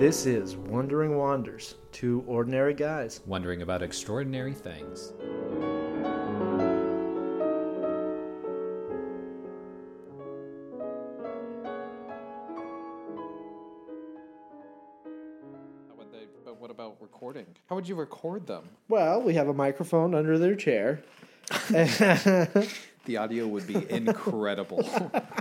This 0.00 0.24
is 0.24 0.56
Wandering 0.56 1.18
Wanders, 1.18 1.74
two 1.92 2.24
ordinary 2.26 2.72
guys. 2.72 3.20
wondering 3.26 3.60
about 3.60 3.82
extraordinary 3.82 4.54
things. 4.54 5.12
How 15.90 15.96
they, 16.10 16.24
but 16.46 16.58
what 16.58 16.70
about 16.70 16.96
recording? 16.98 17.44
How 17.66 17.74
would 17.74 17.86
you 17.86 17.94
record 17.94 18.46
them? 18.46 18.70
Well, 18.88 19.20
we 19.20 19.34
have 19.34 19.48
a 19.48 19.54
microphone 19.54 20.14
under 20.14 20.38
their 20.38 20.54
chair. 20.54 21.02
The 23.06 23.16
audio 23.16 23.46
would 23.46 23.66
be 23.66 23.90
incredible. 23.90 24.88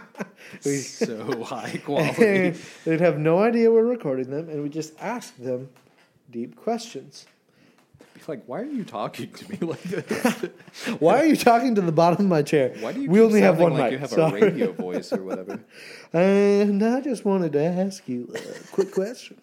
so 0.62 1.44
high 1.44 1.78
quality. 1.86 2.60
They'd 2.86 3.02
have 3.02 3.18
no 3.18 3.40
idea 3.40 3.72
we're 3.72 3.84
recording 3.84 4.30
them, 4.30 4.50
and 4.50 4.64
we 4.64 4.70
just 4.70 4.94
ask 5.00 5.36
them 5.38 5.70
deep 6.32 6.56
questions. 6.56 7.26
Be 8.00 8.22
like, 8.28 8.44
why 8.48 8.62
are 8.62 8.66
you 8.66 8.84
talking 8.84 9.32
to 9.32 9.50
me 9.50 9.58
like 9.62 9.82
this? 9.84 10.50
Why 11.00 11.20
are 11.20 11.26
you 11.26 11.38
talking 11.38 11.76
to 11.76 11.82
the 11.82 11.92
bottom 11.92 12.26
of 12.26 12.30
my 12.30 12.42
chair? 12.42 12.76
Why 12.80 12.92
do 12.92 13.02
you 13.02 13.10
we 13.10 13.22
only 13.22 13.42
have 13.42 13.60
one 13.60 13.74
like 13.74 13.84
mic. 13.84 13.92
you 13.94 13.98
have 14.00 14.10
sorry. 14.10 14.42
a 14.42 14.46
radio 14.46 14.72
voice 14.74 15.14
or 15.14 15.24
whatever? 15.24 15.60
And 16.12 16.84
I 16.84 17.02
just 17.02 17.24
wanted 17.24 17.54
to 17.54 17.64
ask 17.64 18.08
you 18.10 18.34
a 18.36 18.74
quick 18.74 18.92
question. 18.92 19.38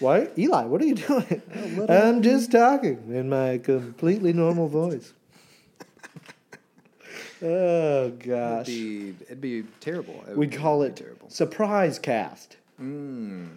Why, 0.00 0.28
Eli? 0.36 0.64
What 0.64 0.82
are 0.82 0.86
you 0.86 0.96
doing? 0.96 1.42
I'm 1.88 2.22
just 2.22 2.52
talking 2.52 3.14
in 3.14 3.28
my 3.28 3.58
completely 3.58 4.32
normal 4.32 4.68
voice. 4.68 5.12
Oh 7.42 8.06
It'd 8.06 8.20
gosh, 8.22 8.66
be, 8.66 9.14
it'd 9.26 9.40
be 9.40 9.64
terrible. 9.80 10.24
It 10.28 10.36
we'd 10.36 10.52
call 10.52 10.82
it 10.82 10.96
terrible. 10.96 11.28
surprise 11.30 11.98
cast, 11.98 12.56
Mm. 12.80 13.48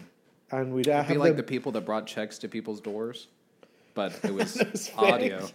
and 0.50 0.72
we'd 0.72 0.86
It'd 0.88 1.08
be 1.08 1.14
like 1.16 1.36
the 1.36 1.42
people 1.42 1.72
that 1.72 1.82
brought 1.86 2.06
checks 2.06 2.38
to 2.38 2.48
people's 2.48 2.80
doors, 2.80 3.26
but 3.94 4.18
it 4.24 4.32
was 4.38 4.54
was 4.72 4.90
audio, 4.96 5.48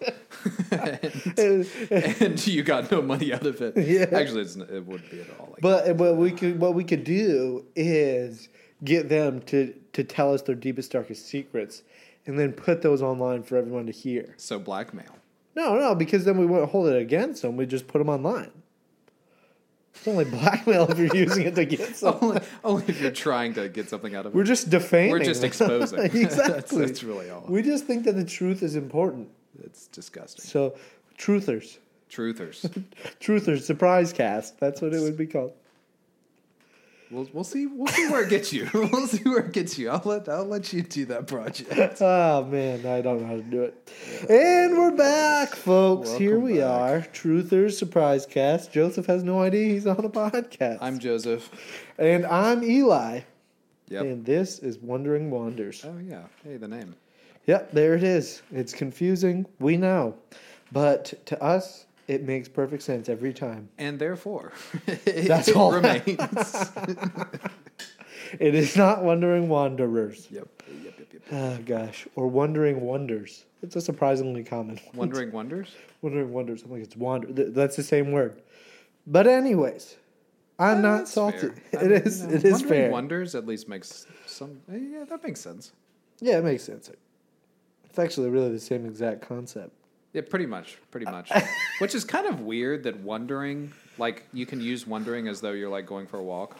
and, 0.71 1.11
and 2.21 2.47
you 2.47 2.63
got 2.63 2.91
no 2.91 3.01
money 3.01 3.33
out 3.33 3.45
of 3.45 3.61
it. 3.61 3.77
Yeah. 3.77 4.05
Actually, 4.17 4.41
it's, 4.41 4.55
it 4.55 4.85
wouldn't 4.85 5.09
be 5.11 5.21
at 5.21 5.27
all. 5.39 5.49
Like 5.51 5.61
But 5.61 5.95
what 5.95 6.17
we 6.17 6.31
could 6.31 6.59
what 6.59 6.73
we 6.73 6.83
could 6.83 7.03
do 7.03 7.65
is 7.75 8.49
get 8.83 9.09
them 9.09 9.41
to 9.43 9.73
to 9.93 10.03
tell 10.03 10.33
us 10.33 10.41
their 10.41 10.55
deepest 10.55 10.91
darkest 10.91 11.25
secrets, 11.27 11.81
and 12.25 12.37
then 12.37 12.51
put 12.53 12.81
those 12.81 13.01
online 13.01 13.43
for 13.43 13.55
everyone 13.57 13.85
to 13.85 13.91
hear. 13.91 14.33
so 14.37 14.59
blackmail. 14.59 15.15
No, 15.55 15.77
no, 15.77 15.95
because 15.95 16.25
then 16.25 16.37
we 16.37 16.45
wouldn't 16.45 16.69
hold 16.71 16.87
it 16.87 17.01
against 17.01 17.41
them. 17.41 17.55
We 17.57 17.65
just 17.65 17.87
put 17.87 17.99
them 17.99 18.09
online. 18.09 18.51
It's 19.93 20.07
only 20.07 20.25
blackmail 20.25 20.91
if 20.91 20.97
you're 20.99 21.15
using 21.15 21.45
it 21.45 21.55
to 21.55 21.65
get 21.65 21.95
something. 21.95 22.29
only, 22.29 22.41
only 22.63 22.83
if 22.87 23.01
you're 23.01 23.11
trying 23.11 23.53
to 23.53 23.69
get 23.69 23.89
something 23.89 24.13
out 24.13 24.25
of 24.25 24.33
it. 24.33 24.35
We're 24.35 24.43
just 24.43 24.69
defaming. 24.69 25.11
We're 25.11 25.23
just 25.23 25.43
exposing. 25.49 25.99
exactly. 25.99 26.25
that's, 26.25 26.71
that's 26.71 27.03
really 27.03 27.29
all. 27.29 27.45
We 27.47 27.61
just 27.61 27.85
think 27.85 28.03
that 28.05 28.15
the 28.15 28.25
truth 28.25 28.61
is 28.61 28.75
important. 28.75 29.29
It's 29.63 29.87
disgusting. 29.87 30.43
So, 30.43 30.75
truthers, 31.17 31.77
Truthers. 32.11 32.83
truthers, 33.19 33.61
surprise 33.63 34.13
cast. 34.13 34.59
That's 34.59 34.81
what 34.81 34.93
it 34.93 34.99
would 35.01 35.17
be 35.17 35.25
called. 35.27 35.53
We'll 37.11 37.27
we'll 37.33 37.43
see 37.43 37.67
we'll 37.67 37.87
see 37.87 38.09
where 38.09 38.23
it 38.23 38.29
gets 38.29 38.51
you. 38.51 38.67
we'll 38.73 39.07
see 39.07 39.23
where 39.23 39.39
it 39.39 39.51
gets 39.53 39.77
you. 39.77 39.89
I'll 39.89 40.01
let 40.03 40.27
I'll 40.27 40.45
let 40.45 40.73
you 40.73 40.81
do 40.81 41.05
that 41.05 41.27
project. 41.27 42.01
Oh 42.01 42.43
man, 42.45 42.85
I 42.85 43.01
don't 43.01 43.21
know 43.21 43.27
how 43.27 43.35
to 43.35 43.41
do 43.43 43.63
it. 43.63 43.91
And 44.29 44.77
we're 44.77 44.95
back, 44.95 45.55
folks. 45.55 46.13
Here 46.13 46.39
we 46.39 46.57
back. 46.59 46.67
are. 46.69 46.99
Truthers 47.13 47.73
surprise 47.77 48.25
cast. 48.25 48.71
Joseph 48.71 49.05
has 49.05 49.23
no 49.23 49.41
idea 49.41 49.69
he's 49.73 49.87
on 49.87 50.03
a 50.03 50.09
podcast. 50.21 50.79
I'm 50.81 50.97
Joseph. 50.99 51.49
and 51.97 52.25
I'm 52.25 52.63
Eli. 52.63 53.21
Yep. 53.89 54.01
And 54.01 54.25
this 54.25 54.59
is 54.59 54.79
Wandering 54.79 55.29
Wanders. 55.29 55.85
Oh 55.87 55.97
yeah. 56.03 56.23
Hey, 56.43 56.57
the 56.57 56.67
name. 56.67 56.95
Yep, 57.45 57.71
there 57.71 57.93
it 57.93 58.03
is. 58.03 58.41
It's 58.51 58.73
confusing. 58.73 59.45
We 59.59 59.77
know. 59.77 60.15
But 60.71 61.13
to 61.27 61.41
us, 61.41 61.85
it 62.07 62.23
makes 62.23 62.47
perfect 62.47 62.83
sense 62.83 63.09
every 63.09 63.33
time. 63.33 63.69
And 63.77 63.97
therefore, 63.99 64.51
That's 65.05 65.49
all. 65.51 65.71
remains. 65.71 66.05
It 68.39 68.55
is 68.55 68.75
not 68.75 69.03
wondering 69.03 69.47
Wanderers. 69.49 70.27
yep. 70.31 70.47
Yep. 70.83 70.93
Yep. 70.99 71.07
Yep. 71.13 71.21
Oh, 71.31 71.57
gosh. 71.65 72.07
Or 72.15 72.27
wondering 72.27 72.81
Wonders. 72.81 73.45
It's 73.61 73.75
a 73.75 73.81
surprisingly 73.81 74.43
common 74.43 74.77
one. 74.77 74.95
Wondering 75.09 75.31
wonders. 75.31 75.75
wondering 76.01 76.33
Wonders. 76.33 76.63
I'm 76.63 76.71
like, 76.71 76.81
it's 76.81 76.95
wander. 76.97 77.31
th- 77.31 77.53
That's 77.53 77.75
the 77.75 77.83
same 77.83 78.11
word. 78.11 78.41
But, 79.07 79.27
anyways, 79.27 79.95
I'm 80.57 80.81
not 80.81 81.07
salty. 81.07 81.37
fair. 81.37 81.55
It 81.71 81.77
I 81.79 81.83
mean, 81.83 81.91
is. 81.93 82.21
you 82.21 82.27
know, 82.27 82.33
It 82.33 82.45
is 82.45 82.51
Wondering 82.53 82.69
fair. 82.69 82.91
Wonders 82.91 83.35
at 83.35 83.45
least 83.45 83.69
makes 83.69 84.07
some. 84.25 84.59
Yeah, 84.71 85.05
that 85.07 85.23
makes 85.23 85.39
sense. 85.39 85.71
Yeah, 86.19 86.39
it 86.39 86.43
makes 86.43 86.63
sense. 86.63 86.89
It's 87.85 87.99
actually 87.99 88.29
really 88.31 88.49
the 88.51 88.59
same 88.59 88.85
exact 88.87 89.21
concept. 89.21 89.71
Yeah, 90.15 90.21
pretty 90.29 90.45
much, 90.45 90.77
pretty 90.91 91.05
uh, 91.05 91.11
much. 91.11 91.29
Which 91.79 91.93
is 91.93 92.05
kind 92.05 92.25
of 92.25 92.39
weird 92.39 92.83
that 92.83 92.97
wondering, 93.01 93.73
like, 93.97 94.25
you 94.31 94.45
can 94.45 94.61
use 94.61 94.87
wondering 94.87 95.27
as 95.27 95.41
though 95.41 95.51
you're 95.51 95.69
like 95.69 95.85
going 95.85 96.07
for 96.07 96.19
a 96.19 96.23
walk. 96.23 96.55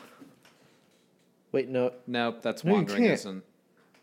Wait, 1.54 1.70
no. 1.70 1.94
No, 2.06 2.36
that's 2.42 2.66
No, 2.66 2.72
you 2.72 2.76
wandering, 2.76 3.04
can't. 3.04 3.14
isn't? 3.14 3.44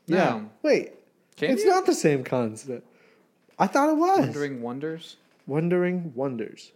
Yeah. 0.06 0.16
No. 0.16 0.50
Wait. 0.62 0.94
Can 1.36 1.50
it's 1.50 1.64
you? 1.64 1.68
not 1.68 1.84
the 1.84 1.92
same 1.94 2.24
concept. 2.24 2.86
I 3.58 3.66
thought 3.66 3.90
it 3.90 3.96
was. 3.98 4.20
Wondering 4.20 4.62
wonders. 4.62 5.16
Wandering 5.46 6.14
Wonders. 6.14 6.72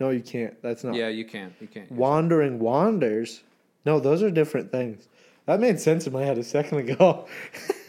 No, 0.00 0.08
you 0.08 0.20
can't. 0.20 0.60
That's 0.62 0.84
not. 0.84 0.94
Yeah, 0.94 1.08
you 1.08 1.26
can't. 1.26 1.52
You 1.60 1.66
can't. 1.66 1.90
use 1.90 1.98
Wandering 1.98 2.58
Wanders. 2.58 3.42
No, 3.84 4.00
those 4.00 4.22
are 4.22 4.30
different 4.30 4.72
things. 4.72 5.06
That 5.44 5.60
made 5.60 5.78
sense 5.78 6.06
in 6.06 6.14
my 6.14 6.22
head 6.22 6.38
a 6.38 6.44
second 6.44 6.78
ago. 6.88 7.26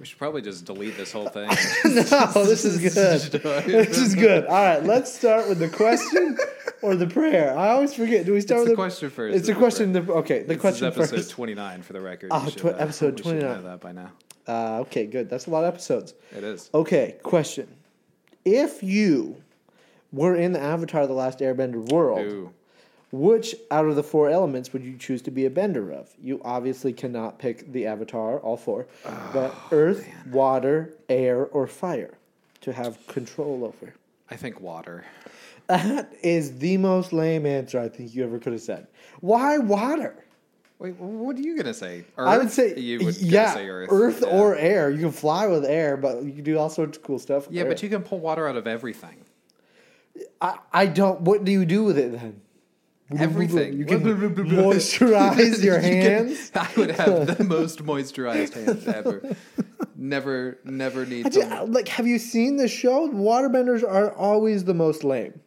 We 0.00 0.06
should 0.06 0.16
probably 0.16 0.40
just 0.40 0.64
delete 0.64 0.96
this 0.96 1.12
whole 1.12 1.28
thing. 1.28 1.46
no, 1.84 2.44
this 2.46 2.64
is 2.64 2.78
good. 2.78 3.20
this 3.66 3.98
is 3.98 4.14
good. 4.14 4.46
All 4.46 4.54
right, 4.54 4.82
let's 4.82 5.12
start 5.14 5.46
with 5.46 5.58
the 5.58 5.68
question 5.68 6.38
or 6.82 6.96
the 6.96 7.06
prayer. 7.06 7.56
I 7.56 7.68
always 7.68 7.92
forget. 7.92 8.24
Do 8.24 8.32
we 8.32 8.40
start 8.40 8.60
It's 8.60 8.70
with 8.70 8.76
the 8.78 8.82
question 8.82 9.10
first. 9.10 9.36
It's 9.36 9.48
a 9.50 9.52
the 9.52 9.58
question. 9.58 9.92
The, 9.92 10.00
okay, 10.14 10.38
the 10.40 10.54
This 10.54 10.60
question 10.60 10.88
is 10.88 10.96
episode 10.96 11.16
first. 11.16 11.30
29 11.32 11.82
for 11.82 11.92
the 11.92 12.00
record. 12.00 12.30
Ah, 12.32 12.46
should, 12.46 12.56
tw- 12.56 12.64
episode 12.80 13.12
we 13.12 13.16
should 13.18 13.40
29. 13.40 13.56
know 13.56 13.62
that 13.68 13.80
by 13.80 13.92
now. 13.92 14.10
Uh, 14.48 14.80
okay, 14.80 15.04
good. 15.04 15.28
That's 15.28 15.46
a 15.46 15.50
lot 15.50 15.64
of 15.64 15.74
episodes. 15.74 16.14
It 16.34 16.44
is. 16.44 16.70
Okay, 16.72 17.16
question. 17.22 17.68
If 18.46 18.82
you 18.82 19.42
were 20.12 20.34
in 20.34 20.52
the 20.54 20.60
Avatar: 20.60 21.06
The 21.06 21.12
Last 21.12 21.40
Airbender 21.40 21.92
world, 21.92 22.20
Ooh. 22.20 22.54
Which 23.12 23.56
out 23.72 23.86
of 23.86 23.96
the 23.96 24.04
four 24.04 24.30
elements 24.30 24.72
would 24.72 24.84
you 24.84 24.96
choose 24.96 25.20
to 25.22 25.32
be 25.32 25.44
a 25.44 25.50
bender 25.50 25.90
of? 25.90 26.14
You 26.22 26.40
obviously 26.44 26.92
cannot 26.92 27.40
pick 27.40 27.72
the 27.72 27.86
avatar, 27.86 28.38
all 28.38 28.56
four, 28.56 28.86
oh, 29.04 29.30
but 29.32 29.54
earth, 29.72 30.06
water, 30.30 30.94
air, 31.08 31.46
or 31.46 31.66
fire 31.66 32.14
to 32.60 32.72
have 32.72 33.04
control 33.08 33.64
over. 33.64 33.94
I 34.30 34.36
think 34.36 34.60
water. 34.60 35.04
That 35.66 36.12
is 36.22 36.58
the 36.58 36.76
most 36.76 37.12
lame 37.12 37.46
answer 37.46 37.80
I 37.80 37.88
think 37.88 38.14
you 38.14 38.24
ever 38.24 38.38
could 38.38 38.52
have 38.52 38.62
said. 38.62 38.86
Why 39.20 39.58
water? 39.58 40.24
Wait, 40.78 40.96
what 40.96 41.36
are 41.36 41.40
you 41.40 41.56
gonna 41.56 41.74
say? 41.74 42.04
Earth? 42.16 42.28
I 42.28 42.38
would 42.38 42.50
say, 42.50 42.78
you 42.78 43.04
would 43.04 43.16
yeah, 43.18 43.54
say 43.54 43.68
Earth, 43.68 44.22
Yeah. 44.22 44.28
or 44.28 44.56
air. 44.56 44.90
You 44.90 44.98
can 44.98 45.12
fly 45.12 45.46
with 45.46 45.64
air, 45.64 45.96
but 45.96 46.22
you 46.24 46.32
can 46.32 46.44
do 46.44 46.58
all 46.58 46.70
sorts 46.70 46.96
of 46.96 47.04
cool 47.04 47.18
stuff. 47.18 47.48
yeah, 47.50 47.62
air. 47.62 47.68
but 47.68 47.82
you 47.82 47.88
can 47.88 48.02
pull 48.02 48.18
water 48.18 48.48
out 48.48 48.56
of 48.56 48.66
everything. 48.66 49.16
I, 50.40 50.58
I 50.72 50.86
don't. 50.86 51.20
What 51.20 51.44
do 51.44 51.52
you 51.52 51.64
do 51.64 51.84
with 51.84 51.98
it 51.98 52.12
then? 52.12 52.40
Everything. 53.18 53.76
You 53.78 53.84
can 53.84 54.02
moisturize 54.02 55.62
your 55.64 55.76
You 55.76 55.80
can- 55.80 56.26
hands. 56.28 56.52
I 56.54 56.68
would 56.76 56.90
have 56.92 57.38
the 57.38 57.44
most 57.56 57.84
moisturized 57.84 58.54
hands 58.54 58.86
ever. 58.86 59.36
Never, 59.96 60.58
never 60.64 61.04
need 61.04 61.36
I 61.36 61.58
uh, 61.58 61.66
like, 61.66 61.88
have 61.88 62.06
you 62.06 62.18
seen 62.18 62.56
the 62.56 62.68
show? 62.68 63.08
Waterbenders 63.08 63.82
are 63.82 64.12
always 64.14 64.64
the 64.64 64.74
most 64.74 65.04
lame. 65.04 65.40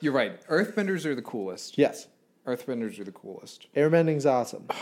You're 0.00 0.12
right. 0.12 0.44
Earthbenders 0.48 1.04
are 1.06 1.14
the 1.14 1.22
coolest. 1.22 1.78
Yes, 1.78 2.08
Earthbenders 2.46 2.98
are 2.98 3.04
the 3.04 3.12
coolest. 3.12 3.68
airbending's 3.74 4.26
awesome. 4.26 4.66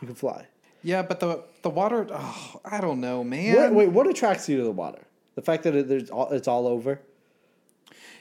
You 0.00 0.06
can 0.06 0.16
fly. 0.16 0.46
Yeah, 0.82 1.02
but 1.02 1.20
the 1.20 1.44
the 1.62 1.70
water. 1.70 2.08
Oh, 2.10 2.60
I 2.64 2.80
don't 2.80 3.00
know, 3.00 3.22
man. 3.22 3.54
What, 3.54 3.72
wait, 3.74 3.88
what 3.90 4.06
attracts 4.08 4.48
you 4.48 4.56
to 4.56 4.64
the 4.64 4.72
water? 4.72 5.02
The 5.36 5.42
fact 5.42 5.62
that 5.62 5.76
it, 5.76 5.86
there's 5.88 6.10
all, 6.10 6.32
it's 6.32 6.48
all 6.48 6.66
over. 6.66 7.00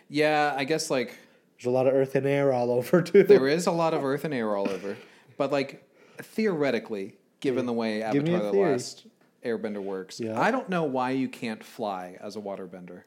Yeah, 0.07 0.53
I 0.55 0.63
guess 0.65 0.91
like 0.91 1.17
There's 1.61 1.67
a 1.67 1.75
lot 1.75 1.85
of 1.87 1.93
earth 1.93 2.15
and 2.15 2.25
air 2.25 2.51
all 2.51 2.71
over 2.77 3.01
too. 3.01 3.23
there 3.23 3.47
is 3.47 3.67
a 3.67 3.71
lot 3.71 3.93
of 3.93 4.03
earth 4.03 4.25
and 4.25 4.33
air 4.33 4.55
all 4.55 4.67
over, 4.69 4.97
but 5.37 5.51
like 5.51 5.87
theoretically, 6.17 7.15
given 7.39 7.65
the 7.65 7.73
way 7.73 7.99
Give 8.11 8.23
me 8.23 8.33
a 8.33 8.35
Avatar: 8.37 8.45
The 8.45 8.51
theory. 8.51 8.71
Last 8.71 9.05
Airbender 9.45 9.81
works, 9.81 10.19
Yeah. 10.19 10.39
I 10.39 10.51
don't 10.51 10.69
know 10.69 10.83
why 10.83 11.11
you 11.11 11.27
can't 11.27 11.63
fly 11.63 12.17
as 12.21 12.35
a 12.35 12.39
waterbender. 12.39 13.03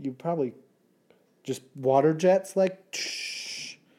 You 0.00 0.12
probably 0.12 0.52
just 1.44 1.62
water 1.76 2.14
jets, 2.14 2.56
like. 2.56 2.98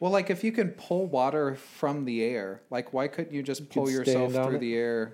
Well, 0.00 0.10
like 0.10 0.30
if 0.30 0.42
you 0.42 0.50
can 0.50 0.70
pull 0.70 1.06
water 1.06 1.54
from 1.54 2.04
the 2.06 2.24
air, 2.24 2.60
like 2.70 2.92
why 2.92 3.06
couldn't 3.06 3.32
you 3.32 3.40
just 3.42 3.70
pull 3.70 3.84
could 3.86 3.92
yourself 3.94 4.30
stand 4.32 4.44
on 4.44 4.48
through 4.50 4.56
it. 4.56 4.60
the 4.60 4.74
air? 4.74 5.12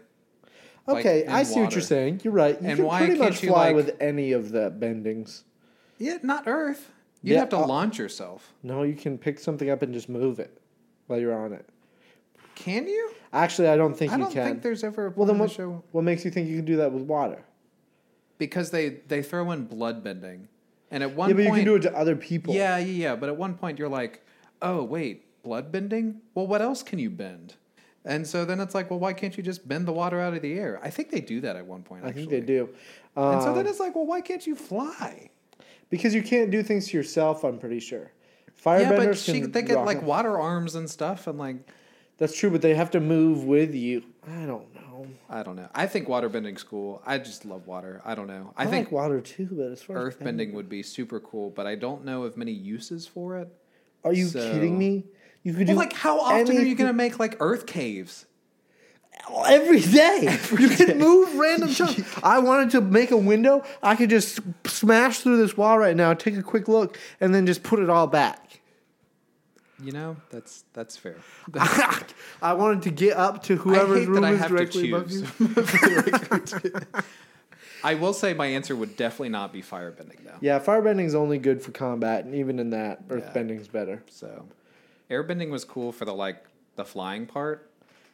like, 0.87 1.05
Okay, 1.05 1.25
in 1.25 1.29
I 1.29 1.43
see 1.43 1.57
what 1.57 1.65
water? 1.65 1.75
you're 1.77 1.83
saying. 1.83 2.21
You're 2.25 2.33
right. 2.33 2.59
You 2.63 2.69
And 2.69 2.77
can 2.79 2.87
why 2.87 2.99
pretty 3.01 3.19
can't 3.19 3.31
much 3.33 3.43
you, 3.43 3.51
fly 3.51 3.67
like- 3.67 3.77
with 3.77 3.97
any 4.01 4.33
of 4.33 4.51
the 4.51 4.71
bendings. 4.71 5.43
Yeah, 5.99 6.17
not 6.23 6.45
Earth. 6.47 6.91
You'd 7.23 7.35
Yeah, 7.35 7.41
have 7.41 7.49
to 7.51 7.59
launch 7.59 7.99
yourself. 7.99 8.53
No, 8.63 8.83
you 8.83 8.95
can 8.95 9.19
pick 9.19 9.39
something 9.39 9.69
up 9.71 9.83
and 9.83 9.93
just 9.93 10.09
move 10.09 10.39
it 10.39 10.61
while 11.07 11.19
you're 11.21 11.35
on 11.37 11.53
it. 11.53 11.69
can 12.55 12.87
you? 12.89 13.13
Actually, 13.33 13.69
I 13.69 13.77
don't 13.77 13.95
think 13.97 14.13
I 14.13 14.17
you 14.17 14.23
don't 14.25 14.33
can. 14.33 14.45
think 14.47 14.63
there's 14.63 14.83
ever 14.85 15.07
a 15.09 15.11
well, 15.11 15.27
then 15.27 15.39
what, 15.39 15.51
show 15.51 15.83
what 15.93 16.03
makes 16.05 16.25
you 16.25 16.31
think 16.31 16.49
you 16.49 16.57
can 16.57 16.65
do 16.65 16.77
that 16.77 16.93
with 16.93 17.03
water? 17.03 17.45
because 18.39 18.71
they 18.71 19.01
they 19.09 19.21
throw 19.23 19.51
in 19.51 19.65
blood 19.65 20.05
bending, 20.05 20.47
and 20.93 21.03
at 21.03 21.15
one 21.17 21.29
yeah, 21.29 21.35
but 21.35 21.45
point 21.47 21.49
you 21.49 21.55
can 21.57 21.65
do 21.65 21.75
it 21.75 21.83
to 21.83 21.97
other 21.97 22.15
people. 22.15 22.55
Yeah, 22.55 22.79
yeah, 22.79 22.85
yeah. 23.11 23.17
But 23.17 23.29
at 23.31 23.37
one 23.37 23.55
point, 23.57 23.79
you're 23.81 23.89
like, 23.89 24.25
oh, 24.63 24.85
wait, 24.85 25.25
blood 25.43 25.73
bending? 25.73 26.21
Well, 26.35 26.47
what 26.47 26.63
else 26.63 26.83
can 26.85 26.99
you 27.01 27.11
bend? 27.11 27.55
And 28.05 28.25
so 28.27 28.45
then 28.45 28.61
it's 28.61 28.75
like, 28.77 28.91
well, 28.91 29.01
why 29.01 29.13
can't 29.13 29.37
you 29.37 29.43
just 29.43 29.67
bend 29.69 29.87
the 29.87 29.93
water 29.93 30.21
out 30.21 30.35
of 30.35 30.41
the 30.41 30.55
air? 30.59 30.79
I 30.83 30.89
think 30.89 31.11
they 31.11 31.21
do 31.21 31.41
that 31.43 31.57
at 31.57 31.67
one 31.67 31.83
point. 31.83 32.05
I 32.05 32.13
think 32.13 32.31
they 32.31 32.41
do. 32.41 32.69
And 33.17 33.43
so 33.43 33.53
then 33.53 33.67
Um, 33.67 33.71
it's 33.71 33.81
like, 33.81 33.95
well, 33.97 34.07
why 34.07 34.21
can't 34.21 34.47
you 34.47 34.55
fly? 34.55 35.31
Because 35.91 36.15
you 36.15 36.23
can't 36.23 36.51
do 36.51 36.63
things 36.63 36.89
to 36.89 36.97
yourself. 36.97 37.45
I'm 37.45 37.59
pretty 37.59 37.81
sure. 37.81 38.11
Firebenders 38.65 38.91
yeah, 38.91 39.07
but 39.07 39.19
she, 39.19 39.41
they 39.43 39.63
get 39.63 39.85
like 39.85 40.03
water 40.03 40.39
arms 40.39 40.75
and 40.75 40.91
stuff, 40.91 41.27
and 41.27 41.39
like, 41.39 41.57
That's 42.19 42.37
true, 42.37 42.51
but 42.51 42.63
they 42.63 42.75
have 42.75 42.91
to 42.93 43.01
move 43.01 43.45
with 43.45 43.75
you. 43.75 44.03
I 44.27 44.47
don't 44.47 44.75
know. 44.75 45.07
I 45.31 45.43
don't 45.43 45.57
know. 45.57 45.69
I 45.75 45.87
think 45.87 46.09
water 46.09 46.29
bending's 46.29 46.65
cool. 46.65 47.01
I 47.07 47.19
just 47.19 47.45
love 47.45 47.67
water. 47.67 48.03
I 48.05 48.15
don't 48.15 48.27
know. 48.27 48.53
I, 48.57 48.65
I, 48.65 48.67
think 48.67 48.87
like 48.87 48.93
water 48.93 49.21
too, 49.21 49.49
but 49.53 49.71
as 49.71 49.83
far 49.83 49.97
as 49.97 50.05
earth 50.05 50.19
bending 50.19 50.53
would 50.55 50.69
be 50.69 50.83
super 50.83 51.21
cool, 51.21 51.51
but 51.51 51.67
I 51.67 51.77
don't 51.77 52.05
know 52.05 52.25
of 52.25 52.37
many 52.37 52.53
uses 52.53 53.07
for 53.07 53.39
it. 53.39 53.49
Are 54.05 54.13
you 54.13 54.27
So- 54.27 54.53
kidding 54.53 54.77
me? 54.77 55.05
You 55.45 55.55
could 55.55 55.69
Well, 55.69 55.77
do 55.77 55.81
like, 55.81 55.93
how 55.93 56.19
often 56.19 56.57
are 56.59 56.63
you 56.63 56.75
going 56.75 56.89
to 56.89 56.93
make 56.93 57.19
like 57.19 57.37
earth 57.41 57.65
caves? 57.65 58.27
Every 59.47 59.81
day. 59.81 60.39
you 60.59 60.69
can 60.69 60.99
move 60.99 61.35
random 61.37 61.69
chunks. 61.71 62.03
I 62.23 62.39
wanted 62.39 62.71
to 62.71 62.81
make 62.81 63.11
a 63.11 63.17
window. 63.17 63.65
I 63.83 63.97
could 63.97 64.11
just 64.11 64.41
smash 64.67 65.21
through 65.21 65.39
this 65.39 65.57
wall 65.57 65.79
right 65.79 65.97
now, 65.97 66.15
take 66.15 66.37
a 66.37 66.43
quick 66.43 66.69
look, 66.69 66.99
and 67.21 67.35
then 67.35 67.47
just 67.47 67.63
put 67.63 67.79
it 67.81 67.91
all 67.91 68.07
back. 68.07 68.61
You 69.81 69.93
know, 69.93 70.17
that's 70.31 70.65
that's 70.73 70.97
fair. 70.97 71.17
I 72.43 72.55
wanted 72.55 72.83
to 72.83 72.91
get 72.91 73.17
up 73.17 73.45
to 73.45 73.57
whoever's 73.57 74.07
room 74.07 74.23
that 74.23 74.25
I 74.25 74.33
is 74.33 74.39
have 74.41 74.49
to 74.51 74.57
directly 74.57 74.91
above 74.91 75.11
you. 75.13 76.73
I 77.85 77.95
will 77.95 78.13
say 78.13 78.35
my 78.35 78.47
answer 78.47 78.75
would 78.75 78.97
definitely 78.97 79.29
not 79.29 79.53
be 79.53 79.63
firebending 79.63 80.25
though. 80.25 80.35
Yeah, 80.41 80.59
firebending's 80.59 81.15
only 81.15 81.39
good 81.39 81.63
for 81.63 81.71
combat, 81.71 82.25
and 82.25 82.35
even 82.35 82.59
in 82.59 82.71
that, 82.71 83.03
Yeah. 83.09 83.17
earthbending's 83.17 83.69
better. 83.69 84.03
So, 84.11 84.49
airbending 85.11 85.51
was 85.51 85.65
cool 85.65 85.93
for 85.93 86.05
the 86.05 86.13
like 86.15 86.45
the 86.75 86.85
flying 86.85 87.27
part, 87.27 87.68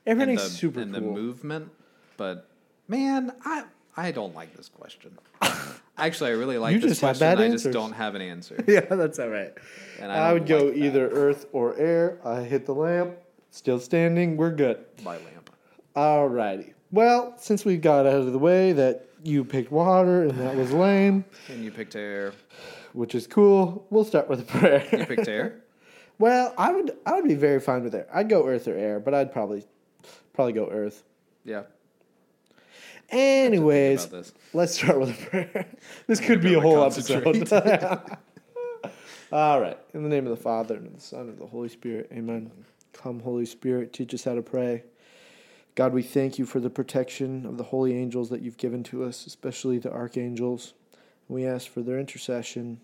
Airbending's 0.06 0.18
and 0.20 0.38
the, 0.38 0.40
super 0.40 0.80
and 0.80 0.92
cool. 0.92 1.00
the 1.00 1.20
movement. 1.20 1.70
But 2.16 2.48
man, 2.88 3.32
I 3.44 3.64
I 3.96 4.10
don't 4.10 4.34
like 4.34 4.56
this 4.56 4.68
question. 4.68 5.18
Actually, 5.96 6.30
I 6.30 6.32
really 6.34 6.58
like 6.58 6.74
You 6.74 6.80
this 6.80 6.98
question. 6.98 7.26
I 7.26 7.48
just 7.48 7.70
don't 7.70 7.92
have 7.92 8.14
an 8.14 8.22
answer. 8.22 8.62
Yeah, 8.66 8.80
that's 8.80 9.18
all 9.18 9.28
right. 9.28 9.52
And 10.00 10.10
I, 10.10 10.30
I, 10.30 10.32
would 10.32 10.46
go 10.46 10.66
like 10.66 10.76
either 10.76 11.08
earth 11.08 11.46
or 11.52 11.76
air. 11.76 12.18
I 12.24 12.40
hit 12.42 12.66
the 12.66 12.74
lamp. 12.74 13.14
Still 13.50 13.78
standing. 13.78 14.36
We're 14.36 14.50
good. 14.50 14.84
by 15.04 15.16
lamp. 15.18 15.50
Alrighty. 15.94 16.74
Well, 16.90 17.34
since 17.38 17.64
we 17.64 17.76
got 17.76 18.06
out 18.06 18.14
of 18.14 18.32
the 18.32 18.38
way 18.38 18.72
that 18.72 19.06
you 19.22 19.44
picked 19.44 19.70
water 19.70 20.22
and 20.24 20.38
that 20.40 20.56
was 20.56 20.72
lame, 20.72 21.24
And 21.48 21.64
you 21.64 21.70
picked 21.70 21.94
air. 21.94 22.32
which 22.92 23.14
is 23.14 23.26
cool, 23.28 23.86
we'll 23.90 24.04
start 24.04 24.28
with 24.28 24.40
a 24.40 24.44
prayer. 24.44 24.84
You 24.92 25.06
picked 25.06 25.28
air. 25.28 25.62
well, 26.18 26.52
I 26.58 26.72
would 26.72 26.96
I 27.06 27.14
would 27.14 27.24
be 27.24 27.34
very 27.34 27.60
fine 27.60 27.84
with 27.84 27.94
air. 27.94 28.08
I'd 28.12 28.28
go 28.28 28.46
earth 28.46 28.66
or 28.66 28.76
air, 28.76 28.98
but 28.98 29.14
I'd 29.14 29.32
probably 29.32 29.64
probably 30.34 30.52
go 30.52 30.68
earth. 30.70 31.02
Yeah. 31.44 31.62
Anyways, 33.10 34.06
this. 34.06 34.32
let's 34.52 34.74
start 34.74 35.00
with 35.00 35.10
a 35.10 35.26
prayer. 35.26 35.66
This 36.06 36.20
could 36.20 36.40
be 36.42 36.54
a 36.54 36.60
whole 36.60 36.82
episode. 36.84 37.52
All 39.32 39.60
right. 39.60 39.78
In 39.94 40.02
the 40.02 40.08
name 40.08 40.26
of 40.26 40.36
the 40.36 40.42
Father 40.42 40.76
and 40.76 40.86
of 40.86 40.94
the 40.94 41.00
Son 41.00 41.20
and 41.20 41.30
of 41.30 41.38
the 41.38 41.46
Holy 41.46 41.68
Spirit. 41.68 42.10
Amen. 42.12 42.50
Come, 42.92 43.20
Holy 43.20 43.46
Spirit, 43.46 43.92
teach 43.92 44.12
us 44.14 44.24
how 44.24 44.34
to 44.34 44.42
pray. 44.42 44.84
God, 45.74 45.92
we 45.92 46.02
thank 46.02 46.38
you 46.38 46.46
for 46.46 46.60
the 46.60 46.70
protection 46.70 47.44
of 47.46 47.56
the 47.56 47.64
holy 47.64 47.96
angels 47.96 48.30
that 48.30 48.42
you've 48.42 48.56
given 48.56 48.84
to 48.84 49.02
us, 49.02 49.26
especially 49.26 49.78
the 49.78 49.92
archangels. 49.92 50.74
We 51.28 51.46
ask 51.46 51.68
for 51.68 51.82
their 51.82 51.98
intercession 51.98 52.80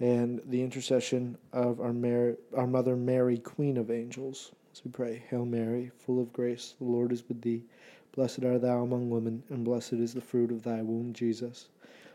and 0.00 0.40
the 0.46 0.62
intercession 0.62 1.36
of 1.52 1.80
our, 1.80 1.92
Mar- 1.92 2.36
our 2.56 2.66
Mother 2.66 2.96
Mary, 2.96 3.38
Queen 3.38 3.76
of 3.76 3.90
Angels. 3.90 4.52
As 4.74 4.84
we 4.84 4.90
pray, 4.90 5.22
Hail 5.30 5.44
Mary, 5.44 5.92
full 5.96 6.20
of 6.20 6.32
grace, 6.32 6.74
the 6.80 6.84
Lord 6.84 7.12
is 7.12 7.22
with 7.28 7.40
thee. 7.42 7.62
Blessed 8.10 8.42
art 8.44 8.62
thou 8.62 8.82
among 8.82 9.08
women, 9.08 9.40
and 9.48 9.64
blessed 9.64 9.92
is 9.92 10.14
the 10.14 10.20
fruit 10.20 10.50
of 10.50 10.64
thy 10.64 10.82
womb, 10.82 11.12
Jesus. 11.12 11.68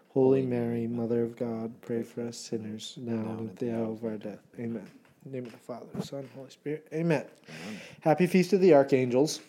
Holy 0.09 0.41
Mary, 0.41 0.85
Mother 0.85 1.23
of 1.23 1.37
God, 1.37 1.71
pray 1.79 2.03
for 2.03 2.27
us 2.27 2.35
sinners, 2.35 2.95
now 2.97 3.13
and 3.13 3.51
at 3.51 3.55
the 3.55 3.73
hour 3.73 3.93
of 3.93 4.03
our 4.03 4.17
death. 4.17 4.41
Amen. 4.59 4.85
In 5.23 5.31
the 5.31 5.37
name 5.37 5.45
of 5.45 5.53
the 5.53 5.57
Father, 5.57 5.85
Son, 6.01 6.27
Holy 6.35 6.49
Spirit. 6.49 6.85
Amen. 6.91 7.23
Happy 8.01 8.27
Feast 8.27 8.51
of 8.51 8.59
the 8.59 8.73
Archangels. 8.73 9.39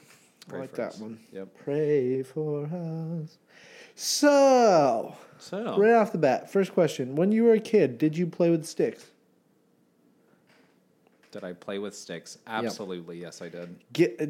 Pray 0.47 0.59
I 0.59 0.61
like 0.61 0.75
that 0.75 0.91
us. 0.91 1.01
one. 1.01 1.19
Yep. 1.33 1.49
Pray 1.65 2.23
for 2.23 2.67
us. 2.67 3.39
So, 3.97 5.17
So 5.37 5.77
right 5.77 5.95
off 5.95 6.13
the 6.13 6.19
bat, 6.19 6.49
first 6.49 6.73
question. 6.73 7.17
When 7.17 7.33
you 7.33 7.43
were 7.43 7.55
a 7.55 7.61
kid, 7.61 7.99
did 7.99 8.17
you 8.17 8.29
play 8.29 8.51
with 8.51 8.65
sticks? 8.67 9.11
Did 11.31 11.45
I 11.45 11.53
play 11.53 11.79
with 11.79 11.95
sticks? 11.97 12.39
Absolutely, 12.47 13.19
yes, 13.21 13.41
I 13.43 13.49
did. 13.49 13.77
Get, 13.93 14.17
uh, 14.21 14.27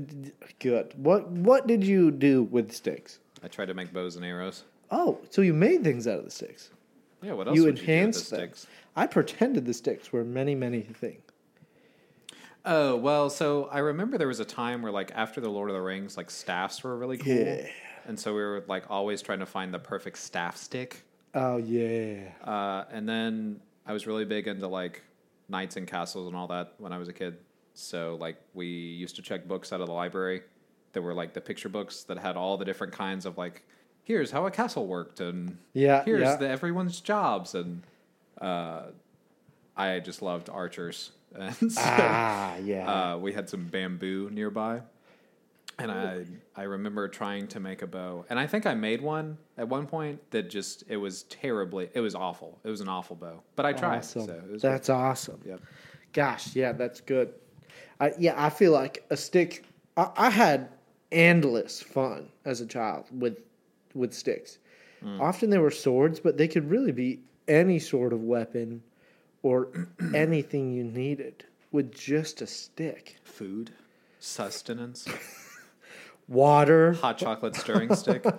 good. 0.59 0.93
What 0.97 1.29
What 1.31 1.67
did 1.67 1.83
you 1.85 2.11
do 2.11 2.43
with 2.45 2.73
sticks? 2.73 3.19
I 3.43 3.49
tried 3.49 3.67
to 3.67 3.75
make 3.75 3.93
bows 3.93 4.17
and 4.17 4.25
arrows. 4.25 4.65
Oh, 4.91 5.19
so 5.31 5.41
you 5.43 5.55
made 5.55 5.83
things 5.85 6.07
out 6.07 6.19
of 6.19 6.25
the 6.25 6.31
sticks. 6.31 6.71
Yeah, 7.23 7.33
what 7.33 7.47
else 7.49 7.57
You 7.57 7.65
would 7.65 7.69
you 7.69 7.75
do 7.77 7.81
with 7.83 7.87
the 7.87 7.93
enhanced 7.93 8.27
sticks? 8.27 8.67
I 8.97 9.07
pretended 9.07 9.65
the 9.67 9.75
sticks 9.75 10.13
were 10.13 10.25
many, 10.25 10.55
many 10.55 10.81
things. 10.83 11.23
Oh 12.65 12.97
well, 12.97 13.31
so 13.31 13.69
I 13.73 13.79
remember 13.79 14.19
there 14.19 14.29
was 14.29 14.41
a 14.41 14.45
time 14.45 14.83
where 14.83 14.93
like 14.93 15.11
after 15.15 15.41
the 15.41 15.49
Lord 15.49 15.71
of 15.71 15.75
the 15.75 15.81
Rings, 15.81 16.17
like 16.17 16.31
staffs 16.31 16.83
were 16.85 16.97
really 16.97 17.17
cool, 17.17 17.33
Yeah. 17.33 17.67
and 18.07 18.19
so 18.21 18.35
we 18.35 18.41
were 18.43 18.63
like 18.69 18.85
always 18.91 19.23
trying 19.23 19.39
to 19.39 19.47
find 19.47 19.73
the 19.73 19.79
perfect 19.79 20.19
staff 20.19 20.57
stick. 20.59 21.03
Oh 21.35 21.57
yeah. 21.57 22.29
Uh, 22.45 22.85
and 22.93 23.09
then 23.09 23.61
I 23.87 23.93
was 23.95 24.07
really 24.07 24.27
big 24.27 24.47
into 24.47 24.67
like 24.69 25.03
knights 25.51 25.77
and 25.77 25.87
castles 25.87 26.27
and 26.29 26.37
all 26.37 26.47
that 26.49 26.75
when 26.79 26.93
I 26.93 26.99
was 26.99 27.09
a 27.09 27.13
kid. 27.13 27.37
So 27.75 28.17
like 28.21 28.37
we 28.55 28.67
used 28.67 29.17
to 29.17 29.23
check 29.23 29.47
books 29.49 29.73
out 29.73 29.81
of 29.81 29.87
the 29.87 29.93
library. 29.93 30.43
There 30.93 31.03
were 31.03 31.15
like 31.15 31.35
the 31.35 31.41
picture 31.41 31.69
books 31.69 32.03
that 32.05 32.19
had 32.19 32.37
all 32.37 32.57
the 32.57 32.65
different 32.65 32.93
kinds 32.93 33.27
of 33.27 33.37
like, 33.39 33.63
here's 34.05 34.31
how 34.31 34.47
a 34.47 34.51
castle 34.51 34.87
worked, 34.87 35.21
and 35.21 35.57
Yeah, 35.73 36.03
here's 36.05 36.23
yeah. 36.23 36.37
the 36.37 36.49
everyone's 36.49 37.01
jobs, 37.01 37.55
and 37.55 37.83
uh, 38.41 38.87
I 39.77 40.01
just 40.01 40.21
loved 40.21 40.49
archers, 40.51 41.13
and 41.35 41.55
so 41.73 41.81
Ah, 41.85 42.57
yeah. 42.57 43.13
uh, 43.13 43.19
we 43.19 43.33
had 43.33 43.49
some 43.49 43.67
bamboo 43.67 44.31
nearby. 44.33 44.81
And 45.81 45.91
I 45.91 46.25
I 46.57 46.65
remember 46.65 47.09
trying 47.09 47.49
to 47.49 47.61
make 47.61 47.83
a 47.83 47.87
bow, 47.87 48.25
and 48.29 48.39
I 48.39 48.47
think 48.47 48.67
I 48.67 48.75
made 48.75 49.01
one 49.01 49.39
at 49.57 49.69
one 49.69 49.87
point 49.87 50.21
that 50.31 50.51
just 50.51 50.85
it 50.89 50.97
was 50.97 51.25
terribly 51.25 51.89
it 51.95 52.01
was 52.01 52.15
awful. 52.15 52.59
It 52.65 52.69
was 52.69 52.81
an 52.81 52.89
awful 52.89 53.17
bow, 53.17 53.43
but 53.57 53.67
I 53.67 53.73
tried. 53.73 53.99
awesome. 53.99 54.27
So 54.27 54.33
it 54.33 54.51
was 54.51 54.63
that's 54.63 54.89
awesome. 54.91 55.41
Yep. 55.45 55.61
Gosh, 56.13 56.57
yeah, 56.57 56.73
that's 56.73 57.01
good. 57.01 57.33
I, 58.01 58.13
yeah, 58.19 58.35
I 58.37 58.51
feel 58.51 58.73
like 58.73 59.05
a 59.11 59.17
stick. 59.17 59.65
I, 59.97 60.11
I 60.17 60.31
had 60.31 60.69
endless 61.13 61.83
fun 61.83 62.29
as 62.45 62.61
a 62.61 62.67
child 62.67 63.07
with 63.13 63.39
with 63.95 64.13
sticks. 64.13 64.59
Mm. 65.05 65.21
Often 65.21 65.51
they 65.51 65.59
were 65.59 65.71
swords, 65.71 66.21
but 66.21 66.37
they 66.37 66.49
could 66.49 66.69
really 66.71 66.93
be 66.93 67.21
any 67.49 67.79
sort 67.79 68.13
of 68.13 68.23
weapon 68.23 68.83
or 69.43 69.69
anything 70.15 70.73
you 70.73 70.85
needed 70.85 71.45
with 71.73 71.93
just 71.95 72.43
a 72.43 72.47
stick. 72.47 73.17
food, 73.25 73.71
sustenance, 74.19 75.07
Water, 76.31 76.93
hot 76.95 77.19
chocolate 77.19 77.55
stirring 77.57 77.95
stick. 77.95 78.25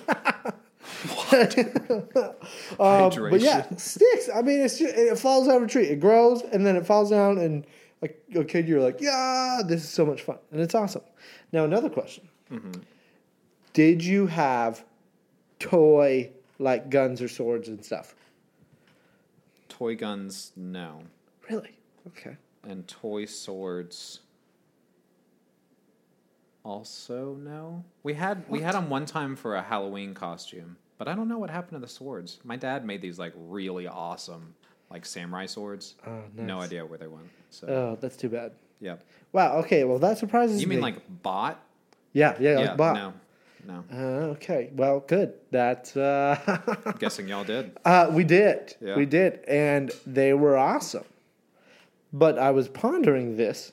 Um, 2.79 3.11
but 3.29 3.41
yeah, 3.41 3.67
sticks. 3.75 4.29
I 4.33 4.41
mean, 4.41 4.61
it's 4.61 4.79
just, 4.79 4.95
it 4.95 5.19
falls 5.19 5.47
out 5.47 5.57
of 5.57 5.63
a 5.63 5.67
tree. 5.67 5.85
It 5.85 5.99
grows 5.99 6.41
and 6.41 6.65
then 6.65 6.75
it 6.75 6.85
falls 6.85 7.09
down, 7.11 7.37
and 7.37 7.65
like 8.01 8.19
a 8.35 8.43
kid, 8.43 8.67
you're 8.67 8.81
like, 8.81 8.99
yeah, 8.99 9.59
this 9.65 9.83
is 9.83 9.89
so 9.89 10.05
much 10.05 10.21
fun, 10.23 10.37
and 10.51 10.59
it's 10.59 10.73
awesome. 10.73 11.03
Now, 11.51 11.65
another 11.65 11.89
question: 11.89 12.27
Did 13.73 14.03
you 14.03 14.27
have 14.27 14.83
toy 15.59 16.31
like 16.59 16.89
guns 16.89 17.21
or 17.21 17.27
swords 17.27 17.67
and 17.67 17.83
stuff? 17.85 18.15
Toy 19.69 19.95
guns, 19.95 20.51
no, 20.55 21.03
Really? 21.49 21.77
Okay. 22.07 22.37
and 22.63 22.87
toy 22.87 23.25
swords. 23.25 24.21
Also, 26.63 27.35
no. 27.39 27.83
We 28.03 28.13
had 28.13 28.43
we 28.47 28.61
had 28.61 28.75
them 28.75 28.89
one 28.89 29.05
time 29.05 29.35
for 29.35 29.55
a 29.55 29.61
Halloween 29.61 30.13
costume, 30.13 30.77
but 30.97 31.07
I 31.07 31.15
don't 31.15 31.27
know 31.27 31.39
what 31.39 31.49
happened 31.49 31.79
to 31.79 31.79
the 31.79 31.91
swords. 31.91 32.39
My 32.43 32.55
dad 32.55 32.85
made 32.85 33.01
these 33.01 33.17
like 33.17 33.33
really 33.35 33.87
awesome, 33.87 34.53
like 34.91 35.05
samurai 35.05 35.47
swords. 35.47 35.95
Oh, 36.05 36.21
No 36.35 36.59
idea 36.59 36.85
where 36.85 36.99
they 36.99 37.07
went. 37.07 37.29
So 37.49 37.67
Oh, 37.67 37.97
that's 37.99 38.15
too 38.15 38.29
bad. 38.29 38.51
Yep. 38.79 39.03
Wow. 39.31 39.57
Okay. 39.57 39.83
Well, 39.83 39.99
that 39.99 40.17
surprises 40.17 40.57
me. 40.57 40.61
You 40.61 40.67
me. 40.67 40.75
mean 40.75 40.83
like 40.83 41.23
bot? 41.23 41.59
Yeah. 42.13 42.35
Yeah. 42.39 42.59
yeah. 42.59 42.67
like 42.69 42.77
bot. 42.77 42.95
No. 42.95 43.13
No. 43.67 43.83
Uh, 43.93 44.31
okay. 44.33 44.69
Well, 44.73 45.01
good. 45.01 45.33
That 45.51 45.95
uh, 45.95 46.35
I'm 46.85 46.95
guessing 46.99 47.27
y'all 47.27 47.43
did. 47.43 47.77
uh, 47.85 48.09
we 48.11 48.23
did. 48.23 48.75
Yeah. 48.81 48.95
We 48.95 49.05
did, 49.05 49.39
and 49.47 49.91
they 50.05 50.33
were 50.33 50.57
awesome. 50.57 51.03
But 52.13 52.37
I 52.39 52.51
was 52.51 52.67
pondering 52.67 53.37
this 53.37 53.71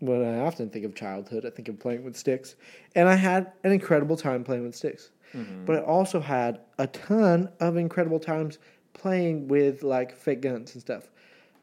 when 0.00 0.22
I 0.22 0.40
often 0.40 0.68
think 0.68 0.84
of 0.84 0.94
childhood, 0.94 1.46
I 1.46 1.50
think 1.50 1.68
of 1.68 1.78
playing 1.78 2.04
with 2.04 2.16
sticks. 2.16 2.56
And 2.94 3.08
I 3.08 3.14
had 3.14 3.52
an 3.64 3.72
incredible 3.72 4.16
time 4.16 4.44
playing 4.44 4.64
with 4.64 4.74
sticks. 4.74 5.10
But 5.66 5.76
I 5.76 5.80
also 5.80 6.20
had 6.20 6.60
a 6.78 6.86
ton 6.86 7.50
of 7.60 7.76
incredible 7.76 8.18
times 8.18 8.58
playing 8.94 9.48
with 9.48 9.82
like 9.82 10.16
fake 10.16 10.40
guns 10.40 10.72
and 10.74 10.80
stuff. 10.80 11.08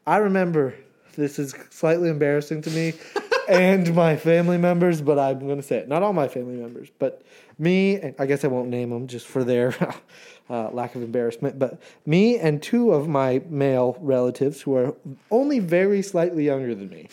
I 0.06 0.18
remember 0.18 0.74
this 1.16 1.38
is 1.38 1.54
slightly 1.70 2.08
embarrassing 2.08 2.62
to 2.62 2.70
me 2.70 2.92
and 3.48 3.94
my 3.94 4.16
family 4.16 4.58
members, 4.58 5.00
but 5.00 5.18
I'm 5.18 5.40
going 5.40 5.56
to 5.56 5.62
say 5.62 5.78
it. 5.78 5.88
Not 5.88 6.02
all 6.02 6.12
my 6.12 6.28
family 6.28 6.56
members, 6.56 6.88
but 6.98 7.22
me, 7.58 7.96
and 7.96 8.14
I 8.18 8.26
guess 8.26 8.44
I 8.44 8.48
won't 8.48 8.68
name 8.68 8.90
them 8.90 9.06
just 9.06 9.26
for 9.26 9.44
their 9.44 9.74
uh, 10.50 10.70
lack 10.70 10.94
of 10.94 11.02
embarrassment, 11.02 11.58
but 11.58 11.80
me 12.06 12.38
and 12.38 12.62
two 12.62 12.92
of 12.92 13.08
my 13.08 13.42
male 13.48 13.96
relatives 14.00 14.62
who 14.62 14.76
are 14.76 14.94
only 15.30 15.58
very 15.58 16.02
slightly 16.02 16.44
younger 16.44 16.74
than 16.74 16.90
me. 16.90 17.08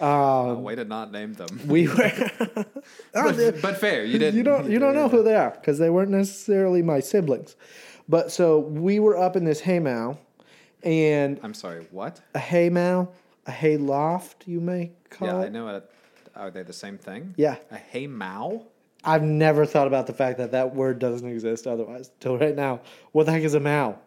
Oh, 0.00 0.54
way 0.58 0.74
to 0.76 0.84
not 0.84 1.10
name 1.12 1.34
them. 1.34 1.60
We 1.66 1.88
were. 1.88 1.94
Oh, 3.14 3.32
but, 3.32 3.60
but 3.62 3.76
fair, 3.78 4.04
you 4.04 4.18
didn't. 4.18 4.36
you 4.36 4.42
don't 4.42 4.70
you 4.70 4.78
don't 4.78 4.94
know 4.94 5.08
who 5.08 5.22
they 5.22 5.34
are 5.34 5.50
because 5.50 5.78
they 5.78 5.90
weren't 5.90 6.10
necessarily 6.10 6.82
my 6.82 7.00
siblings. 7.00 7.56
But 8.08 8.30
so 8.30 8.58
we 8.60 9.00
were 9.00 9.16
up 9.16 9.34
in 9.36 9.44
this 9.44 9.60
haymow, 9.60 10.16
and 10.82 11.40
I'm 11.42 11.54
sorry. 11.54 11.86
What? 11.90 12.20
a 12.34 12.38
haymow, 12.38 13.08
a 13.46 13.50
hay 13.50 13.76
loft, 13.76 14.44
you 14.46 14.60
may 14.60 14.92
call 15.10 15.28
Yeah, 15.28 15.40
it. 15.42 15.46
I 15.46 15.48
know. 15.48 15.68
It. 15.68 15.90
Are 16.36 16.50
they 16.50 16.62
the 16.62 16.72
same 16.72 16.96
thing? 16.98 17.34
Yeah. 17.36 17.56
A 17.70 17.76
haymow. 17.76 18.64
I've 19.04 19.22
never 19.22 19.66
thought 19.66 19.86
about 19.86 20.06
the 20.06 20.12
fact 20.12 20.38
that 20.38 20.52
that 20.52 20.74
word 20.74 20.98
doesn't 20.98 21.26
exist 21.28 21.66
otherwise 21.66 22.10
till 22.20 22.38
right 22.38 22.54
now. 22.54 22.80
What 23.12 23.26
the 23.26 23.32
heck 23.32 23.42
is 23.42 23.54
a 23.54 23.60
mow? 23.60 23.98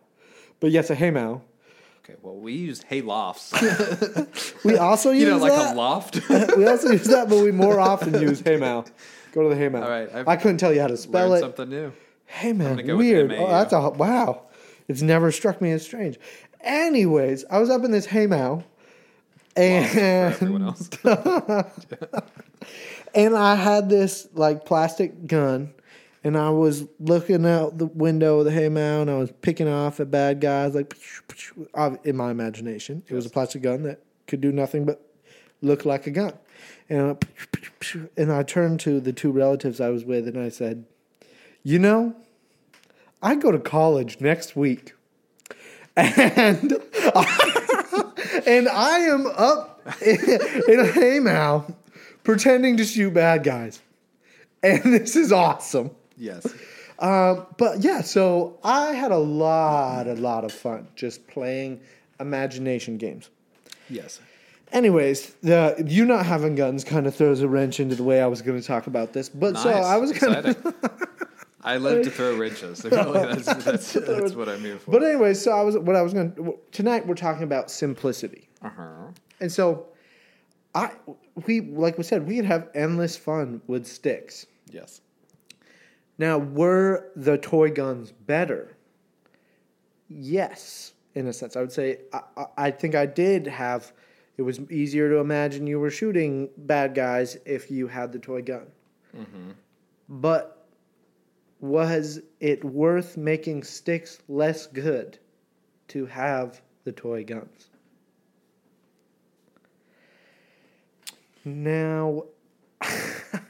But 0.60 0.72
yes, 0.72 0.90
a 0.90 0.96
haymow. 0.96 1.42
Okay. 2.12 2.20
Well, 2.22 2.36
we 2.36 2.54
use 2.54 2.84
hay 2.84 3.02
lofts. 3.02 3.54
We 4.64 4.78
also 4.78 5.12
use 5.12 5.24
you 5.24 5.30
know, 5.30 5.38
like 5.38 5.54
that. 5.54 5.76
a 5.76 5.78
loft. 5.78 6.30
we 6.58 6.68
also 6.68 6.92
use 6.92 7.06
that, 7.06 7.30
but 7.30 7.40
we 7.40 7.52
more 7.52 7.80
often 7.80 8.22
use 8.22 8.42
haymow. 8.42 8.86
Go 9.32 9.44
to 9.44 9.50
the 9.50 9.60
haymow. 9.60 9.82
All 9.82 9.90
right, 9.90 10.10
I've 10.14 10.28
I 10.28 10.36
couldn't 10.36 10.58
tell 10.58 10.74
you 10.74 10.82
how 10.82 10.88
to 10.88 10.98
spell 10.98 11.34
it. 11.34 11.40
something 11.40 11.70
new. 11.70 11.94
Hey 12.26 12.54
man, 12.54 12.86
go 12.86 12.98
weird. 12.98 13.32
Oh, 13.32 13.48
that's 13.48 13.74
a 13.74 13.90
wow. 13.90 14.44
It's 14.88 15.02
never 15.02 15.32
struck 15.32 15.62
me 15.62 15.72
as 15.72 15.84
strange. 15.84 16.20
Anyways, 16.62 17.46
I 17.50 17.60
was 17.60 17.70
up 17.70 17.84
in 17.84 17.92
this 17.92 18.06
haymow, 18.06 18.64
For 19.56 19.62
and 19.62 19.96
and 23.16 23.36
I 23.36 23.56
had 23.56 23.90
this 23.90 24.28
like 24.34 24.66
plastic 24.66 25.28
gun, 25.28 25.74
and 26.24 26.38
I 26.38 26.50
was 26.50 26.86
looking 27.00 27.46
out 27.46 27.78
the 27.78 27.86
window 27.86 28.40
of 28.40 28.46
the 28.46 28.52
haymow, 28.52 29.02
and 29.02 29.10
I 29.10 29.18
was 29.18 29.32
picking 29.42 29.68
off 29.68 30.00
at 30.00 30.12
bad 30.12 30.40
guys 30.40 30.76
like 30.76 30.96
in 32.04 32.16
my 32.16 32.32
imagination. 32.32 33.04
It 33.08 33.14
was 33.14 33.26
a 33.26 33.30
plastic 33.30 33.62
gun 33.62 33.84
that 33.84 34.04
could 34.28 34.42
do 34.42 34.52
nothing 34.52 34.86
but 34.86 35.02
look 35.62 35.86
like 35.86 36.08
a 36.08 36.12
gun, 36.12 36.34
and 36.90 37.02
I, 37.02 37.98
and 38.18 38.32
I 38.32 38.44
turned 38.44 38.80
to 38.82 39.00
the 39.00 39.14
two 39.14 39.32
relatives 39.32 39.80
I 39.82 39.90
was 39.90 40.06
with, 40.06 40.28
and 40.28 40.40
I 40.40 40.50
said, 40.50 40.86
"You 41.64 41.80
know." 41.80 42.16
I 43.22 43.36
go 43.36 43.52
to 43.52 43.60
college 43.60 44.20
next 44.20 44.56
week. 44.56 44.94
And 45.96 46.72
and 48.48 48.70
I 48.70 49.00
am 49.00 49.28
up 49.28 49.82
in, 50.02 50.20
in 50.68 50.80
a 50.80 50.88
haymow 50.88 51.76
pretending 52.24 52.78
to 52.78 52.86
shoot 52.86 53.14
bad 53.14 53.44
guys. 53.44 53.82
And 54.64 54.94
this 54.94 55.16
is 55.16 55.32
awesome. 55.32 55.92
Yes. 56.22 56.48
Um, 57.00 57.48
but 57.58 57.84
yeah, 57.84 58.02
so 58.02 58.60
I 58.64 58.94
had 58.94 59.12
a 59.12 59.18
lot, 59.18 60.06
a 60.06 60.14
lot 60.14 60.46
of 60.46 60.52
fun 60.52 60.88
just 60.96 61.28
playing 61.28 61.82
imagination 62.20 62.98
games. 62.98 63.32
Yes. 63.90 64.22
Anyways, 64.72 65.34
the 65.42 65.84
you 65.88 66.06
not 66.06 66.28
having 66.28 66.54
guns 66.54 66.84
kind 66.84 67.08
of 67.08 67.16
throws 67.16 67.42
a 67.42 67.48
wrench 67.48 67.80
into 67.80 67.96
the 67.96 68.04
way 68.04 68.22
I 68.22 68.28
was 68.28 68.44
going 68.44 68.62
to 68.62 68.66
talk 68.66 68.86
about 68.86 69.14
this. 69.14 69.30
But 69.30 69.58
so 69.58 69.72
I 69.72 69.98
was 69.98 70.12
going 70.12 70.44
to 70.44 70.50
Exciting. 70.52 70.74
I 71.64 71.78
love 71.78 72.04
to 72.04 72.12
throw 72.12 72.38
wrenches. 72.38 72.84
Really, 72.92 73.36
that's, 73.36 73.64
that's, 73.64 73.94
that's 73.94 74.34
what 74.34 74.48
I'm 74.48 74.62
here 74.62 74.78
for. 74.78 74.92
But 74.92 75.04
anyway, 75.04 75.34
so 75.34 75.52
I 75.52 75.62
was 75.62 75.78
what 75.78 75.96
I 75.96 76.02
was 76.04 76.14
going 76.14 76.34
to 76.36 76.56
tonight 76.72 77.08
we're 77.08 77.16
talking 77.16 77.44
about 77.44 77.72
simplicity. 77.72 78.48
uh-huh. 78.62 79.08
And 79.40 79.52
so 79.52 79.88
I 80.76 80.92
we 81.48 81.62
like 81.62 81.98
we 81.98 82.04
said 82.04 82.28
we 82.28 82.36
could 82.36 82.46
have 82.46 82.70
endless 82.76 83.18
fun 83.18 83.62
with 83.68 83.88
sticks. 83.88 84.46
Yes. 84.72 85.02
Now, 86.22 86.38
were 86.38 87.10
the 87.16 87.40
toy 87.40 87.72
guns 87.72 88.12
better? 88.12 88.78
Yes, 90.08 90.94
in 91.16 91.26
a 91.26 91.34
sense. 91.34 91.56
I 91.56 91.62
would 91.62 91.72
say 91.72 92.02
I, 92.14 92.46
I- 92.60 92.70
think 92.70 92.94
I 92.94 93.08
did 93.08 93.48
have. 93.48 93.92
It 94.38 94.44
was 94.44 94.60
easier 94.70 95.10
to 95.10 95.16
imagine 95.16 95.66
you 95.66 95.80
were 95.80 95.90
shooting 95.90 96.52
bad 96.58 96.94
guys 96.94 97.38
if 97.44 97.72
you 97.72 97.88
had 97.88 98.12
the 98.12 98.20
toy 98.20 98.44
gun. 98.44 98.68
Mm-hmm. 99.18 99.50
But 100.10 100.68
was 101.60 102.22
it 102.40 102.64
worth 102.64 103.18
making 103.18 103.64
sticks 103.64 104.20
less 104.28 104.68
good 104.68 105.18
to 105.88 106.06
have 106.06 106.62
the 106.84 106.92
toy 106.92 107.24
guns? 107.24 107.72
Now, 111.44 112.26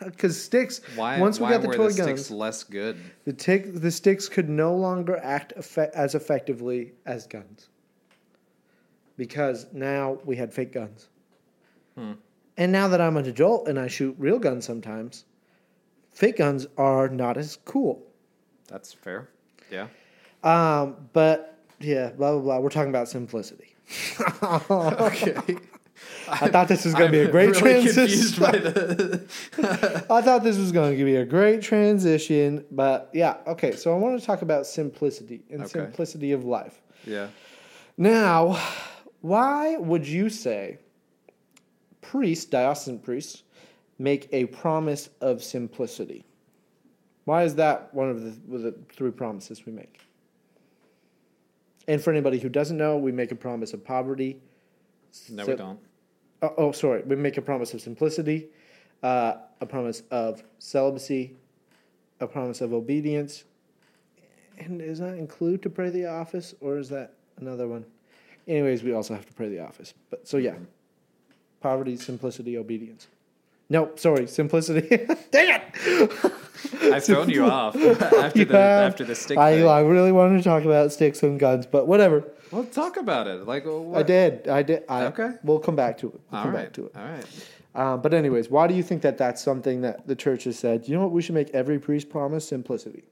because 0.05 0.41
sticks, 0.41 0.81
Why? 0.95 1.19
once 1.19 1.39
we 1.39 1.43
why 1.43 1.51
got 1.51 1.61
the 1.61 1.67
toy 1.67 1.89
the 1.89 1.97
guns, 1.97 2.21
sticks 2.21 2.31
less 2.31 2.63
good? 2.63 2.97
the 3.25 3.33
tick, 3.33 3.73
the 3.73 3.91
sticks 3.91 4.27
could 4.27 4.49
no 4.49 4.75
longer 4.75 5.17
act 5.23 5.53
as 5.77 6.15
effectively 6.15 6.93
as 7.05 7.27
guns 7.27 7.69
because 9.17 9.67
now 9.73 10.17
we 10.25 10.35
had 10.35 10.53
fake 10.53 10.71
guns. 10.71 11.09
And 12.57 12.71
now 12.71 12.87
that 12.87 12.99
I'm 12.99 13.17
an 13.17 13.27
adult 13.27 13.67
and 13.67 13.79
I 13.79 13.87
shoot 13.87 14.15
real 14.17 14.39
guns 14.39 14.65
sometimes, 14.65 15.25
fake 16.11 16.37
guns 16.37 16.65
are 16.77 17.07
not 17.07 17.37
as 17.37 17.57
cool. 17.63 18.01
That's 18.67 18.91
fair. 18.93 19.29
Yeah. 19.69 19.87
Um, 20.43 20.95
but 21.13 21.59
yeah, 21.79 22.09
blah 22.09 22.31
blah 22.31 22.41
blah. 22.41 22.59
We're 22.59 22.69
talking 22.69 22.89
about 22.89 23.07
simplicity. 23.07 23.75
Okay. 24.41 25.57
I 26.31 26.47
thought 26.49 26.67
this 26.67 26.85
was 26.85 26.93
going 26.93 27.11
to 27.11 27.17
be 27.17 27.19
a 27.23 27.29
great 27.31 27.49
really 27.49 27.59
transition. 27.83 28.07
confused 28.07 28.39
by 28.39 28.51
the. 28.51 30.05
I 30.09 30.21
thought 30.21 30.43
this 30.43 30.57
was 30.57 30.71
going 30.71 30.97
to 30.97 31.03
be 31.03 31.15
a 31.17 31.25
great 31.25 31.61
transition, 31.61 32.63
but 32.71 33.09
yeah, 33.13 33.37
okay. 33.47 33.73
So 33.75 33.93
I 33.93 33.97
want 33.97 34.19
to 34.19 34.25
talk 34.25 34.41
about 34.41 34.65
simplicity 34.65 35.41
and 35.49 35.61
Okay. 35.61 35.69
simplicity 35.71 36.31
of 36.31 36.45
life. 36.45 36.81
Yeah. 37.05 37.27
Now, 37.97 38.57
why 39.21 39.77
would 39.77 40.07
you 40.07 40.29
say 40.29 40.77
priests, 42.01 42.45
diocesan 42.45 42.99
priests, 42.99 43.43
make 43.99 44.29
a 44.31 44.45
promise 44.45 45.09
of 45.19 45.43
simplicity? 45.43 46.25
Why 47.25 47.43
is 47.43 47.55
that 47.55 47.93
one 47.93 48.09
of 48.09 48.23
the, 48.23 48.57
the 48.57 48.75
three 48.91 49.11
promises 49.11 49.65
we 49.65 49.71
make? 49.73 49.99
And 51.87 52.01
for 52.01 52.11
anybody 52.11 52.39
who 52.39 52.49
doesn't 52.49 52.77
know, 52.77 52.97
we 52.97 53.11
make 53.11 53.31
a 53.31 53.35
promise 53.35 53.73
of 53.73 53.83
poverty. 53.83 54.41
No, 55.29 55.43
So- 55.45 55.51
we 55.51 55.57
don't. 55.57 55.79
Oh, 56.41 56.53
oh, 56.57 56.71
sorry. 56.71 57.03
We 57.03 57.15
make 57.15 57.37
a 57.37 57.41
promise 57.41 57.73
of 57.73 57.81
simplicity, 57.81 58.47
uh, 59.03 59.35
a 59.59 59.65
promise 59.65 60.03
of 60.09 60.43
celibacy, 60.59 61.35
a 62.19 62.27
promise 62.27 62.61
of 62.61 62.73
obedience. 62.73 63.43
And 64.57 64.79
does 64.79 64.99
that 64.99 65.17
include 65.17 65.61
to 65.63 65.69
pray 65.69 65.89
the 65.89 66.07
office, 66.07 66.53
or 66.61 66.77
is 66.77 66.89
that 66.89 67.13
another 67.37 67.67
one? 67.67 67.85
Anyways, 68.47 68.83
we 68.83 68.93
also 68.93 69.13
have 69.13 69.25
to 69.25 69.33
pray 69.33 69.49
the 69.49 69.59
office. 69.59 69.93
But 70.09 70.27
so 70.27 70.37
yeah, 70.37 70.55
poverty, 71.61 71.95
simplicity, 71.95 72.57
obedience. 72.57 73.07
No, 73.71 73.89
sorry, 73.95 74.27
simplicity. 74.27 74.81
Dang 75.31 75.61
it! 75.61 76.33
I've 76.93 77.05
thrown 77.05 77.29
you 77.29 77.45
off 77.45 77.73
after 77.77 78.39
You 78.39 78.43
the 78.43 78.57
after 78.57 79.05
the 79.05 79.15
stick 79.15 79.37
I. 79.37 79.63
I 79.63 79.79
really 79.79 80.11
wanted 80.11 80.39
to 80.39 80.43
talk 80.43 80.65
about 80.65 80.91
sticks 80.91 81.23
and 81.23 81.39
guns, 81.39 81.65
but 81.65 81.87
whatever. 81.87 82.25
well, 82.51 82.65
talk 82.65 82.97
about 82.97 83.27
it. 83.27 83.47
Like, 83.47 83.63
what? 83.63 83.97
I 83.97 84.03
did. 84.03 84.49
I 84.49 84.61
did. 84.61 84.83
I, 84.89 85.05
Okay. 85.05 85.29
We'll 85.45 85.59
come 85.59 85.77
back 85.77 85.97
to 85.99 86.07
it. 86.07 86.19
We'll 86.29 86.37
All 86.39 86.43
come 86.43 86.53
right. 86.53 86.63
back 86.65 86.73
to 86.73 86.87
it. 86.87 86.91
All 86.97 87.05
right. 87.05 87.25
Uh, 87.73 87.95
but 87.95 88.13
anyways, 88.13 88.49
why 88.49 88.67
do 88.67 88.73
you 88.73 88.83
think 88.83 89.01
that 89.03 89.17
that's 89.17 89.41
something 89.41 89.79
that 89.83 90.05
the 90.05 90.17
church 90.17 90.43
has 90.43 90.59
said? 90.59 90.85
You 90.89 90.95
know 90.95 91.03
what? 91.03 91.13
We 91.13 91.21
should 91.21 91.35
make 91.35 91.49
every 91.51 91.79
priest 91.79 92.09
promise 92.09 92.45
simplicity. 92.45 93.03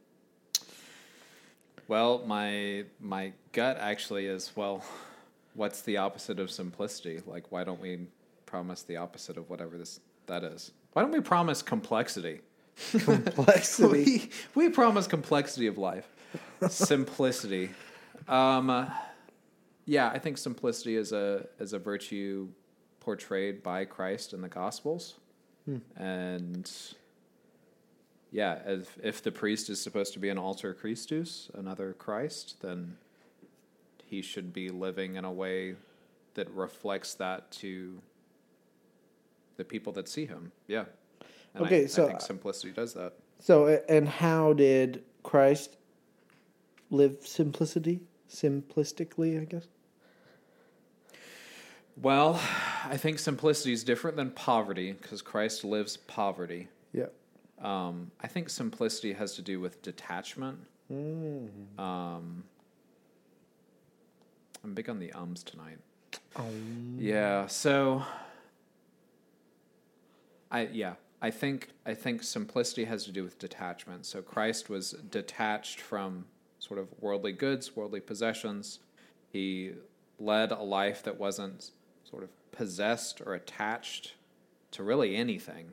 Well, 1.87 2.21
my 2.25 2.83
my 2.99 3.31
gut 3.53 3.77
actually 3.79 4.25
is 4.25 4.51
well, 4.57 4.83
what's 5.53 5.83
the 5.83 5.95
opposite 5.95 6.37
of 6.37 6.51
simplicity? 6.51 7.21
Like, 7.25 7.49
why 7.49 7.63
don't 7.63 7.79
we 7.79 8.07
promise 8.45 8.81
the 8.83 8.97
opposite 8.97 9.37
of 9.37 9.49
whatever 9.49 9.77
this 9.77 10.01
that 10.29 10.43
is? 10.43 10.71
Why 10.93 11.01
don't 11.01 11.11
we 11.11 11.19
promise 11.19 11.61
complexity? 11.61 12.41
Complexity. 12.91 14.31
we, 14.55 14.67
we 14.67 14.69
promise 14.69 15.05
complexity 15.05 15.67
of 15.67 15.77
life, 15.77 16.07
simplicity. 16.69 17.71
Um, 18.27 18.69
uh, 18.69 18.89
yeah, 19.85 20.09
I 20.09 20.17
think 20.17 20.37
simplicity 20.37 20.95
is 20.95 21.11
a 21.11 21.45
is 21.59 21.73
a 21.73 21.79
virtue 21.79 22.47
portrayed 23.01 23.61
by 23.63 23.83
Christ 23.83 24.33
in 24.33 24.41
the 24.41 24.47
Gospels, 24.47 25.15
and 25.97 26.71
yeah, 28.31 28.59
if 28.65 28.97
if 29.03 29.23
the 29.23 29.31
priest 29.31 29.69
is 29.69 29.81
supposed 29.81 30.13
to 30.13 30.19
be 30.19 30.29
an 30.29 30.37
alter 30.37 30.73
Christus, 30.73 31.49
another 31.55 31.93
Christ, 31.93 32.61
then 32.61 32.95
he 34.05 34.21
should 34.21 34.53
be 34.53 34.69
living 34.69 35.15
in 35.15 35.25
a 35.25 35.31
way 35.31 35.75
that 36.35 36.49
reflects 36.51 37.15
that 37.15 37.51
to 37.51 38.01
the 39.59 39.65
people 39.65 39.91
that 39.93 40.07
see 40.07 40.25
him. 40.25 40.51
Yeah. 40.67 40.85
And 41.53 41.65
Okay, 41.65 41.83
I, 41.83 41.85
so- 41.85 42.05
I 42.05 42.07
think 42.07 42.21
simplicity 42.21 42.71
does 42.71 42.93
that. 42.93 43.13
So, 43.41 43.67
and 43.87 44.07
how 44.07 44.53
did 44.53 45.03
Christ 45.21 45.77
live 46.89 47.17
simplicity? 47.25 48.01
Simplistically, 48.29 49.41
I 49.41 49.45
guess. 49.45 49.67
Well, 52.01 52.39
I 52.85 52.95
think 52.97 53.19
simplicity 53.19 53.73
is 53.73 53.83
different 53.83 54.15
than 54.17 54.31
poverty 54.31 54.93
because 54.93 55.21
Christ 55.21 55.63
lives 55.63 55.97
poverty. 55.97 56.69
Yeah. 56.93 57.07
Um, 57.61 58.11
I 58.21 58.27
think 58.27 58.49
simplicity 58.49 59.13
has 59.13 59.35
to 59.35 59.41
do 59.41 59.59
with 59.59 59.81
detachment. 59.81 60.59
Mm. 60.91 61.49
Um, 61.77 62.43
I'm 64.63 64.73
big 64.73 64.89
on 64.89 64.99
the 64.99 65.11
ums 65.13 65.43
tonight. 65.43 65.79
Um, 66.35 66.95
Yeah, 66.99 67.47
so 67.47 68.03
I 70.51 70.69
yeah, 70.71 70.95
I 71.21 71.31
think 71.31 71.69
I 71.85 71.93
think 71.93 72.23
simplicity 72.23 72.85
has 72.85 73.05
to 73.05 73.11
do 73.11 73.23
with 73.23 73.39
detachment. 73.39 74.05
So 74.05 74.21
Christ 74.21 74.69
was 74.69 74.91
detached 75.11 75.79
from 75.79 76.25
sort 76.59 76.79
of 76.79 76.87
worldly 76.99 77.31
goods, 77.31 77.75
worldly 77.75 77.99
possessions. 77.99 78.79
He 79.31 79.73
led 80.19 80.51
a 80.51 80.61
life 80.61 81.03
that 81.03 81.19
wasn't 81.19 81.71
sort 82.03 82.23
of 82.23 82.29
possessed 82.51 83.21
or 83.25 83.35
attached 83.35 84.15
to 84.71 84.83
really 84.83 85.15
anything. 85.15 85.71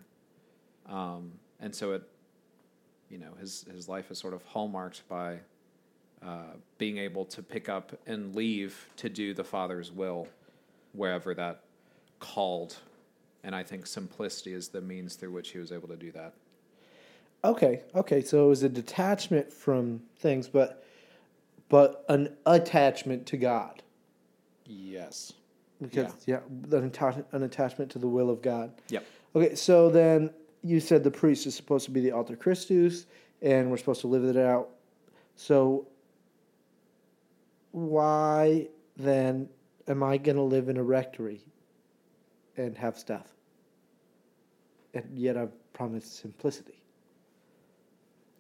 Um, 0.89 1.33
and 1.59 1.75
so 1.75 1.93
it 1.93 2.03
you 3.11 3.19
know, 3.19 3.33
his 3.41 3.65
his 3.73 3.89
life 3.89 4.11
is 4.11 4.19
sort 4.19 4.35
of 4.35 4.43
hallmarked 4.45 5.09
by 5.09 5.39
uh, 6.23 6.55
being 6.79 6.99
able 6.99 7.25
to 7.27 7.43
pick 7.43 7.69
up 7.69 7.93
and 8.07 8.35
leave 8.35 8.87
to 8.97 9.09
do 9.09 9.35
the 9.35 9.45
Father's 9.45 9.93
will, 9.93 10.29
wherever 10.93 11.35
that 11.35 11.63
called. 12.19 12.77
And 13.47 13.55
I 13.55 13.63
think 13.63 13.87
simplicity 13.87 14.53
is 14.53 14.69
the 14.69 14.81
means 14.81 15.15
through 15.15 15.31
which 15.31 15.51
he 15.51 15.59
was 15.59 15.71
able 15.71 15.87
to 15.87 15.97
do 15.97 16.11
that. 16.11 16.35
Okay. 17.45 17.83
Okay. 17.95 18.21
So 18.21 18.47
it 18.47 18.49
was 18.49 18.65
a 18.65 18.69
detachment 18.69 19.53
from 19.53 20.03
things, 20.19 20.49
but 20.49 20.85
but 21.69 22.05
an 22.09 22.37
attachment 22.45 23.25
to 23.27 23.37
God. 23.37 23.85
Yes. 24.67 25.33
Because 25.81 26.13
yeah, 26.27 26.41
an, 26.73 26.91
atta- 26.93 27.25
an 27.31 27.45
attachment 27.45 27.89
to 27.93 28.01
the 28.01 28.09
will 28.09 28.31
of 28.31 28.43
God. 28.43 28.73
Yep. 28.89 29.07
Okay, 29.37 29.55
so 29.55 29.91
then 29.91 30.31
you 30.65 30.81
said 30.81 31.05
the 31.05 31.11
priest 31.11 31.47
is 31.47 31.55
supposed 31.55 31.85
to 31.85 31.93
be 31.93 32.01
the 32.01 32.11
alter 32.11 32.35
Christus, 32.35 33.07
and 33.43 33.71
we're 33.71 33.77
supposed 33.77 34.01
to 34.01 34.09
live 34.09 34.25
it 34.25 34.37
out. 34.37 34.71
So 35.37 35.87
why 37.71 38.69
then 38.97 39.49
am 39.87 40.03
I 40.03 40.17
going 40.17 40.37
to 40.37 40.43
live 40.43 40.69
in 40.69 40.79
a 40.79 40.83
rectory 40.83 41.45
and 42.57 42.77
have 42.79 42.99
stuff? 42.99 43.36
And 44.97 45.19
yet 45.19 45.37
I've 45.37 45.53
promised 45.73 46.19
simplicity. 46.19 46.81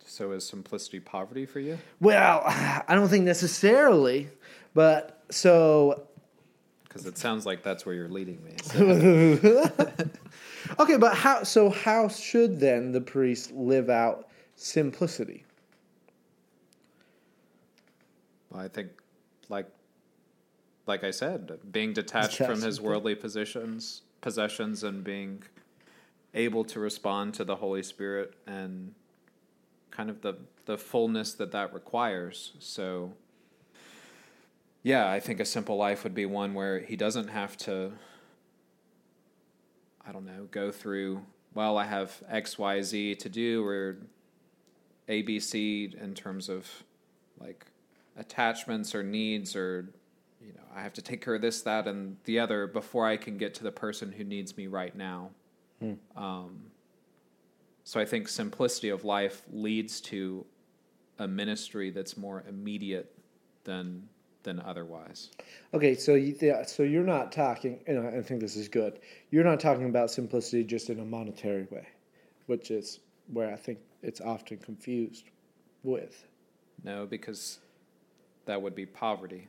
So 0.04 0.32
is 0.32 0.46
simplicity 0.46 1.00
poverty 1.00 1.44
for 1.44 1.60
you? 1.60 1.78
Well, 2.00 2.42
I 2.46 2.94
don't 2.94 3.08
think 3.08 3.24
necessarily, 3.24 4.28
but 4.72 5.22
so 5.30 6.06
Because 6.84 7.04
it 7.06 7.18
sounds 7.18 7.44
like 7.44 7.62
that's 7.62 7.84
where 7.84 7.94
you're 7.94 8.08
leading 8.08 8.42
me. 8.44 8.54
So- 8.62 9.60
okay, 10.80 10.96
but 10.96 11.14
how? 11.14 11.42
So 11.42 11.68
how 11.68 12.08
should 12.08 12.58
then 12.58 12.92
the 12.92 13.00
priest 13.00 13.52
live 13.52 13.90
out 13.90 14.28
simplicity? 14.54 15.44
Well, 18.50 18.62
I 18.62 18.68
think, 18.68 18.90
like, 19.48 19.66
like 20.86 21.04
I 21.04 21.10
said, 21.10 21.58
being 21.70 21.92
detached 21.92 22.38
from 22.38 22.62
his 22.62 22.80
worldly 22.80 23.14
positions, 23.14 24.02
possessions, 24.20 24.84
and 24.84 25.04
being 25.04 25.42
able 26.36 26.64
to 26.64 26.78
respond 26.78 27.34
to 27.34 27.44
the 27.44 27.56
Holy 27.56 27.82
Spirit 27.82 28.34
and 28.46 28.94
kind 29.90 30.10
of 30.10 30.20
the 30.20 30.34
the 30.66 30.78
fullness 30.78 31.32
that 31.34 31.52
that 31.52 31.72
requires. 31.72 32.52
So, 32.58 33.12
yeah, 34.82 35.10
I 35.10 35.20
think 35.20 35.40
a 35.40 35.44
simple 35.44 35.76
life 35.76 36.04
would 36.04 36.14
be 36.14 36.26
one 36.26 36.54
where 36.54 36.80
he 36.80 36.96
doesn't 36.96 37.28
have 37.28 37.56
to. 37.58 37.92
I 40.06 40.12
don't 40.12 40.26
know, 40.26 40.46
go 40.50 40.70
through. 40.70 41.22
Well, 41.54 41.78
I 41.78 41.86
have 41.86 42.22
X, 42.28 42.58
Y, 42.58 42.82
Z 42.82 43.14
to 43.16 43.28
do, 43.28 43.64
or 43.64 43.96
A, 45.08 45.22
B, 45.22 45.40
C 45.40 45.92
in 46.00 46.14
terms 46.14 46.48
of 46.48 46.68
like 47.40 47.66
attachments 48.16 48.94
or 48.94 49.02
needs 49.02 49.54
or 49.54 49.88
you 50.40 50.52
know 50.54 50.62
i 50.74 50.80
have 50.80 50.92
to 50.92 51.02
take 51.02 51.22
care 51.22 51.34
of 51.34 51.42
this 51.42 51.62
that 51.62 51.86
and 51.86 52.16
the 52.24 52.38
other 52.38 52.66
before 52.66 53.06
i 53.06 53.16
can 53.16 53.36
get 53.36 53.54
to 53.54 53.62
the 53.62 53.70
person 53.70 54.12
who 54.12 54.24
needs 54.24 54.56
me 54.56 54.66
right 54.66 54.96
now 54.96 55.30
um, 56.16 56.60
so 57.84 58.00
i 58.00 58.04
think 58.04 58.28
simplicity 58.28 58.88
of 58.88 59.04
life 59.04 59.42
leads 59.52 60.00
to 60.00 60.44
a 61.18 61.26
ministry 61.28 61.90
that's 61.90 62.16
more 62.16 62.44
immediate 62.48 63.12
than 63.64 64.08
than 64.42 64.60
otherwise 64.60 65.30
Okay, 65.74 65.94
so 65.94 66.14
you, 66.14 66.34
yeah, 66.40 66.62
so 66.64 66.82
you're 66.84 67.02
not 67.04 67.32
talking, 67.32 67.80
and 67.86 67.98
I 68.06 68.22
think 68.22 68.40
this 68.40 68.56
is 68.56 68.68
good. 68.68 69.00
You're 69.30 69.44
not 69.44 69.60
talking 69.60 69.88
about 69.88 70.10
simplicity 70.10 70.64
just 70.64 70.88
in 70.88 71.00
a 71.00 71.04
monetary 71.04 71.66
way, 71.70 71.86
which 72.46 72.70
is 72.70 73.00
where 73.32 73.52
I 73.52 73.56
think 73.56 73.78
it's 74.02 74.20
often 74.20 74.58
confused 74.58 75.24
with. 75.82 76.26
no 76.84 77.04
because 77.06 77.58
that 78.46 78.60
would 78.62 78.74
be 78.74 78.86
poverty 78.86 79.48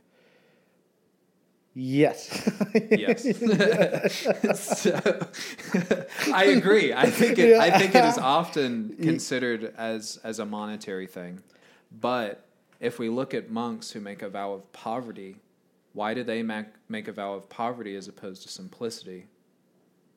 Yes. 1.80 2.50
yes. 2.90 3.24
So, 4.56 5.00
i 6.34 6.46
agree. 6.46 6.92
I 6.92 7.10
think 7.12 7.38
it 7.38 7.60
i 7.60 7.78
think 7.78 7.94
it 7.94 8.04
is 8.04 8.18
often 8.18 8.96
considered 9.00 9.76
as 9.78 10.20
as 10.24 10.40
a 10.40 10.46
monetary 10.46 11.06
thing. 11.06 11.44
But 11.92 12.44
if 12.80 12.98
we 12.98 13.10
look 13.10 13.36
at 13.36 13.52
monks 13.52 13.92
who 13.92 14.00
make 14.00 14.24
a 14.24 14.30
vow 14.30 14.54
of 14.54 14.72
poverty 14.74 15.38
why 15.94 16.13
do 16.13 16.24
they 16.24 16.44
make, 16.44 16.68
make 16.90 17.08
a 17.08 17.12
vow 17.12 17.34
of 17.34 17.50
poverty 17.50 17.96
as 17.96 18.08
opposed 18.08 18.44
to 18.44 18.50
simplicity? 18.50 19.26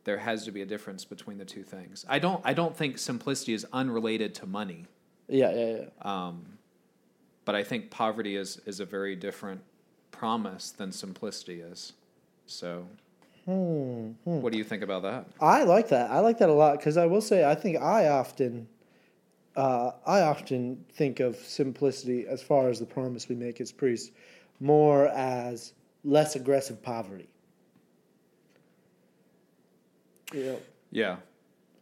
There 0.04 0.18
has 0.18 0.44
to 0.44 0.52
be 0.52 0.60
a 0.60 0.66
difference 0.66 1.06
between 1.06 1.38
the 1.38 1.44
two 1.44 1.62
things. 1.62 2.06
I 2.08 2.18
don't 2.18 2.40
i 2.44 2.54
don't 2.54 2.74
think 2.74 2.96
simplicity 2.96 3.52
is 3.52 3.66
unrelated 3.72 4.34
to 4.36 4.46
money. 4.46 4.86
Yeah, 5.28 5.52
yeah, 5.52 5.76
yeah. 5.76 5.86
um, 6.00 6.58
but 7.44 7.54
i 7.54 7.62
think 7.64 7.90
poverty 7.90 8.36
is 8.36 8.60
is 8.64 8.80
a 8.80 8.86
very 8.86 9.14
different 9.14 9.60
promise 10.20 10.70
than 10.70 10.92
simplicity 10.92 11.62
is 11.62 11.94
so 12.44 12.86
hmm, 13.46 14.10
hmm. 14.24 14.42
what 14.42 14.52
do 14.52 14.58
you 14.58 14.64
think 14.64 14.82
about 14.82 15.00
that 15.00 15.24
I 15.40 15.62
like 15.62 15.88
that. 15.88 16.10
I 16.10 16.18
like 16.18 16.36
that 16.40 16.50
a 16.50 16.52
lot 16.52 16.76
because 16.76 16.98
I 16.98 17.06
will 17.06 17.22
say 17.22 17.42
I 17.42 17.54
think 17.54 17.78
I 17.80 18.08
often, 18.08 18.68
uh, 19.56 19.92
I 20.06 20.20
often 20.20 20.84
think 20.92 21.20
of 21.20 21.36
simplicity 21.36 22.26
as 22.26 22.42
far 22.42 22.68
as 22.68 22.78
the 22.78 22.84
promise 22.84 23.30
we 23.30 23.34
make 23.34 23.62
as 23.62 23.72
priests, 23.72 24.10
more 24.60 25.06
as 25.06 25.72
less 26.04 26.36
aggressive 26.36 26.82
poverty. 26.82 27.30
Know, 30.34 30.60
yeah 30.90 31.16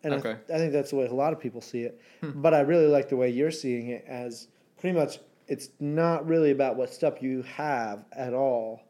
and 0.05 0.15
I, 0.15 0.17
Okay. 0.19 0.37
I 0.55 0.59
think 0.59 0.73
that's 0.73 0.91
the 0.91 0.97
way 0.97 1.07
a 1.07 1.13
lot 1.13 1.33
of 1.33 1.41
people 1.41 1.61
see 1.61 1.83
it. 1.83 2.01
Hmm. 2.21 2.41
But 2.41 2.55
I 2.55 2.61
really 2.61 2.87
like 2.87 3.09
the 3.09 3.17
way 3.17 3.31
you're 3.31 3.51
seeing 3.51 3.89
it 3.89 4.05
as 4.07 4.47
pretty 4.81 4.97
much 4.97 5.19
it's 5.49 5.71
not 5.81 6.27
really 6.27 6.51
about 6.51 6.77
what 6.77 6.93
stuff 6.93 7.23
you 7.23 7.43
have 7.43 8.05
at 8.13 8.35
all. 8.35 8.83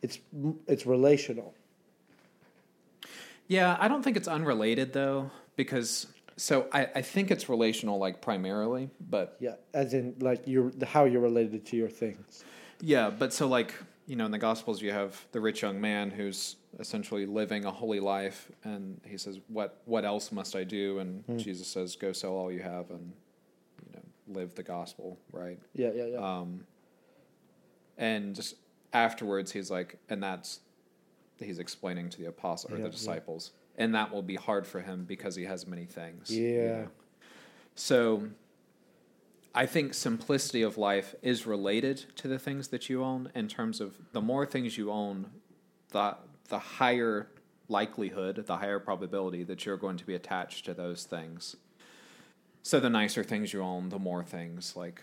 It's 0.00 0.18
it's 0.66 0.86
relational. 0.86 1.54
Yeah, 3.48 3.76
I 3.80 3.88
don't 3.88 4.02
think 4.02 4.16
it's 4.16 4.28
unrelated 4.28 4.92
though, 4.92 5.30
because 5.56 6.06
so 6.36 6.68
I, 6.72 6.88
I 6.94 7.02
think 7.02 7.30
it's 7.30 7.48
relational 7.48 7.98
like 7.98 8.22
primarily, 8.22 8.90
but 9.00 9.36
Yeah, 9.40 9.56
as 9.74 9.92
in 9.92 10.14
like 10.20 10.46
your 10.46 10.70
how 10.86 11.04
you're 11.04 11.20
related 11.20 11.66
to 11.66 11.76
your 11.76 11.88
things. 11.88 12.44
yeah, 12.80 13.10
but 13.10 13.32
so 13.32 13.48
like 13.48 13.74
you 14.06 14.14
know 14.14 14.26
in 14.26 14.30
the 14.30 14.38
Gospels 14.38 14.80
you 14.80 14.92
have 14.92 15.26
the 15.32 15.40
rich 15.40 15.62
young 15.62 15.80
man 15.80 16.10
who's 16.10 16.56
essentially 16.78 17.26
living 17.26 17.64
a 17.64 17.72
holy 17.72 17.98
life, 17.98 18.52
and 18.62 19.00
he 19.04 19.18
says, 19.18 19.40
"What 19.48 19.82
what 19.84 20.04
else 20.04 20.30
must 20.30 20.54
I 20.54 20.62
do?" 20.62 21.00
And 21.00 21.24
hmm. 21.24 21.38
Jesus 21.38 21.66
says, 21.66 21.96
"Go 21.96 22.12
sell 22.12 22.34
all 22.34 22.52
you 22.52 22.60
have 22.60 22.90
and 22.90 23.12
live 24.28 24.54
the 24.54 24.62
gospel." 24.62 25.18
Right. 25.32 25.58
Yeah, 25.74 25.90
yeah, 25.94 26.06
yeah. 26.06 26.18
Um, 26.38 26.64
and 27.96 28.34
just 28.34 28.54
afterwards, 28.92 29.52
he's 29.52 29.70
like, 29.70 29.98
and 30.08 30.22
that's 30.22 30.60
he's 31.38 31.58
explaining 31.58 32.10
to 32.10 32.18
the 32.18 32.26
apostle 32.26 32.70
or 32.70 32.76
Yeah, 32.76 32.82
the 32.84 32.88
yeah. 32.88 32.92
disciples, 32.92 33.52
and 33.76 33.94
that 33.94 34.12
will 34.12 34.22
be 34.22 34.36
hard 34.36 34.66
for 34.66 34.80
him 34.80 35.04
because 35.04 35.34
he 35.36 35.44
has 35.44 35.66
many 35.66 35.84
things. 35.84 36.30
you 36.30 36.48
Yeah. 36.48 36.68
know. 36.82 36.88
So, 37.74 38.28
I 39.54 39.66
think 39.66 39.94
simplicity 39.94 40.62
of 40.62 40.76
life 40.78 41.14
is 41.22 41.46
related 41.46 42.06
to 42.16 42.28
the 42.28 42.38
things 42.38 42.68
that 42.68 42.88
you 42.88 43.02
own 43.04 43.30
in 43.34 43.46
terms 43.48 43.80
of 43.80 43.96
the 44.12 44.20
more 44.20 44.46
things 44.46 44.76
you 44.76 44.90
own, 44.90 45.30
the 45.90 46.16
the 46.48 46.58
higher 46.58 47.28
likelihood, 47.68 48.46
the 48.46 48.56
higher 48.56 48.78
probability 48.78 49.44
that 49.44 49.66
you're 49.66 49.76
going 49.76 49.96
to 49.98 50.06
be 50.06 50.14
attached 50.14 50.64
to 50.64 50.74
those 50.74 51.04
things. 51.04 51.56
So 52.62 52.80
the 52.80 52.90
nicer 52.90 53.24
things 53.24 53.52
you 53.52 53.62
own, 53.62 53.88
the 53.88 53.98
more 53.98 54.22
things 54.24 54.76
like 54.76 55.02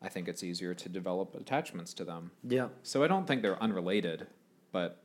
I 0.00 0.08
think 0.08 0.28
it's 0.28 0.44
easier 0.44 0.74
to 0.74 0.88
develop 0.88 1.34
attachments 1.34 1.92
to 1.94 2.04
them. 2.04 2.30
yeah. 2.44 2.68
So 2.82 3.02
I 3.02 3.08
don't 3.08 3.26
think 3.26 3.42
they're 3.42 3.60
unrelated, 3.62 4.26
but 4.70 5.02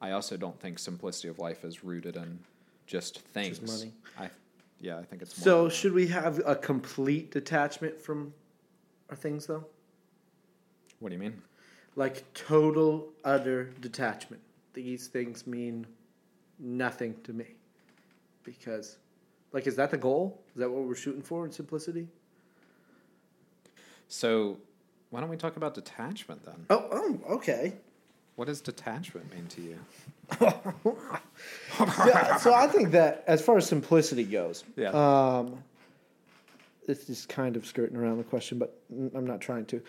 I 0.00 0.12
also 0.12 0.36
don't 0.36 0.58
think 0.60 0.78
simplicity 0.78 1.28
of 1.28 1.38
life 1.38 1.64
is 1.64 1.82
rooted 1.82 2.16
in 2.16 2.38
just 2.86 3.20
things. 3.20 3.60
money. 3.60 3.92
I, 4.18 4.30
yeah, 4.80 4.98
I 4.98 5.02
think 5.02 5.22
it's 5.22 5.36
more 5.38 5.44
So 5.44 5.68
should 5.68 5.92
we 5.92 6.06
have 6.08 6.40
a 6.46 6.54
complete 6.54 7.30
detachment 7.32 8.00
from 8.00 8.32
our 9.10 9.16
things 9.16 9.46
though? 9.46 9.64
What 11.00 11.08
do 11.08 11.14
you 11.14 11.20
mean? 11.20 11.42
Like 11.96 12.22
total 12.34 13.08
utter 13.24 13.70
detachment. 13.80 14.42
These 14.72 15.08
things 15.08 15.46
mean 15.46 15.86
nothing 16.60 17.16
to 17.24 17.32
me. 17.32 17.56
Because 18.44 18.98
like 19.52 19.66
is 19.66 19.76
that 19.76 19.90
the 19.90 19.96
goal? 19.96 20.40
Is 20.54 20.60
that 20.60 20.70
what 20.70 20.84
we're 20.84 20.94
shooting 20.94 21.22
for 21.22 21.44
in 21.46 21.52
simplicity? 21.52 22.06
So, 24.08 24.56
why 25.10 25.20
don't 25.20 25.28
we 25.28 25.36
talk 25.36 25.56
about 25.56 25.74
detachment 25.74 26.44
then? 26.44 26.66
Oh, 26.70 26.86
oh, 26.90 27.20
okay. 27.36 27.74
What 28.36 28.46
does 28.46 28.60
detachment 28.60 29.32
mean 29.34 29.46
to 29.48 29.60
you? 29.60 29.78
yeah, 31.80 32.36
so 32.36 32.54
I 32.54 32.66
think 32.68 32.90
that 32.92 33.24
as 33.26 33.42
far 33.42 33.56
as 33.56 33.66
simplicity 33.66 34.24
goes, 34.24 34.64
Yeah. 34.76 34.90
um, 34.90 35.62
this 36.86 37.10
is 37.10 37.26
kind 37.26 37.56
of 37.56 37.66
skirting 37.66 37.96
around 37.96 38.18
the 38.18 38.24
question, 38.24 38.58
but 38.58 38.78
I'm 39.14 39.26
not 39.26 39.40
trying 39.40 39.66
to. 39.66 39.82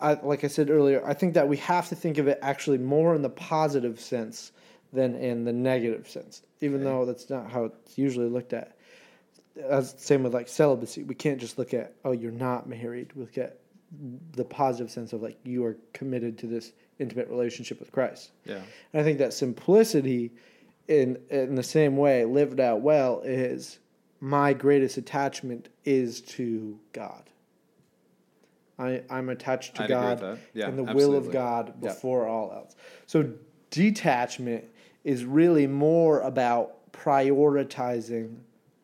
I, 0.00 0.14
like 0.22 0.44
I 0.44 0.46
said 0.46 0.70
earlier, 0.70 1.04
I 1.04 1.12
think 1.12 1.34
that 1.34 1.46
we 1.48 1.56
have 1.58 1.88
to 1.88 1.96
think 1.96 2.18
of 2.18 2.28
it 2.28 2.38
actually 2.40 2.78
more 2.78 3.14
in 3.16 3.22
the 3.22 3.28
positive 3.30 3.98
sense 4.00 4.52
than 4.92 5.14
in 5.16 5.44
the 5.44 5.52
negative 5.52 6.08
sense, 6.08 6.42
even 6.60 6.76
Okay. 6.76 6.84
though 6.84 7.04
that's 7.04 7.28
not 7.28 7.50
how 7.50 7.64
it's 7.64 7.98
usually 7.98 8.28
looked 8.28 8.52
at. 8.52 8.76
As 9.62 9.94
same 9.98 10.22
with 10.22 10.34
like 10.34 10.48
celibacy, 10.48 11.02
we 11.02 11.14
can't 11.14 11.38
just 11.40 11.58
look 11.58 11.74
at 11.74 11.94
oh 12.04 12.12
you're 12.12 12.30
not 12.30 12.68
married. 12.68 13.12
We 13.14 13.22
look 13.22 13.38
at 13.38 13.58
the 14.32 14.44
positive 14.44 14.90
sense 14.90 15.12
of 15.12 15.22
like 15.22 15.38
you 15.44 15.64
are 15.64 15.76
committed 15.92 16.38
to 16.38 16.46
this 16.46 16.72
intimate 16.98 17.28
relationship 17.28 17.80
with 17.80 17.90
Christ. 17.90 18.32
Yeah. 18.44 18.60
And 18.92 19.00
I 19.00 19.02
think 19.02 19.18
that 19.18 19.32
simplicity, 19.32 20.32
in 20.88 21.18
in 21.30 21.54
the 21.54 21.62
same 21.62 21.96
way, 21.96 22.24
lived 22.24 22.60
out 22.60 22.80
well, 22.80 23.20
is 23.24 23.78
my 24.20 24.52
greatest 24.52 24.96
attachment 24.96 25.68
is 25.84 26.20
to 26.22 26.78
God. 26.92 27.24
I 28.78 29.02
I'm 29.10 29.28
attached 29.28 29.76
to 29.76 29.84
I'd 29.84 29.88
God. 29.88 30.38
Yeah, 30.54 30.68
and 30.68 30.78
the 30.78 30.84
will 30.84 31.14
of 31.14 31.26
absolutely. 31.26 31.32
God 31.32 31.74
Yeah. 31.80 31.88
before 31.88 32.26
all 32.26 32.52
else. 32.52 32.76
So 33.06 33.32
detachment 33.70 34.64
is 35.04 35.24
really 35.24 35.66
more 35.66 36.20
about 36.20 36.92
prioritizing 36.92 38.36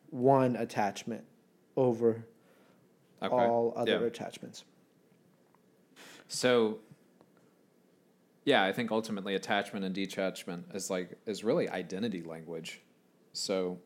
one 0.09 0.55
attachment 0.55 1.23
over 1.75 2.25
Okay. 3.21 3.33
all 3.33 3.73
other 3.75 4.01
Yeah. 4.01 4.07
attachments. 4.07 4.63
So, 6.27 6.79
yeah, 8.43 8.63
I 8.63 8.71
think 8.71 8.91
ultimately 8.91 9.35
attachment 9.35 9.85
and 9.85 9.93
detachment 9.93 10.67
is 10.73 10.89
like 10.89 11.17
is 11.25 11.43
really 11.43 11.69
identity 11.69 12.21
language. 12.21 12.81
So, 13.33 13.79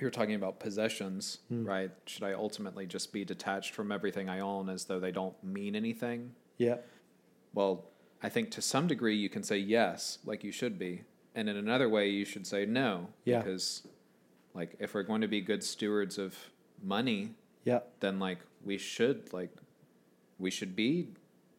you're 0.00 0.10
talking 0.10 0.34
about 0.34 0.60
possessions, 0.60 1.38
hmm. 1.48 1.64
right? 1.64 1.90
Should 2.06 2.22
I 2.22 2.32
ultimately 2.32 2.86
just 2.86 3.12
be 3.12 3.24
detached 3.24 3.74
from 3.74 3.90
everything 3.90 4.28
I 4.28 4.40
own 4.40 4.68
as 4.68 4.84
though 4.84 5.00
they 5.00 5.12
don't 5.12 5.42
mean 5.42 5.74
anything? 5.74 6.34
Yeah. 6.58 6.78
Well, 7.54 7.86
I 8.22 8.28
think 8.28 8.50
to 8.52 8.62
some 8.62 8.86
degree 8.86 9.16
you 9.16 9.28
can 9.30 9.42
say 9.42 9.56
yes, 9.58 10.18
like 10.24 10.44
you 10.44 10.52
should 10.52 10.78
be, 10.78 11.02
and 11.34 11.48
in 11.48 11.56
another 11.56 11.88
way 11.88 12.08
you 12.08 12.24
should 12.24 12.46
say 12.46 12.66
no, 12.66 13.08
Yeah. 13.24 13.38
because 13.38 13.86
like 14.56 14.74
if 14.78 14.94
we're 14.94 15.02
going 15.02 15.20
to 15.20 15.28
be 15.28 15.40
good 15.40 15.62
stewards 15.62 16.18
of 16.18 16.34
money, 16.82 17.34
Yeah. 17.64 17.80
then 18.00 18.18
like 18.18 18.38
we 18.64 18.78
should 18.78 19.32
like 19.32 19.50
we 20.38 20.50
should 20.50 20.74
be 20.74 21.08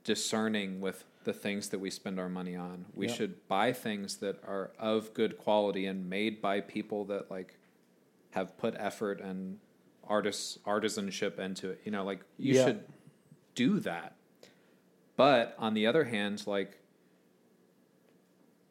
discerning 0.03 0.81
with 0.81 1.03
the 1.23 1.33
things 1.33 1.69
that 1.69 1.79
we 1.79 1.89
spend 1.89 2.19
our 2.19 2.29
money 2.29 2.55
on. 2.55 2.85
We 2.95 3.07
Yeah. 3.07 3.13
should 3.13 3.47
buy 3.47 3.73
things 3.73 4.17
that 4.17 4.41
are 4.43 4.71
of 4.79 5.13
good 5.13 5.37
quality 5.37 5.85
and 5.85 6.09
made 6.09 6.41
by 6.41 6.61
people 6.61 7.05
that 7.05 7.29
like 7.29 7.55
have 8.31 8.57
put 8.57 8.75
effort 8.77 9.19
and 9.21 9.59
artists 10.07 10.57
artisanship 10.65 11.37
into 11.39 11.69
it. 11.71 11.81
You 11.83 11.91
know, 11.91 12.03
like 12.03 12.21
you 12.37 12.53
Yeah. 12.55 12.65
should 12.65 12.83
do 13.55 13.79
that. 13.81 14.15
But 15.15 15.55
on 15.57 15.73
the 15.73 15.85
other 15.87 16.05
hand, 16.05 16.45
like 16.47 16.79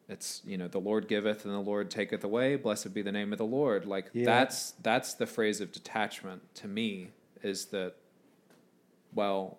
it's 0.09 0.41
you 0.45 0.57
know 0.57 0.67
the 0.67 0.79
Lord 0.79 1.07
giveth 1.07 1.45
and 1.45 1.53
the 1.53 1.59
Lord 1.59 1.89
taketh 1.91 2.23
away. 2.23 2.55
Blessed 2.55 2.93
be 2.93 3.01
the 3.01 3.11
name 3.11 3.31
of 3.31 3.37
the 3.37 3.45
Lord. 3.45 3.85
Like 3.85 4.09
Yeah. 4.13 4.25
that's 4.25 4.71
that's 4.81 5.13
the 5.13 5.25
phrase 5.25 5.59
of 5.61 5.71
detachment 5.71 6.41
to 6.55 6.67
me 6.67 7.09
is 7.43 7.65
that 7.67 7.95
well, 9.13 9.57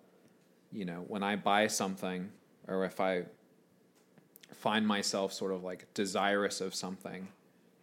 you 0.71 0.85
know, 0.85 1.03
when 1.07 1.23
I 1.23 1.35
buy 1.35 1.67
something 1.67 2.31
or 2.67 2.85
if 2.85 2.99
I 2.99 3.25
find 4.53 4.85
myself 4.87 5.33
sort 5.33 5.51
of 5.51 5.63
like 5.63 5.93
desirous 5.93 6.61
of 6.61 6.73
something, 6.75 7.27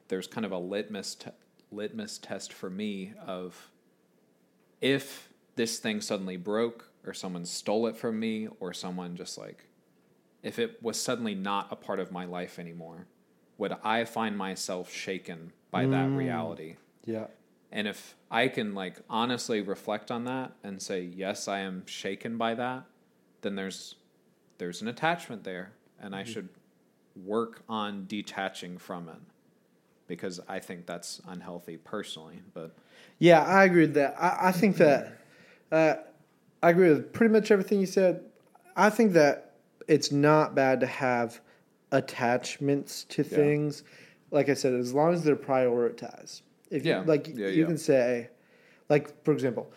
there's 0.09 0.27
kind 0.27 0.45
of 0.45 0.53
a 0.53 0.59
litmus 0.59 1.15
te- 1.15 1.31
litmus 1.73 2.19
test 2.19 2.53
for 2.53 2.71
me 2.71 3.13
of 3.25 3.71
if 4.81 5.29
this 5.57 5.79
thing 5.79 6.01
suddenly 6.01 6.37
broke 6.37 6.91
or 7.05 7.15
someone 7.15 7.45
stole 7.45 7.87
it 7.87 7.97
from 7.97 8.19
me 8.21 8.49
or 8.61 8.73
someone 8.73 9.17
just 9.17 9.39
like 9.39 9.65
if 10.43 10.59
it 10.59 10.83
was 10.83 11.01
suddenly 11.01 11.35
not 11.35 11.69
a 11.71 11.77
part 11.77 11.99
of 12.01 12.13
my 12.13 12.25
life 12.25 12.59
anymore 12.59 13.07
would 13.59 13.73
i 13.83 14.05
find 14.05 14.37
myself 14.37 14.93
shaken 14.93 15.53
by 15.71 15.87
that 15.87 16.11
reality 16.11 16.77
Yeah. 17.05 17.27
and 17.73 17.87
if 17.89 18.15
i 18.31 18.49
can 18.49 18.75
like 18.75 18.97
honestly 19.11 19.61
reflect 19.61 20.11
on 20.11 20.25
that 20.25 20.53
and 20.63 20.81
say 20.81 21.03
yes 21.03 21.49
i 21.49 21.61
am 21.61 21.85
shaken 21.87 22.37
by 22.37 22.55
that 22.55 22.85
then 23.43 23.55
there's 23.55 23.97
there's 24.59 24.83
an 24.83 24.89
attachment 24.89 25.45
there 25.45 25.73
and 26.01 26.15
i 26.15 26.25
should 26.25 26.49
work 27.25 27.63
on 27.69 28.05
detaching 28.07 28.77
from 28.79 29.09
it 29.09 29.21
because 30.07 30.39
i 30.49 30.59
think 30.59 30.87
that's 30.87 31.21
unhealthy 31.27 31.77
personally 31.79 32.41
but 32.55 32.75
Yeah, 33.19 33.43
I 33.43 33.65
agree 33.65 33.83
with 33.83 33.95
that. 33.95 34.15
I, 34.21 34.49
I 34.49 34.53
think 34.53 34.77
that 34.77 35.19
uh, 35.73 35.95
I 36.63 36.71
agree 36.71 36.91
with 36.91 37.13
pretty 37.13 37.33
much 37.33 37.51
everything 37.51 37.81
you 37.81 37.87
said. 37.87 38.21
I 38.77 38.91
think 38.91 39.13
that 39.15 39.46
it's 39.89 40.11
not 40.13 40.55
bad 40.55 40.81
to 40.81 40.87
have 40.87 41.41
attachments 41.93 43.05
to 43.05 43.23
Yeah. 43.23 43.29
things. 43.29 43.85
Like 44.31 44.49
I 44.49 44.55
said, 44.55 44.75
as 44.75 44.93
long 44.93 45.15
as 45.15 45.23
they're 45.23 45.37
prioritized. 45.37 46.43
If 46.71 46.85
Yeah. 46.85 47.01
you, 47.01 47.07
like 47.07 47.29
Yeah, 47.29 47.49
you 47.49 47.67
can 47.67 47.79
say, 47.79 48.29
like 48.89 49.23
for 49.25 49.33
example, 49.33 49.71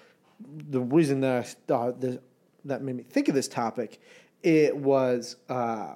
the 0.69 0.81
reason 0.81 1.19
that 1.21 1.37
I 1.37 1.43
thought 1.43 2.01
this, 2.01 2.17
that 2.65 2.81
made 2.81 2.95
me 2.95 3.03
think 3.03 3.27
of 3.29 3.35
this 3.35 3.47
topic, 3.47 3.99
it 4.43 4.75
was 4.75 5.35
uh, 5.49 5.95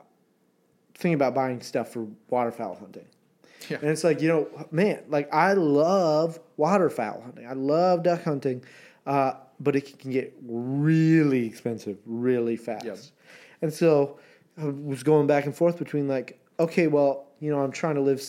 thinking 0.94 1.16
about 1.16 1.34
buying 1.34 1.62
stuff 1.62 1.92
for 1.92 2.08
waterfowl 2.30 2.76
hunting. 2.76 3.06
Yeah. 3.70 3.78
And 3.82 3.90
it's 3.90 4.04
like, 4.04 4.22
you 4.22 4.28
know, 4.28 4.68
man, 4.72 5.04
like 5.08 5.34
I 5.34 5.54
love 5.54 6.40
waterfowl 6.58 7.22
hunting. 7.22 7.48
I 7.48 7.54
love 7.54 8.04
duck 8.04 8.24
hunting, 8.24 8.64
uh, 9.06 9.34
but 9.60 9.76
it 9.76 9.98
can 9.98 10.12
get 10.12 10.34
really 10.46 11.46
expensive 11.46 11.98
really 12.06 12.58
fast. 12.58 13.14
And 13.64 13.74
so 13.74 14.20
I 14.58 14.66
was 14.66 15.04
going 15.04 15.26
back 15.26 15.46
and 15.46 15.56
forth 15.56 15.80
between 15.80 16.10
like, 16.10 16.38
okay, 16.60 16.88
well, 16.88 17.28
you 17.40 17.50
know, 17.50 17.64
I'm 17.64 17.72
trying 17.72 17.96
to 17.96 18.02
live 18.02 18.22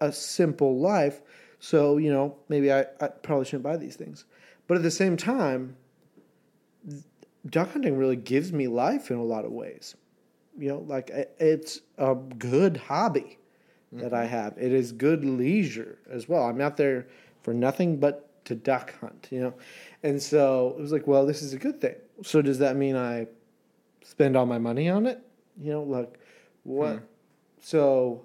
a 0.00 0.12
simple 0.12 0.78
life. 0.78 1.20
So, 1.58 1.96
you 1.96 2.12
know, 2.12 2.36
maybe 2.48 2.72
I, 2.72 2.82
I 3.00 3.08
probably 3.08 3.44
shouldn't 3.44 3.64
buy 3.64 3.76
these 3.76 3.96
things. 3.96 4.24
But 4.68 4.76
at 4.76 4.84
the 4.84 4.90
same 4.92 5.16
time, 5.16 5.76
duck 7.46 7.72
hunting 7.72 7.98
really 7.98 8.14
gives 8.14 8.52
me 8.52 8.68
life 8.68 9.10
in 9.10 9.16
a 9.16 9.24
lot 9.24 9.44
of 9.44 9.50
ways. 9.50 9.96
You 10.56 10.68
know, 10.68 10.84
like 10.86 11.10
it's 11.40 11.80
a 11.98 12.14
good 12.14 12.76
hobby 12.76 13.38
that 13.92 14.14
I 14.14 14.26
mm-hmm. 14.26 14.30
have. 14.30 14.54
It 14.58 14.72
is 14.72 14.92
good 14.92 15.24
leisure 15.24 15.98
as 16.08 16.28
well. 16.28 16.44
I'm 16.44 16.60
out 16.60 16.76
there 16.76 17.08
for 17.42 17.52
nothing 17.52 17.98
but 17.98 18.44
to 18.44 18.54
duck 18.54 18.94
hunt, 19.00 19.26
you 19.32 19.40
know. 19.40 19.54
And 20.04 20.22
so 20.22 20.76
it 20.78 20.80
was 20.80 20.92
like, 20.92 21.08
well, 21.08 21.26
this 21.26 21.42
is 21.42 21.52
a 21.52 21.58
good 21.58 21.80
thing. 21.80 21.96
So 22.22 22.42
does 22.42 22.60
that 22.60 22.76
mean 22.76 22.94
I 22.94 23.26
spend 24.02 24.36
all 24.36 24.46
my 24.46 24.58
money 24.58 24.88
on 24.88 25.06
it? 25.06 25.20
You 25.60 25.72
know, 25.72 25.82
like 25.82 26.18
what? 26.64 26.92
Hmm. 26.92 27.04
So 27.60 28.24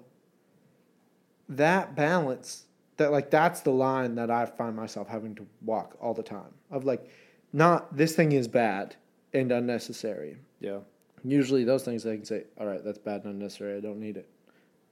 that 1.48 1.94
balance, 1.94 2.64
that 2.96 3.12
like 3.12 3.30
that's 3.30 3.60
the 3.60 3.70
line 3.70 4.14
that 4.14 4.30
I 4.30 4.46
find 4.46 4.76
myself 4.76 5.08
having 5.08 5.34
to 5.36 5.46
walk 5.62 5.96
all 6.00 6.14
the 6.14 6.22
time. 6.22 6.52
Of 6.70 6.84
like, 6.84 7.08
not 7.52 7.96
this 7.96 8.14
thing 8.14 8.32
is 8.32 8.48
bad 8.48 8.96
and 9.32 9.50
unnecessary. 9.52 10.36
yeah 10.60 10.78
Usually 11.26 11.64
those 11.64 11.84
things 11.84 12.06
I 12.06 12.16
can 12.16 12.24
say, 12.24 12.44
all 12.58 12.66
right, 12.66 12.84
that's 12.84 12.98
bad 12.98 13.24
and 13.24 13.34
unnecessary. 13.34 13.78
I 13.78 13.80
don't 13.80 13.98
need 13.98 14.18
it. 14.18 14.28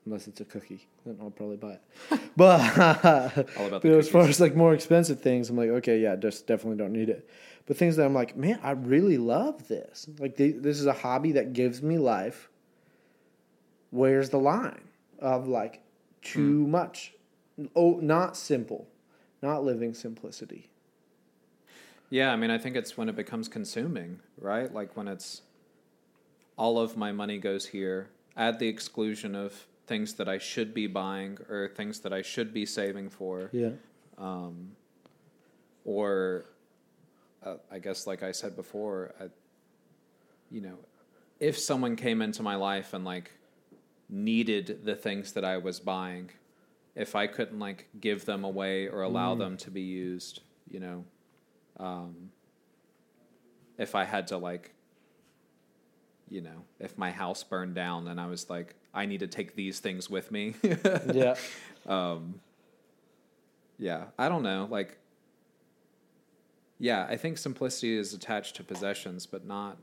Unless 0.04 0.26
it's 0.26 0.40
a 0.40 0.44
cookie, 0.44 0.88
then 1.06 1.16
I'll 1.20 1.30
probably 1.30 1.56
buy 1.56 1.74
it. 1.74 2.20
but 2.36 2.74
but 3.56 3.84
as 3.84 4.08
far 4.08 4.22
as 4.22 4.40
like 4.40 4.56
more 4.56 4.74
expensive 4.74 5.20
things, 5.20 5.48
I'm 5.48 5.56
like, 5.56 5.68
okay, 5.68 6.00
yeah, 6.00 6.16
just 6.16 6.46
definitely 6.46 6.78
don't 6.78 6.92
need 6.92 7.08
it. 7.08 7.28
But 7.66 7.76
things 7.76 7.96
that 7.96 8.04
I'm 8.04 8.14
like, 8.14 8.36
man, 8.36 8.58
I 8.62 8.72
really 8.72 9.16
love 9.16 9.68
this. 9.68 10.08
Like 10.18 10.36
th- 10.36 10.56
this 10.58 10.80
is 10.80 10.86
a 10.86 10.92
hobby 10.92 11.32
that 11.32 11.52
gives 11.52 11.82
me 11.82 11.98
life. 11.98 12.48
Where's 13.90 14.30
the 14.30 14.38
line 14.38 14.88
of 15.20 15.46
like 15.46 15.82
too 16.20 16.64
hmm. 16.64 16.70
much? 16.70 17.12
Oh, 17.76 18.00
not 18.02 18.36
simple, 18.36 18.88
not 19.40 19.62
living 19.62 19.94
simplicity. 19.94 20.70
Yeah, 22.10 22.32
I 22.32 22.36
mean, 22.36 22.50
I 22.50 22.58
think 22.58 22.76
it's 22.76 22.96
when 22.96 23.08
it 23.08 23.16
becomes 23.16 23.48
consuming, 23.48 24.20
right? 24.36 24.72
Like 24.72 24.96
when 24.96 25.06
it's 25.08 25.42
all 26.58 26.78
of 26.78 26.96
my 26.96 27.12
money 27.12 27.38
goes 27.38 27.66
here 27.66 28.10
at 28.36 28.58
the 28.58 28.68
exclusion 28.68 29.34
of 29.34 29.66
things 29.92 30.14
that 30.14 30.26
I 30.26 30.38
should 30.38 30.72
be 30.72 30.86
buying 30.86 31.36
or 31.50 31.68
things 31.68 32.00
that 32.00 32.14
I 32.14 32.22
should 32.22 32.54
be 32.54 32.64
saving 32.64 33.10
for. 33.10 33.50
Yeah. 33.52 33.72
or 35.84 36.46
uh, 37.44 37.56
I 37.70 37.78
guess, 37.78 38.06
like 38.06 38.22
I 38.22 38.32
said 38.32 38.56
before, 38.56 39.12
I, 39.20 39.24
you 40.50 40.62
know, 40.62 40.78
if 41.40 41.58
someone 41.58 41.94
came 41.94 42.22
into 42.22 42.42
my 42.42 42.54
life 42.54 42.94
and 42.94 43.04
like 43.04 43.32
needed 44.08 44.80
the 44.82 44.94
things 44.94 45.32
that 45.32 45.44
I 45.44 45.58
was 45.58 45.78
buying, 45.78 46.30
if 46.94 47.14
I 47.14 47.26
couldn't 47.26 47.58
like 47.58 47.88
give 48.00 48.24
them 48.24 48.44
away 48.44 48.88
or 48.88 49.02
allow 49.02 49.34
them 49.34 49.58
to 49.58 49.70
be 49.70 49.82
used, 49.82 50.40
you 50.70 50.80
know, 50.80 51.04
um, 51.78 52.30
if 53.76 53.94
I 53.94 54.04
had 54.04 54.26
to 54.28 54.38
like, 54.38 54.72
you 56.30 56.40
know, 56.40 56.64
if 56.80 56.96
my 56.96 57.10
house 57.10 57.44
burned 57.44 57.74
down 57.74 58.08
and 58.08 58.18
I 58.18 58.26
was 58.26 58.48
like, 58.48 58.74
I 58.94 59.06
need 59.06 59.20
to 59.20 59.26
take 59.26 59.54
these 59.56 59.80
things 59.80 60.10
with 60.10 60.30
me. 60.30 60.54
Yeah. 61.12 61.34
Um, 61.86 62.40
yeah, 63.78 64.04
I 64.16 64.28
don't 64.28 64.44
know. 64.44 64.68
Like, 64.70 64.98
yeah, 66.78 67.06
I 67.08 67.16
think 67.16 67.38
simplicity 67.38 67.96
is 67.96 68.14
attached 68.14 68.56
to 68.56 68.64
possessions, 68.64 69.26
but 69.26 69.44
not. 69.44 69.76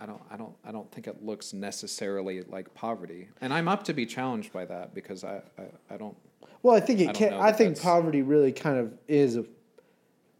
I 0.00 0.06
don't. 0.06 0.20
I 0.30 0.36
don't. 0.36 0.54
I 0.64 0.72
don't 0.72 0.90
think 0.92 1.06
it 1.06 1.24
looks 1.24 1.54
necessarily 1.54 2.42
like 2.42 2.74
poverty, 2.74 3.28
and 3.40 3.54
I'm 3.54 3.68
up 3.68 3.84
to 3.84 3.94
be 3.94 4.04
challenged 4.04 4.52
by 4.52 4.66
that 4.66 4.94
because 4.94 5.24
I. 5.24 5.40
I, 5.58 5.94
I 5.94 5.96
don't. 5.96 6.16
Well, 6.62 6.74
I 6.74 6.80
think 6.80 7.00
it 7.00 7.06
don't 7.06 7.16
can. 7.16 7.32
I 7.34 7.52
think 7.52 7.80
poverty 7.80 8.20
really 8.20 8.52
kind 8.52 8.78
of 8.78 8.92
is 9.08 9.36
a, 9.36 9.44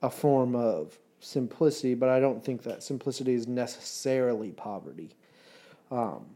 a 0.02 0.10
form 0.10 0.54
of 0.54 0.98
simplicity, 1.20 1.94
but 1.94 2.10
I 2.10 2.20
don't 2.20 2.44
think 2.44 2.62
that 2.64 2.82
simplicity 2.82 3.32
is 3.32 3.46
necessarily 3.46 4.50
poverty. 4.50 5.10
Um, 5.90 6.26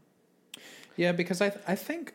Yeah, 0.99 1.13
because 1.13 1.41
I. 1.41 1.53
I 1.65 1.75
think. 1.75 2.13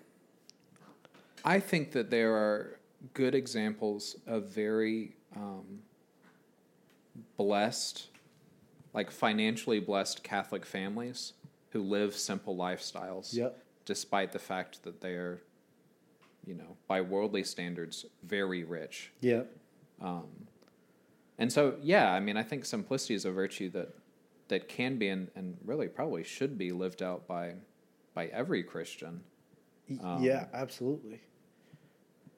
I 1.42 1.59
think 1.59 1.92
that 1.92 2.11
there 2.11 2.35
are 2.35 2.79
good 3.14 3.35
examples 3.35 4.16
of 4.27 4.49
very 4.49 5.16
um, 5.35 5.81
blessed, 7.38 8.09
like 8.92 9.11
financially 9.11 9.81
blessed 9.81 10.23
Catholic 10.23 10.66
families 10.66 11.33
who 11.70 11.83
live 11.83 12.14
simple 12.14 12.57
lifestyles. 12.57 13.35
Yep. 13.35 13.59
Despite 13.87 14.33
the 14.33 14.38
fact 14.38 14.83
that 14.83 15.01
they 15.01 15.12
are, 15.12 15.42
you 16.47 16.55
know, 16.55 16.77
by 16.87 17.01
worldly 17.01 17.44
standards, 17.44 18.05
very 18.23 18.64
rich. 18.64 19.12
Yeah. 19.20 19.42
And 21.38 21.51
so, 21.51 21.77
yeah, 21.83 22.12
I 22.12 22.20
mean, 22.20 22.37
I 22.37 22.42
think 22.42 22.66
simplicity 22.66 23.14
is 23.14 23.25
a 23.25 23.31
virtue 23.31 23.70
that 23.70 23.94
that 24.49 24.68
can 24.68 24.99
be 24.99 25.09
and, 25.09 25.31
and 25.35 25.57
really 25.64 25.88
probably 25.88 26.23
should 26.23 26.59
be 26.59 26.70
lived 26.70 27.03
out 27.03 27.27
by 27.27 27.55
by 28.14 28.27
every 28.27 28.62
Christian. 28.62 29.20
Y- 29.88 30.18
yeah. 30.20 30.46
Absolutely. 30.53 31.20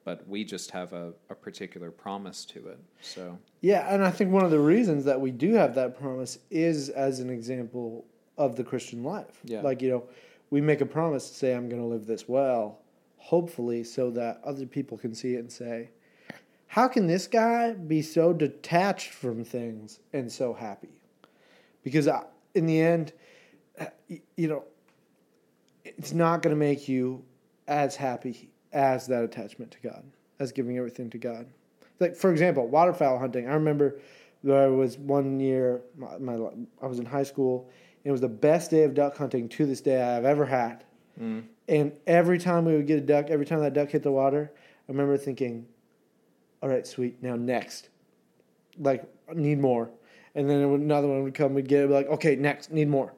But 0.04 0.26
we 0.28 0.44
just 0.44 0.70
have 0.70 0.92
a, 0.92 1.12
a 1.30 1.34
particular 1.34 1.90
promise 1.90 2.44
to 2.46 2.68
it. 2.68 2.78
So 3.00 3.38
Yeah, 3.60 3.92
and 3.92 4.04
I 4.04 4.10
think 4.10 4.30
one 4.30 4.44
of 4.44 4.50
the 4.50 4.60
reasons 4.60 5.04
that 5.04 5.20
we 5.20 5.30
do 5.30 5.54
have 5.54 5.74
that 5.74 5.98
promise 5.98 6.38
is 6.50 6.88
as 6.88 7.20
an 7.20 7.28
example 7.28 8.04
of 8.38 8.56
the 8.56 8.64
Christian 8.64 9.02
life. 9.02 9.40
Yeah. 9.44 9.62
Like, 9.62 9.82
you 9.82 9.90
know, 9.90 10.04
we 10.50 10.60
make 10.60 10.80
a 10.80 10.86
promise 10.86 11.28
to 11.28 11.34
say, 11.34 11.54
I'm 11.54 11.68
going 11.68 11.82
to 11.82 11.88
live 11.88 12.06
this 12.06 12.28
well, 12.28 12.78
hopefully, 13.16 13.82
so 13.82 14.10
that 14.12 14.40
other 14.44 14.66
people 14.66 14.96
can 14.96 15.14
see 15.14 15.34
it 15.34 15.40
and 15.40 15.50
say, 15.50 15.90
how 16.68 16.88
can 16.88 17.06
this 17.06 17.26
guy 17.26 17.72
be 17.72 18.02
so 18.02 18.32
detached 18.32 19.10
from 19.10 19.44
things 19.44 20.00
and 20.12 20.30
so 20.30 20.52
happy? 20.52 21.00
Because 21.82 22.06
I, 22.06 22.24
in 22.54 22.66
the 22.66 22.80
end, 22.80 23.12
uh, 23.80 23.86
you 24.36 24.48
know, 24.48 24.64
it's 25.96 26.12
not 26.12 26.42
going 26.42 26.55
to 26.55 26.59
make 26.59 26.88
you 26.88 27.25
as 27.68 27.96
happy 27.96 28.51
as 28.72 29.07
that 29.07 29.25
attachment 29.25 29.70
to 29.72 29.79
God, 29.81 30.05
as 30.38 30.53
giving 30.53 30.77
everything 30.79 31.11
to 31.11 31.18
God. 31.18 31.46
Like 32.01 32.16
for 32.16 32.31
example, 32.31 32.66
waterfowl 32.66 33.18
hunting. 33.18 33.49
I 33.49 33.55
remember 33.55 34.01
there 34.42 34.70
was 34.72 34.99
one 34.99 35.40
year 35.40 35.81
my, 35.96 36.18
my 36.18 36.35
I 36.83 36.87
was 36.87 36.99
in 36.99 37.07
high 37.07 37.22
school. 37.22 37.70
And 38.05 38.11
it 38.11 38.12
was 38.12 38.20
the 38.20 38.29
best 38.29 38.70
day 38.70 38.85
of 38.85 38.94
duck 38.94 39.16
hunting 39.16 39.49
to 39.51 39.66
this 39.66 39.81
day 39.81 40.01
I've 40.01 40.25
ever 40.25 40.44
had. 40.44 40.85
Mm. 41.20 41.44
And 41.68 41.92
every 42.07 42.38
time 42.38 42.64
we 42.64 42.77
would 42.77 42.87
get 42.87 42.99
a 42.99 43.03
duck, 43.03 43.31
every 43.31 43.46
time 43.46 43.61
that 43.61 43.75
duck 43.75 43.90
hit 43.90 44.03
the 44.03 44.12
water, 44.12 44.53
I 44.55 44.92
remember 44.92 45.16
thinking, 45.16 45.66
"All 46.62 46.68
right, 46.68 46.87
sweet. 46.87 47.20
Now 47.22 47.35
next, 47.35 47.88
like 48.79 49.05
need 49.35 49.59
more." 49.59 49.90
And 50.37 50.49
then 50.49 50.70
would- 50.70 50.83
another 50.83 51.09
one 51.09 51.25
would 51.25 51.35
come. 51.35 51.55
We'd 51.55 51.66
get 51.66 51.85
it. 51.85 51.90
Like, 51.90 52.07
okay, 52.09 52.37
next, 52.37 52.70
need 52.70 52.88
more. 52.88 53.14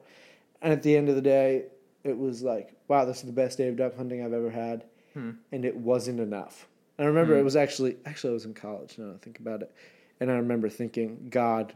And 0.61 0.73
at 0.73 0.81
the 0.81 0.95
end 0.95 1.09
of 1.09 1.15
the 1.15 1.21
day, 1.21 1.65
it 2.03 2.17
was 2.17 2.41
like, 2.41 2.73
wow, 2.87 3.05
this 3.05 3.17
is 3.17 3.23
the 3.23 3.31
best 3.31 3.57
day 3.57 3.67
of 3.67 3.77
duck 3.77 3.95
hunting 3.95 4.23
I've 4.23 4.33
ever 4.33 4.49
had. 4.49 4.85
Hmm. 5.13 5.31
And 5.51 5.65
it 5.65 5.75
wasn't 5.75 6.19
enough. 6.19 6.67
And 6.97 7.05
I 7.05 7.07
remember 7.07 7.35
it 7.35 7.39
hmm. 7.39 7.45
was 7.45 7.55
actually, 7.55 7.97
actually, 8.05 8.31
I 8.31 8.33
was 8.33 8.45
in 8.45 8.53
college 8.53 8.97
now 8.97 9.11
I 9.13 9.17
think 9.17 9.39
about 9.39 9.61
it. 9.61 9.73
And 10.19 10.29
I 10.29 10.35
remember 10.35 10.69
thinking, 10.69 11.27
God, 11.29 11.73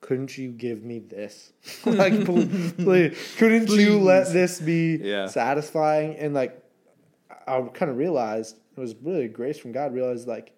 couldn't 0.00 0.36
you 0.38 0.50
give 0.50 0.84
me 0.84 1.00
this? 1.00 1.52
like, 1.84 2.24
pl- 2.24 2.46
please, 2.76 3.34
couldn't 3.38 3.68
you 3.70 3.98
let 4.00 4.32
this 4.32 4.60
be 4.60 4.96
Yeah. 5.02 5.26
satisfying? 5.26 6.16
And 6.16 6.34
like, 6.34 6.58
I 7.46 7.60
kind 7.74 7.90
of 7.90 7.96
realized, 7.96 8.56
it 8.76 8.80
was 8.80 8.94
really 9.02 9.24
a 9.24 9.28
grace 9.28 9.58
from 9.58 9.72
God, 9.72 9.92
realized 9.92 10.28
like, 10.28 10.52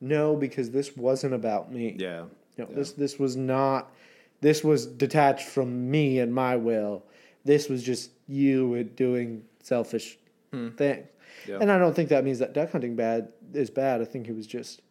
no, 0.00 0.36
because 0.36 0.70
this 0.70 0.96
wasn't 0.96 1.34
about 1.34 1.72
me. 1.72 1.96
yeah, 1.98 2.24
You 2.56 2.64
know, 2.64 2.70
this 2.72 2.92
this 2.92 3.18
was 3.18 3.36
not 3.36 3.92
this 4.40 4.62
was 4.62 4.86
detached 4.86 5.48
from 5.48 5.90
me 5.90 6.20
and 6.20 6.32
my 6.32 6.56
will. 6.56 7.04
This 7.48 7.70
was 7.70 7.82
just 7.82 8.10
you 8.26 8.84
doing 8.84 9.42
selfish 9.62 10.18
things. 10.76 11.06
Yeah. 11.46 11.56
And 11.62 11.72
I 11.72 11.78
don't 11.78 11.96
think 11.96 12.10
that 12.10 12.22
means 12.22 12.40
that 12.40 12.52
duck 12.52 12.72
hunting 12.72 12.94
bad 12.94 13.32
is 13.54 13.70
bad. 13.70 14.02
I 14.02 14.04
think 14.04 14.28
it 14.28 14.36
was 14.36 14.46
just 14.46 14.82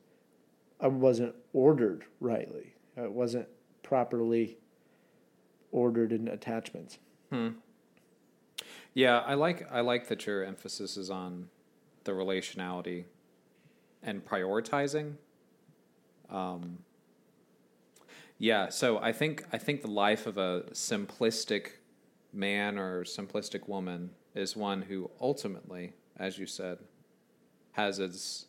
I 0.80 0.88
wasn't 0.88 1.36
ordered 1.54 2.06
rightly. 2.20 2.74
It 2.96 3.12
wasn't 3.12 3.48
properly 3.84 4.58
ordered 5.72 6.12
in 6.12 6.28
attachments. 6.28 6.98
yeah. 8.96 9.20
I 9.20 9.36
like 9.36 9.72
I 9.72 9.82
like 9.82 10.08
that 10.08 10.26
your 10.26 10.44
emphasis 10.44 10.98
is 10.98 11.12
on 11.12 11.50
the 12.06 12.14
relationality 12.14 13.04
and 14.02 14.26
prioritizing. 14.26 15.14
Um, 16.32 16.80
yeah, 18.40 18.70
so 18.70 18.98
I 18.98 19.12
think 19.12 19.46
I 19.54 19.60
think 19.60 19.84
the 19.84 19.92
life 19.92 20.26
of 20.26 20.40
a 20.40 20.64
simplistic 20.72 21.74
man 22.38 22.78
or 22.78 23.04
simplistic 23.04 23.68
woman 23.68 24.12
is 24.36 24.56
one 24.56 24.84
who 24.84 25.10
ultimately, 25.20 25.94
as 26.18 26.38
you 26.38 26.46
said, 26.46 26.78
has 27.74 28.00
its 28.00 28.46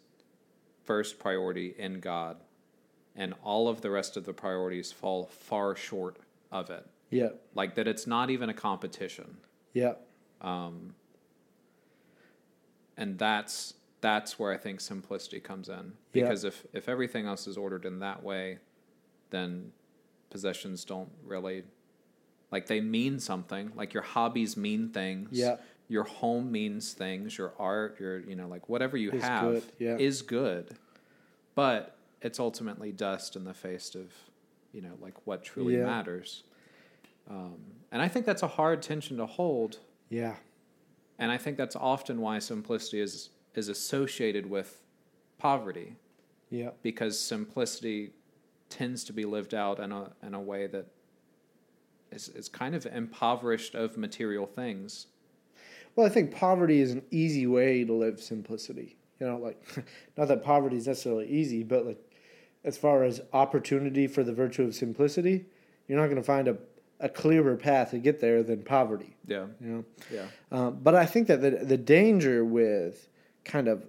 first 0.84 1.18
priority 1.18 1.74
in 1.78 2.00
God, 2.00 2.36
and 3.16 3.34
all 3.42 3.68
of 3.68 3.80
the 3.80 3.90
rest 3.90 4.16
of 4.16 4.24
the 4.24 4.32
priorities 4.32 4.92
fall 4.92 5.26
far 5.26 5.74
short 5.74 6.18
of 6.52 6.70
it. 6.70 6.86
Yeah. 7.10 7.30
Like 7.54 7.74
that, 7.76 7.88
it's 7.88 8.06
not 8.06 8.30
even 8.30 8.48
a 8.50 8.54
competition 8.54 9.38
Yeah. 9.72 9.94
Um, 10.40 10.94
and 12.96 13.18
that's 13.18 13.74
that's 14.00 14.38
where 14.38 14.52
I 14.52 14.56
think 14.56 14.80
simplicity 14.80 15.40
comes 15.40 15.68
in 15.68 15.94
Yeah. 16.12 16.22
because 16.24 16.44
if 16.44 16.64
if 16.72 16.88
everything 16.88 17.26
else 17.26 17.46
is 17.46 17.56
ordered 17.56 17.84
in 17.84 17.98
that 18.00 18.22
way, 18.22 18.58
then 19.30 19.72
possessions 20.30 20.84
don't 20.84 21.10
really 21.24 21.64
like 22.50 22.66
they 22.66 22.80
mean 22.80 23.18
something. 23.20 23.72
Like 23.74 23.92
your 23.94 24.02
hobbies 24.02 24.56
mean 24.56 24.90
things. 24.90 25.28
Yeah. 25.32 25.56
Your 25.88 26.04
home 26.04 26.52
means 26.52 26.92
things. 26.92 27.36
Your 27.38 27.54
art, 27.58 27.98
your 27.98 28.20
you 28.20 28.36
know, 28.36 28.46
like 28.48 28.68
whatever 28.68 28.96
you 28.96 29.10
Is 29.12 29.22
have 29.22 29.42
good, 29.52 29.62
yeah. 29.78 29.96
is 29.96 30.22
good, 30.22 30.76
but 31.54 31.96
it's 32.20 32.38
ultimately 32.40 32.92
dust 32.92 33.36
in 33.36 33.44
the 33.44 33.54
face 33.54 33.94
of 33.94 34.12
you 34.72 34.82
know 34.82 34.92
like 35.00 35.14
what 35.26 35.44
truly 35.44 35.76
Yeah. 35.76 35.84
matters. 35.84 36.44
Um, 37.30 37.58
and 37.90 38.00
I 38.02 38.08
think 38.08 38.26
that's 38.26 38.42
a 38.42 38.48
hard 38.48 38.80
tension 38.82 39.16
to 39.18 39.26
hold 39.26 39.78
Yeah. 40.10 40.36
and 41.18 41.30
I 41.30 41.36
think 41.38 41.56
that's 41.56 41.76
often 41.76 42.20
why 42.20 42.38
simplicity 42.38 43.00
is 43.00 43.30
is 43.54 43.68
associated 43.68 44.48
with 44.48 44.80
poverty 45.38 45.96
Yeah. 46.50 46.70
because 46.82 47.18
simplicity 47.18 48.12
tends 48.68 49.04
to 49.04 49.12
be 49.12 49.24
lived 49.24 49.54
out 49.54 49.78
in 49.80 49.90
a 49.92 50.12
in 50.22 50.34
a 50.34 50.40
way 50.40 50.66
that 50.68 50.86
is 52.12 52.28
is 52.30 52.48
kind 52.48 52.74
of 52.74 52.86
impoverished 52.86 53.74
of 53.74 53.96
material 53.96 54.46
things. 54.46 55.06
Well, 55.96 56.06
I 56.06 56.10
think 56.10 56.30
poverty 56.34 56.80
is 56.80 56.92
an 56.92 57.02
easy 57.10 57.46
way 57.46 57.84
to 57.84 57.92
live 57.92 58.20
simplicity. 58.20 58.96
You 59.20 59.26
know, 59.26 59.36
like 59.38 59.60
not 60.16 60.28
that 60.28 60.44
poverty 60.44 60.76
is 60.76 60.86
necessarily 60.86 61.28
easy, 61.28 61.62
but 61.64 61.86
like 61.86 61.98
as 62.64 62.76
far 62.76 63.02
as 63.04 63.20
opportunity 63.32 64.06
for 64.06 64.22
the 64.22 64.32
virtue 64.32 64.64
of 64.64 64.74
simplicity, 64.74 65.46
you're 65.86 65.98
not 65.98 66.06
going 66.06 66.16
to 66.16 66.22
find 66.22 66.48
a, 66.48 66.56
a 67.00 67.08
clearer 67.08 67.56
path 67.56 67.90
to 67.92 67.98
get 67.98 68.20
there 68.20 68.42
than 68.42 68.62
poverty. 68.62 69.16
Yeah. 69.26 69.46
You 69.60 69.68
know, 69.68 69.84
Yeah. 70.12 70.26
um, 70.52 70.78
but 70.82 70.94
I 70.94 71.06
think 71.06 71.26
that 71.28 71.40
the 71.40 71.50
the 71.50 71.76
danger 71.78 72.44
with 72.44 73.08
kind 73.44 73.68
of 73.68 73.84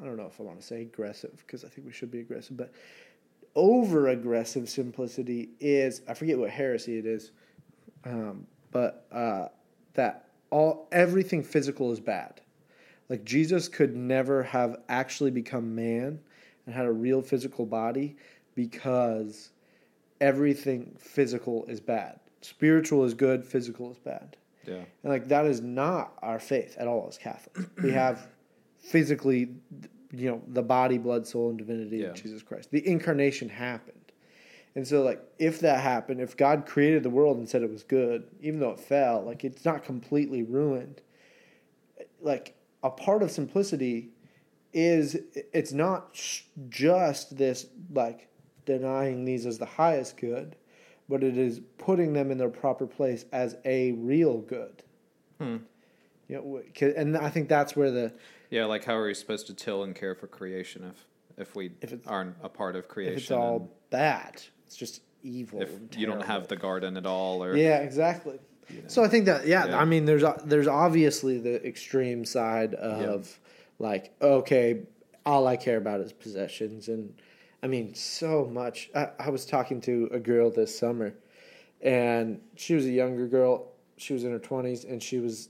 I 0.00 0.04
don't 0.04 0.16
know 0.16 0.26
if 0.26 0.38
I 0.38 0.44
want 0.44 0.60
to 0.60 0.66
say 0.66 0.82
aggressive 0.82 1.42
because 1.44 1.64
I 1.64 1.68
think 1.68 1.86
we 1.86 1.92
should 1.92 2.10
be 2.12 2.20
aggressive, 2.20 2.56
but 2.56 2.72
over 3.56 4.08
aggressive 4.08 4.68
simplicity 4.68 5.48
is 5.58 6.02
I 6.08 6.14
forget 6.14 6.38
what 6.38 6.50
heresy 6.50 6.98
it 6.98 7.06
is, 7.06 7.32
um, 8.04 8.46
but 8.70 9.06
uh, 9.12 9.48
that 9.94 10.26
all 10.50 10.88
everything 10.92 11.42
physical 11.42 11.92
is 11.92 12.00
bad. 12.00 12.40
Like 13.08 13.24
Jesus 13.24 13.68
could 13.68 13.96
never 13.96 14.42
have 14.42 14.76
actually 14.88 15.30
become 15.30 15.74
man 15.74 16.20
and 16.66 16.74
had 16.74 16.84
a 16.86 16.92
real 16.92 17.22
physical 17.22 17.64
body 17.66 18.16
because 18.54 19.50
everything 20.20 20.94
physical 20.98 21.64
is 21.66 21.80
bad. 21.80 22.20
Spiritual 22.42 23.04
is 23.04 23.14
good, 23.14 23.44
physical 23.44 23.90
is 23.90 23.98
bad. 23.98 24.36
Yeah. 24.66 24.74
And 25.02 25.12
like 25.12 25.28
that 25.28 25.46
is 25.46 25.60
not 25.60 26.12
our 26.22 26.38
faith 26.38 26.76
at 26.78 26.86
all 26.86 27.06
as 27.08 27.16
Catholics. 27.18 27.70
We 27.82 27.90
have 27.92 28.28
physically, 28.78 29.48
you 30.12 30.30
know, 30.30 30.42
the 30.48 30.62
body, 30.62 30.98
blood, 30.98 31.26
soul, 31.26 31.48
and 31.50 31.58
divinity 31.58 31.98
Yeah. 31.98 32.08
of 32.08 32.14
Jesus 32.14 32.42
Christ. 32.42 32.70
The 32.70 32.86
incarnation 32.86 33.48
happened. 33.48 33.97
And 34.78 34.86
so 34.86 35.02
like 35.02 35.20
if 35.40 35.58
that 35.58 35.80
happened, 35.80 36.20
if 36.20 36.36
God 36.36 36.64
created 36.64 37.02
the 37.02 37.10
world 37.10 37.36
and 37.36 37.48
said 37.48 37.64
it 37.64 37.70
was 37.70 37.82
good, 37.82 38.28
even 38.40 38.60
though 38.60 38.70
it 38.70 38.78
fell, 38.78 39.24
like 39.24 39.42
it's 39.42 39.64
not 39.64 39.82
completely 39.82 40.44
ruined. 40.44 41.00
Like 42.20 42.54
a 42.84 42.88
part 42.88 43.24
of 43.24 43.32
simplicity 43.32 44.10
is 44.72 45.16
it's 45.52 45.72
not 45.72 46.14
just 46.68 47.36
this 47.36 47.66
like 47.92 48.28
denying 48.66 49.24
these 49.24 49.46
as 49.46 49.58
the 49.58 49.66
highest 49.66 50.16
good, 50.16 50.54
but 51.08 51.24
it 51.24 51.36
is 51.36 51.60
putting 51.78 52.12
them 52.12 52.30
in 52.30 52.38
their 52.38 52.48
proper 52.48 52.86
place 52.86 53.24
as 53.32 53.56
a 53.64 53.90
real 53.90 54.38
good. 54.38 54.84
Hmm. 55.40 55.56
You 56.28 56.36
know, 56.36 56.62
and 56.94 57.16
I 57.16 57.30
think 57.30 57.48
that's 57.48 57.74
where 57.74 57.90
the 57.90 58.12
Yeah, 58.48 58.66
like 58.66 58.84
how 58.84 58.94
are 58.94 59.06
we 59.06 59.14
supposed 59.14 59.48
to 59.48 59.54
till 59.54 59.82
and 59.82 59.92
care 59.92 60.14
for 60.14 60.28
creation 60.28 60.84
if 60.84 61.04
if 61.36 61.56
we 61.56 61.72
If 61.80 61.94
aren't 62.06 62.36
a 62.44 62.48
part 62.48 62.76
of 62.76 62.86
creation? 62.86 63.14
if 63.14 63.22
it's 63.22 63.30
all 63.32 63.56
and 63.56 63.68
bad, 63.90 64.42
it's 64.68 64.76
just 64.76 65.00
evil. 65.22 65.62
if 65.62 65.70
you 65.96 66.06
don't 66.06 66.22
have 66.22 66.46
the 66.48 66.56
garden 66.56 66.98
at 66.98 67.06
all, 67.06 67.42
or 67.42 67.56
Yeah, 67.56 67.78
exactly. 67.78 68.38
So 68.86 69.02
I 69.02 69.08
think 69.08 69.24
that 69.24 69.46
yeah, 69.46 69.64
Yeah. 69.64 69.80
I 69.80 69.86
mean 69.86 70.04
there's 70.04 70.22
there's 70.44 70.68
obviously 70.68 71.38
the 71.38 71.66
extreme 71.66 72.26
side 72.26 72.74
of 72.74 73.40
like 73.78 74.12
okay, 74.20 74.82
all 75.24 75.46
I 75.46 75.56
care 75.56 75.78
about 75.78 76.00
is 76.00 76.12
possessions 76.12 76.88
and 76.88 77.14
I 77.62 77.66
mean 77.66 77.94
so 77.94 78.44
much. 78.44 78.90
I, 78.94 79.08
I 79.18 79.30
was 79.30 79.46
talking 79.46 79.80
to 79.82 80.10
a 80.12 80.18
girl 80.18 80.50
this 80.50 80.78
summer 80.78 81.14
and 81.80 82.42
she 82.56 82.74
was 82.74 82.84
a 82.84 82.90
younger 82.90 83.26
girl. 83.26 83.72
She 83.96 84.12
was 84.12 84.24
in 84.24 84.32
her 84.32 84.38
20s 84.38 84.86
and 84.86 85.02
she 85.02 85.18
was 85.18 85.48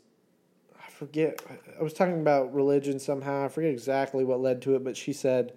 I 0.80 0.88
forget 0.90 1.42
I 1.76 1.82
was 1.82 1.92
talking 1.92 2.20
about 2.20 2.54
religion 2.54 3.00
somehow. 3.00 3.46
I 3.46 3.48
forget 3.48 3.72
exactly 3.72 4.24
what 4.24 4.40
led 4.40 4.62
to 4.62 4.76
it, 4.76 4.84
but 4.84 4.96
she 4.96 5.12
said, 5.12 5.54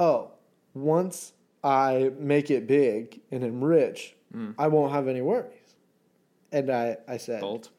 "Oh, 0.00 0.32
once 0.74 1.32
I 1.64 2.10
make 2.18 2.50
it 2.50 2.66
big 2.66 3.20
and 3.30 3.42
am 3.44 3.62
rich, 3.64 4.14
Hmm. 4.32 4.50
I 4.58 4.68
won't 4.68 4.92
have 4.92 5.08
any 5.08 5.20
worries." 5.20 5.52
And 6.52 6.70
I, 6.70 6.96
I 7.06 7.16
said, 7.16 7.40
bolt. 7.40 7.70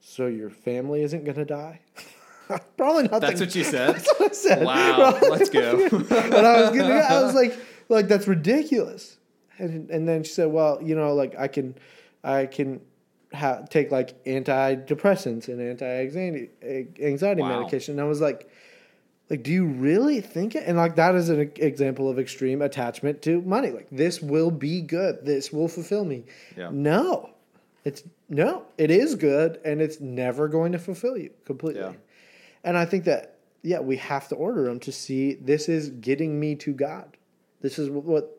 "So 0.00 0.26
your 0.26 0.50
family 0.50 1.02
isn't 1.02 1.24
going 1.24 1.36
to 1.36 1.44
die?" 1.44 1.80
Probably 2.76 3.04
not. 3.08 3.20
That's 3.22 3.40
what 3.40 3.54
you 3.54 3.64
said. 3.74 3.94
That's 3.94 4.12
what 4.18 4.30
I 4.30 4.34
said. 4.34 4.64
Wow, 4.64 5.18
let's 5.30 5.48
go. 5.50 5.86
and 5.86 6.46
I 6.46 6.60
was 6.60 6.70
gonna, 6.76 6.94
I 6.94 7.22
was 7.22 7.34
like, 7.34 7.56
like 7.88 8.06
that's 8.08 8.28
ridiculous. 8.28 9.16
And 9.58 9.88
and 9.90 10.06
then 10.08 10.24
she 10.24 10.32
said, 10.32 10.52
well, 10.52 10.78
you 10.82 10.94
know, 10.94 11.14
like 11.14 11.34
I 11.38 11.48
can, 11.48 11.74
I 12.22 12.46
can 12.46 12.80
ha- 13.32 13.62
take 13.70 13.90
like 13.90 14.22
antidepressants 14.24 15.48
and 15.48 15.60
anti-anxiety 15.60 16.50
anxiety 17.00 17.42
Wow. 17.42 17.60
medication. 17.60 17.92
And 17.94 18.00
I 18.00 18.04
was 18.04 18.20
like, 18.20 18.50
like, 19.30 19.42
do 19.42 19.50
you 19.50 19.66
really 19.66 20.20
think 20.20 20.54
it? 20.54 20.64
And 20.66 20.76
like 20.76 20.96
that 20.96 21.14
is 21.14 21.30
an 21.30 21.52
example 21.56 22.10
of 22.10 22.18
extreme 22.18 22.60
attachment 22.60 23.22
to 23.22 23.40
money. 23.42 23.70
Like 23.70 23.88
this 23.90 24.20
will 24.20 24.50
be 24.50 24.82
good. 24.82 25.24
This 25.24 25.52
will 25.52 25.68
fulfill 25.68 26.04
me. 26.04 26.24
Yeah. 26.56 26.68
No, 26.70 27.30
it's 27.84 28.02
no. 28.28 28.66
It 28.76 28.90
is 28.90 29.14
good, 29.14 29.60
and 29.64 29.80
it's 29.80 30.00
never 30.00 30.46
going 30.48 30.72
to 30.72 30.78
fulfill 30.78 31.16
you 31.16 31.30
completely. 31.46 31.82
Yeah. 31.82 31.92
And 32.64 32.76
I 32.76 32.84
think 32.84 33.04
that 33.04 33.38
yeah, 33.62 33.80
we 33.80 33.96
have 33.96 34.28
to 34.28 34.34
order 34.34 34.64
them 34.64 34.78
to 34.80 34.92
see 34.92 35.34
this 35.34 35.70
is 35.70 35.88
getting 35.88 36.38
me 36.38 36.54
to 36.56 36.74
God. 36.74 37.16
This 37.62 37.78
is 37.78 37.88
what 37.88 38.38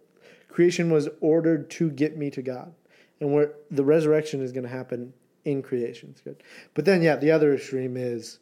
creation 0.50 0.92
was 0.92 1.10
ordered 1.20 1.70
to 1.72 1.90
get 1.90 2.16
me 2.16 2.30
to 2.30 2.44
God, 2.44 2.72
and 3.20 3.34
where 3.34 3.54
the 3.72 3.84
resurrection 3.84 4.40
is 4.42 4.52
going 4.52 4.66
to 4.66 4.70
happen 4.70 5.14
in 5.46 5.64
creation. 5.64 6.10
It's 6.12 6.22
good, 6.22 6.44
but 6.76 6.86
then 6.86 7.02
yeah, 7.02 7.16
the 7.16 7.32
other 7.32 7.56
extreme 7.56 7.98
is, 7.98 8.38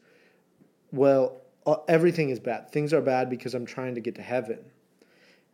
well, 0.91 1.37
Uh, 1.65 1.77
everything 1.87 2.29
is 2.29 2.39
bad. 2.39 2.71
Things 2.71 2.93
are 2.93 3.01
bad 3.01 3.29
because 3.29 3.53
I'm 3.53 3.65
trying 3.65 3.95
to 3.95 4.01
get 4.01 4.15
to 4.15 4.21
heaven, 4.21 4.59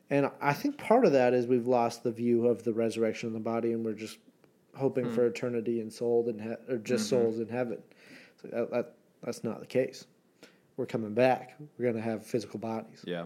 and 0.10 0.30
I 0.42 0.54
think 0.54 0.78
part 0.78 1.06
of 1.06 1.12
that 1.12 1.34
is 1.34 1.46
we've 1.46 1.68
lost 1.68 2.04
the 2.04 2.12
view 2.12 2.48
of 2.48 2.64
the 2.64 2.74
resurrection 2.74 3.28
of 3.28 3.34
the 3.34 3.40
body, 3.40 3.74
and 3.74 3.86
we're 3.86 3.94
just 3.94 4.18
hoping 4.76 5.06
hmm. 5.06 5.14
for 5.14 5.26
eternity 5.28 5.82
and 5.82 5.92
soul 5.92 6.28
in 6.28 6.40
he- 6.40 6.74
or 6.74 6.78
just 6.78 7.12
mm-hmm. 7.12 7.24
souls 7.24 7.40
in 7.40 7.48
heaven. 7.48 7.80
So 8.42 8.48
that, 8.50 8.72
that 8.72 8.94
that's 9.24 9.44
not 9.44 9.60
the 9.60 9.68
case. 9.68 10.06
We're 10.78 10.86
coming 10.86 11.14
back. 11.14 11.58
We're 11.78 11.84
going 11.84 11.96
to 11.96 12.02
have 12.02 12.26
physical 12.26 12.58
bodies. 12.58 13.04
Yeah. 13.06 13.26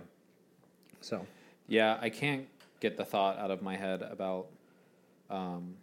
So 1.01 1.25
Yeah, 1.67 1.99
I 2.01 2.09
can't 2.09 2.47
get 2.79 2.97
the 2.97 3.05
thought 3.05 3.37
out 3.37 3.51
of 3.51 3.61
my 3.61 3.77
head 3.77 4.01
about 4.01 4.47
um, 5.29 5.75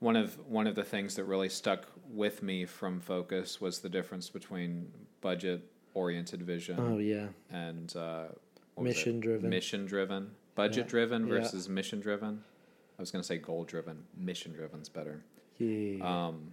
one 0.00 0.16
of 0.16 0.36
one 0.48 0.66
of 0.66 0.74
the 0.74 0.84
things 0.84 1.14
that 1.16 1.24
really 1.24 1.48
stuck 1.48 1.86
with 2.10 2.42
me 2.42 2.64
from 2.64 3.00
Focus 3.00 3.60
was 3.60 3.78
the 3.80 3.88
difference 3.88 4.28
between 4.30 4.90
budget 5.20 5.62
oriented 5.94 6.42
vision 6.42 6.76
oh 6.78 6.98
yeah, 6.98 7.26
and 7.50 7.94
uh, 7.96 8.24
it? 8.76 8.82
Mission-driven. 8.82 9.48
mission 9.50 9.86
driven, 9.86 10.30
budget 10.54 10.88
driven 10.88 11.26
Yeah. 11.26 11.34
versus 11.40 11.68
mission 11.68 12.00
driven. 12.00 12.42
I 12.98 13.02
was 13.02 13.10
going 13.10 13.22
to 13.22 13.26
say 13.26 13.38
goal 13.38 13.64
driven. 13.64 14.04
Mission 14.16 14.52
driven's 14.52 14.88
better. 14.88 15.22
yeah, 15.58 16.26
Um, 16.28 16.52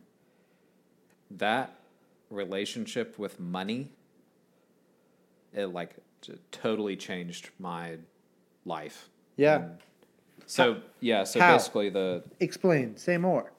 that 1.31 1.75
relationship 2.29 3.17
with 3.19 3.39
money, 3.39 3.89
it 5.53 5.67
like 5.67 5.95
t- 6.21 6.33
totally 6.51 6.95
changed 6.95 7.49
my 7.59 7.97
life. 8.65 9.09
yeah. 9.37 9.55
And 9.57 9.77
so 10.45 10.77
yeah, 10.99 11.23
so 11.23 11.39
How? 11.39 11.53
basically 11.53 11.89
the 11.89 12.23
Explain. 12.39 12.97
Say 12.97 13.17
more. 13.17 13.51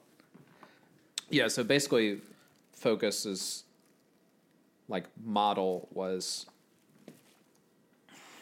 yeah, 1.29 1.47
so 1.47 1.63
basically 1.63 2.21
focus 2.71 3.25
is 3.25 3.63
like 4.87 5.05
model 5.23 5.87
was 5.91 6.45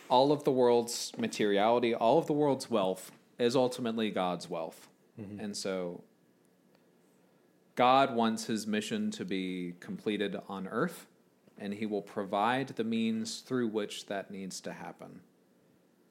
all 0.10 0.32
of 0.32 0.44
the 0.44 0.52
world's 0.52 1.12
materiality, 1.18 1.94
all 1.94 2.18
of 2.18 2.28
the 2.28 2.34
world's 2.34 2.70
wealth 2.70 3.12
is 3.38 3.56
ultimately 3.56 4.10
God's 4.10 4.50
wealth. 4.50 4.88
Mm-hmm. 5.20 5.40
And 5.40 5.58
so 5.58 6.02
God 7.76 8.16
wants 8.16 8.46
his 8.46 8.66
mission 8.66 9.12
to 9.12 9.26
be 9.26 9.76
completed 9.80 10.38
on 10.48 10.68
earth, 10.68 11.06
and 11.60 11.74
he 11.74 11.86
will 11.86 12.02
provide 12.02 12.70
the 12.70 12.84
means 12.84 13.42
through 13.42 13.68
which 13.68 14.08
that 14.08 14.32
needs 14.32 14.62
to 14.62 14.74
happen. 14.74 15.22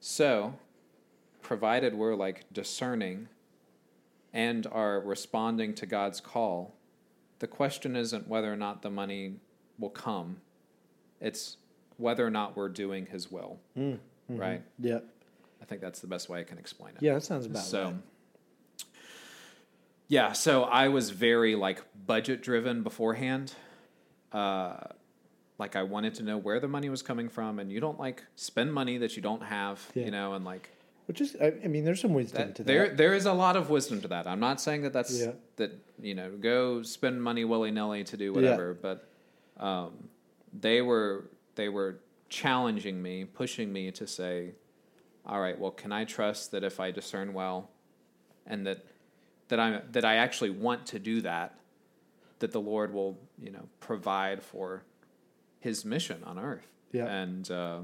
So, 0.00 0.54
provided 1.46 1.94
we're 1.94 2.16
like 2.16 2.44
discerning 2.52 3.28
and 4.32 4.66
are 4.72 5.00
responding 5.00 5.72
to 5.74 5.86
God's 5.86 6.20
call, 6.20 6.74
the 7.38 7.46
question 7.46 7.94
isn't 7.94 8.26
whether 8.26 8.52
or 8.52 8.56
not 8.56 8.82
the 8.82 8.90
money 8.90 9.36
will 9.78 9.90
come, 9.90 10.38
it's 11.20 11.56
whether 11.98 12.26
or 12.26 12.30
not 12.30 12.56
we're 12.56 12.68
doing 12.68 13.06
his 13.06 13.30
will. 13.30 13.60
Right? 14.28 14.62
Yeah. 14.80 14.98
I 15.62 15.64
think 15.66 15.80
that's 15.80 16.00
the 16.00 16.08
best 16.08 16.28
way 16.28 16.40
I 16.40 16.42
can 16.42 16.58
explain 16.58 16.94
it. 16.96 17.02
Yeah, 17.02 17.14
that 17.14 17.22
sounds 17.22 17.46
about 17.46 17.62
so 17.64 17.84
right. 17.84 17.94
yeah 20.08 20.32
so 20.32 20.64
i 20.64 20.88
was 20.88 21.10
very 21.10 21.54
like 21.54 21.82
budget 22.06 22.42
driven 22.42 22.82
beforehand 22.82 23.52
uh 24.32 24.76
like 25.58 25.74
i 25.76 25.82
wanted 25.82 26.14
to 26.14 26.22
know 26.22 26.38
where 26.38 26.60
the 26.60 26.68
money 26.68 26.88
was 26.88 27.02
coming 27.02 27.28
from 27.28 27.58
and 27.58 27.70
you 27.72 27.80
don't 27.80 27.98
like 27.98 28.22
spend 28.36 28.72
money 28.72 28.98
that 28.98 29.16
you 29.16 29.22
don't 29.22 29.42
have 29.42 29.80
Yeah. 29.94 30.04
you 30.06 30.10
know 30.10 30.34
and 30.34 30.44
like 30.44 30.70
Which 31.06 31.20
is, 31.20 31.36
I, 31.40 31.52
I 31.64 31.68
mean, 31.68 31.84
there's 31.84 32.00
some 32.00 32.14
wisdom 32.14 32.48
that, 32.48 32.54
to 32.56 32.64
there 32.64 32.88
that. 32.88 32.96
there 32.96 33.14
is 33.14 33.26
a 33.26 33.32
lot 33.32 33.56
of 33.56 33.70
wisdom 33.70 34.00
to 34.02 34.08
that 34.08 34.26
i'm 34.26 34.40
not 34.40 34.60
saying 34.60 34.82
that 34.82 34.92
that's 34.92 35.20
Yeah. 35.20 35.32
that 35.56 35.72
you 36.00 36.14
know 36.14 36.30
go 36.32 36.82
spend 36.82 37.22
money 37.22 37.44
willy-nilly 37.44 38.02
to 38.04 38.16
do 38.16 38.32
whatever 38.32 38.74
but 38.74 39.08
um 39.58 40.08
they 40.52 40.82
were 40.82 41.30
they 41.54 41.68
were 41.68 42.00
challenging 42.28 43.00
me 43.00 43.24
pushing 43.24 43.72
me 43.72 43.90
to 43.92 44.06
say 44.06 44.52
all 45.24 45.40
right 45.40 45.58
well 45.58 45.70
can 45.70 45.92
i 45.92 46.04
trust 46.04 46.50
that 46.50 46.64
if 46.64 46.80
i 46.80 46.90
discern 46.90 47.32
well 47.32 47.70
and 48.46 48.66
that 48.66 48.84
that 49.48 49.60
i 49.60 49.80
that 49.92 50.04
i 50.04 50.16
actually 50.16 50.50
want 50.50 50.86
to 50.86 50.98
do 50.98 51.20
that 51.20 51.58
that 52.40 52.50
the 52.50 52.60
lord 52.60 52.92
will 52.92 53.16
you 53.40 53.50
know 53.52 53.68
provide 53.80 54.42
for 54.42 54.82
his 55.60 55.84
mission 55.84 56.20
on 56.24 56.36
earth 56.38 56.66
Yeah. 56.92 57.06
and 57.06 57.48
uh, 57.50 57.80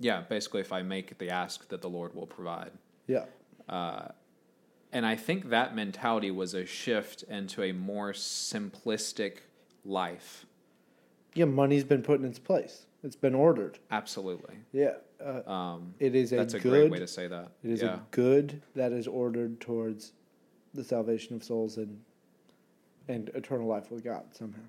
yeah 0.00 0.20
basically 0.28 0.60
if 0.60 0.72
i 0.72 0.82
make 0.82 1.18
the 1.18 1.30
ask 1.30 1.68
that 1.68 1.80
the 1.82 1.88
lord 1.88 2.14
will 2.14 2.26
provide 2.26 2.70
Yeah. 3.06 3.24
and 4.92 5.04
I 5.04 5.16
think 5.16 5.50
that 5.50 5.74
mentality 5.74 6.30
was 6.30 6.54
a 6.54 6.64
shift 6.64 7.22
into 7.24 7.62
a 7.62 7.72
more 7.72 8.12
simplistic 8.12 9.38
life. 9.84 10.46
Yeah, 11.34 11.44
money's 11.44 11.84
been 11.84 12.02
put 12.02 12.20
in 12.20 12.26
its 12.26 12.38
place. 12.38 12.86
It's 13.04 13.16
been 13.16 13.34
ordered. 13.34 13.78
Absolutely. 13.90 14.56
Yeah. 14.72 14.94
Uh, 15.24 15.42
Um, 15.50 15.94
it 15.98 16.14
is 16.14 16.32
a 16.32 16.36
that's 16.36 16.54
a 16.54 16.60
good, 16.60 16.70
great 16.70 16.90
way 16.90 16.98
to 17.00 17.06
say 17.06 17.26
that. 17.28 17.48
It 17.62 17.70
is 17.70 17.82
yeah. 17.82 17.94
a 17.96 18.00
good 18.12 18.62
that 18.74 18.92
is 18.92 19.06
ordered 19.06 19.60
towards 19.60 20.12
the 20.74 20.82
salvation 20.84 21.36
of 21.36 21.44
souls 21.44 21.76
and 21.76 22.00
and 23.08 23.28
eternal 23.34 23.66
life 23.66 23.90
with 23.90 24.02
God 24.04 24.24
somehow. 24.32 24.60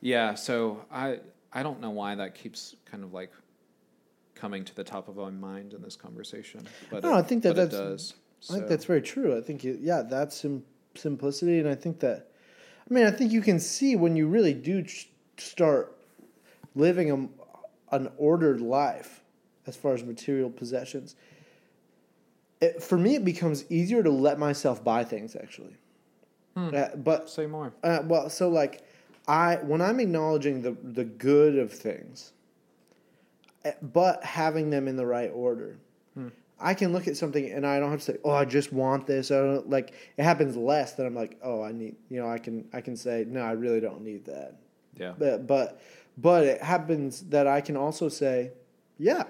Yeah, 0.00 0.34
so 0.34 0.84
I 0.90 1.20
I 1.52 1.62
don't 1.62 1.80
know 1.80 1.90
why 1.90 2.14
that 2.14 2.34
keeps 2.34 2.76
kind 2.84 3.04
of 3.04 3.12
like 3.12 3.32
coming 4.44 4.62
to 4.62 4.74
the 4.74 4.84
top 4.84 5.08
of 5.08 5.16
my 5.16 5.30
mind 5.30 5.72
in 5.72 5.80
this 5.80 5.96
conversation, 5.96 6.66
but 6.90 7.02
No, 7.02 7.14
it, 7.14 7.16
I 7.16 7.22
think 7.22 7.42
that 7.44 7.56
that's- 7.56 7.72
does. 7.72 8.14
I 8.50 8.52
think 8.56 8.68
that's 8.68 8.84
very 8.84 9.00
true. 9.00 9.34
I 9.38 9.40
think 9.40 9.64
yeah, 9.64 10.02
that's 10.02 10.36
sim- 10.36 10.64
simplicity, 10.94 11.60
and 11.60 11.66
I 11.66 11.74
think 11.74 12.00
that, 12.00 12.28
I 12.90 12.92
mean, 12.92 13.06
I 13.06 13.10
think 13.10 13.32
you 13.32 13.40
can 13.40 13.58
see 13.58 13.96
when 13.96 14.16
you 14.16 14.26
really 14.28 14.52
do 14.52 14.82
ch- 14.82 15.08
start 15.38 15.96
living 16.74 17.10
a, 17.10 17.96
an 17.96 18.10
ordered 18.18 18.60
life, 18.60 19.22
as 19.66 19.76
far 19.76 19.94
as 19.94 20.04
material 20.04 20.50
possessions. 20.50 21.16
It, 22.60 22.82
for 22.82 22.98
me, 22.98 23.14
it 23.14 23.24
becomes 23.24 23.64
easier 23.70 24.02
to 24.02 24.10
let 24.10 24.38
myself 24.38 24.84
buy 24.84 25.04
things 25.04 25.34
actually. 25.36 25.76
Uh, 26.54 26.94
but 26.96 27.30
say 27.30 27.46
more. 27.46 27.72
uh, 27.82 28.00
well, 28.04 28.28
so 28.28 28.50
like 28.50 28.82
I 29.26 29.56
when 29.56 29.80
I'm 29.80 30.00
acknowledging 30.00 30.60
the 30.60 30.72
the 30.82 31.04
good 31.04 31.56
of 31.56 31.72
things, 31.72 32.32
but 33.82 34.24
having 34.24 34.70
them 34.70 34.88
in 34.88 34.96
the 34.96 35.06
right 35.06 35.30
order, 35.32 35.78
hmm. 36.14 36.28
I 36.60 36.74
can 36.74 36.92
look 36.92 37.08
at 37.08 37.16
something 37.16 37.50
and 37.50 37.66
I 37.66 37.80
don't 37.80 37.90
have 37.90 38.00
to 38.00 38.04
say, 38.12 38.18
"Oh, 38.24 38.30
I 38.30 38.44
just 38.44 38.72
want 38.72 39.06
this." 39.06 39.30
I 39.30 39.36
don't 39.36 39.68
like 39.68 39.92
it 40.16 40.22
happens 40.22 40.56
less 40.56 40.92
than 40.92 41.06
I'm 41.06 41.14
like, 41.14 41.38
"Oh, 41.42 41.62
I 41.62 41.72
need." 41.72 41.96
You 42.10 42.20
know, 42.20 42.28
I 42.28 42.38
can 42.38 42.68
I 42.72 42.80
can 42.80 42.96
say, 42.96 43.24
"No, 43.28 43.40
I 43.42 43.52
really 43.52 43.80
don't 43.80 44.02
need 44.02 44.24
that." 44.26 44.56
Yeah. 44.96 45.14
But 45.18 45.46
but 45.46 45.80
but 46.16 46.44
it 46.44 46.62
happens 46.62 47.22
that 47.30 47.46
I 47.46 47.60
can 47.60 47.76
also 47.76 48.08
say, 48.08 48.52
"Yeah, 48.98 49.24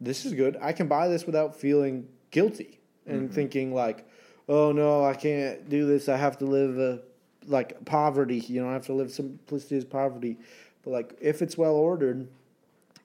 this 0.00 0.24
is 0.24 0.34
good. 0.34 0.56
I 0.60 0.72
can 0.72 0.88
buy 0.88 1.08
this 1.08 1.26
without 1.26 1.56
feeling 1.56 2.08
guilty 2.30 2.80
and 3.06 3.22
mm-hmm. 3.22 3.34
thinking 3.34 3.74
like, 3.74 4.08
oh 4.48 4.72
no, 4.72 5.04
I 5.04 5.14
can't 5.14 5.68
do 5.68 5.86
this. 5.86 6.08
I 6.08 6.16
have 6.16 6.38
to 6.38 6.44
live 6.44 6.78
a, 6.78 7.00
like 7.46 7.84
poverty. 7.84 8.38
You 8.38 8.62
know, 8.62 8.70
I 8.70 8.74
have 8.74 8.86
to 8.86 8.92
live 8.92 9.10
simplicity 9.10 9.76
as 9.76 9.84
poverty. 9.84 10.38
But 10.82 10.90
like 10.90 11.18
if 11.20 11.42
it's 11.42 11.58
well 11.58 11.74
ordered, 11.74 12.28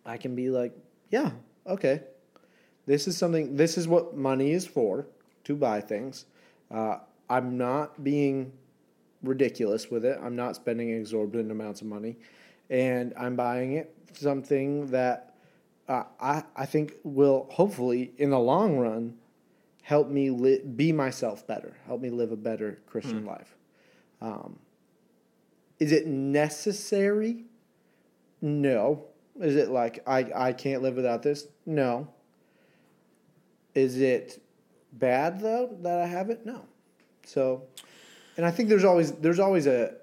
I 0.05 0.17
can 0.17 0.35
be 0.35 0.49
like, 0.49 0.73
yeah, 1.09 1.31
okay. 1.67 2.01
This 2.85 3.07
is 3.07 3.17
something. 3.17 3.55
This 3.55 3.77
is 3.77 3.87
what 3.87 4.15
money 4.17 4.51
is 4.51 4.65
for 4.65 5.07
to 5.45 5.55
buy 5.55 5.79
things. 5.79 6.25
Uh, 6.69 6.97
I'm 7.29 7.57
not 7.57 8.03
being 8.03 8.51
ridiculous 9.21 9.89
with 9.89 10.03
it. 10.03 10.19
I'm 10.21 10.35
not 10.35 10.55
spending 10.55 10.89
exorbitant 10.91 11.51
amounts 11.51 11.81
of 11.81 11.87
money, 11.87 12.17
and 12.69 13.13
I'm 13.17 13.35
buying 13.35 13.73
it 13.73 13.95
something 14.13 14.87
that 14.87 15.35
uh, 15.87 16.03
I 16.19 16.43
I 16.55 16.65
think 16.65 16.95
will 17.03 17.47
hopefully 17.51 18.11
in 18.17 18.31
the 18.31 18.39
long 18.39 18.77
run 18.77 19.15
help 19.81 20.09
me 20.09 20.29
li- 20.29 20.61
be 20.61 20.91
myself 20.91 21.45
better, 21.45 21.75
help 21.85 22.01
me 22.01 22.09
live 22.09 22.31
a 22.31 22.37
better 22.37 22.81
Christian 22.87 23.25
life. 23.25 23.55
Um, 24.21 24.59
is 25.79 25.91
it 25.91 26.07
necessary? 26.07 27.45
No. 28.41 29.05
Is 29.39 29.55
it 29.55 29.69
like 29.69 30.03
I 30.07 30.31
I 30.35 30.53
can't 30.53 30.81
live 30.81 30.95
without 30.95 31.23
this? 31.23 31.47
No. 31.65 32.07
Is 33.73 33.99
it 33.99 34.41
bad 34.93 35.39
though 35.41 35.75
that 35.81 35.99
I 35.99 36.05
have 36.05 36.29
it? 36.29 36.45
No. 36.45 36.65
So, 37.25 37.63
and 38.37 38.45
I 38.45 38.51
think 38.51 38.69
there's 38.69 38.83
always 38.83 39.11
there's 39.13 39.39
always 39.39 39.67
a 39.67 39.95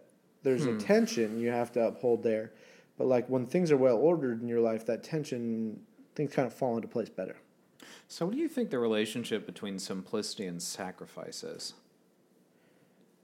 there's 0.42 0.66
a 0.66 0.72
hmm. 0.72 0.78
tension 0.78 1.38
you 1.38 1.50
have 1.50 1.70
to 1.72 1.86
uphold 1.86 2.22
there, 2.22 2.52
but 2.98 3.06
like 3.06 3.28
when 3.28 3.46
things 3.46 3.70
are 3.70 3.76
well 3.76 3.96
ordered 3.96 4.42
in 4.42 4.48
your 4.48 4.60
life, 4.60 4.86
that 4.86 5.04
tension 5.04 5.80
things 6.14 6.32
kind 6.32 6.46
of 6.46 6.54
fall 6.54 6.76
into 6.76 6.88
place 6.88 7.08
better. 7.08 7.36
So, 8.08 8.26
what 8.26 8.34
do 8.34 8.40
you 8.40 8.48
think 8.48 8.70
the 8.70 8.78
relationship 8.78 9.46
between 9.46 9.78
simplicity 9.78 10.46
and 10.46 10.60
sacrifice 10.60 11.44
is? 11.44 11.74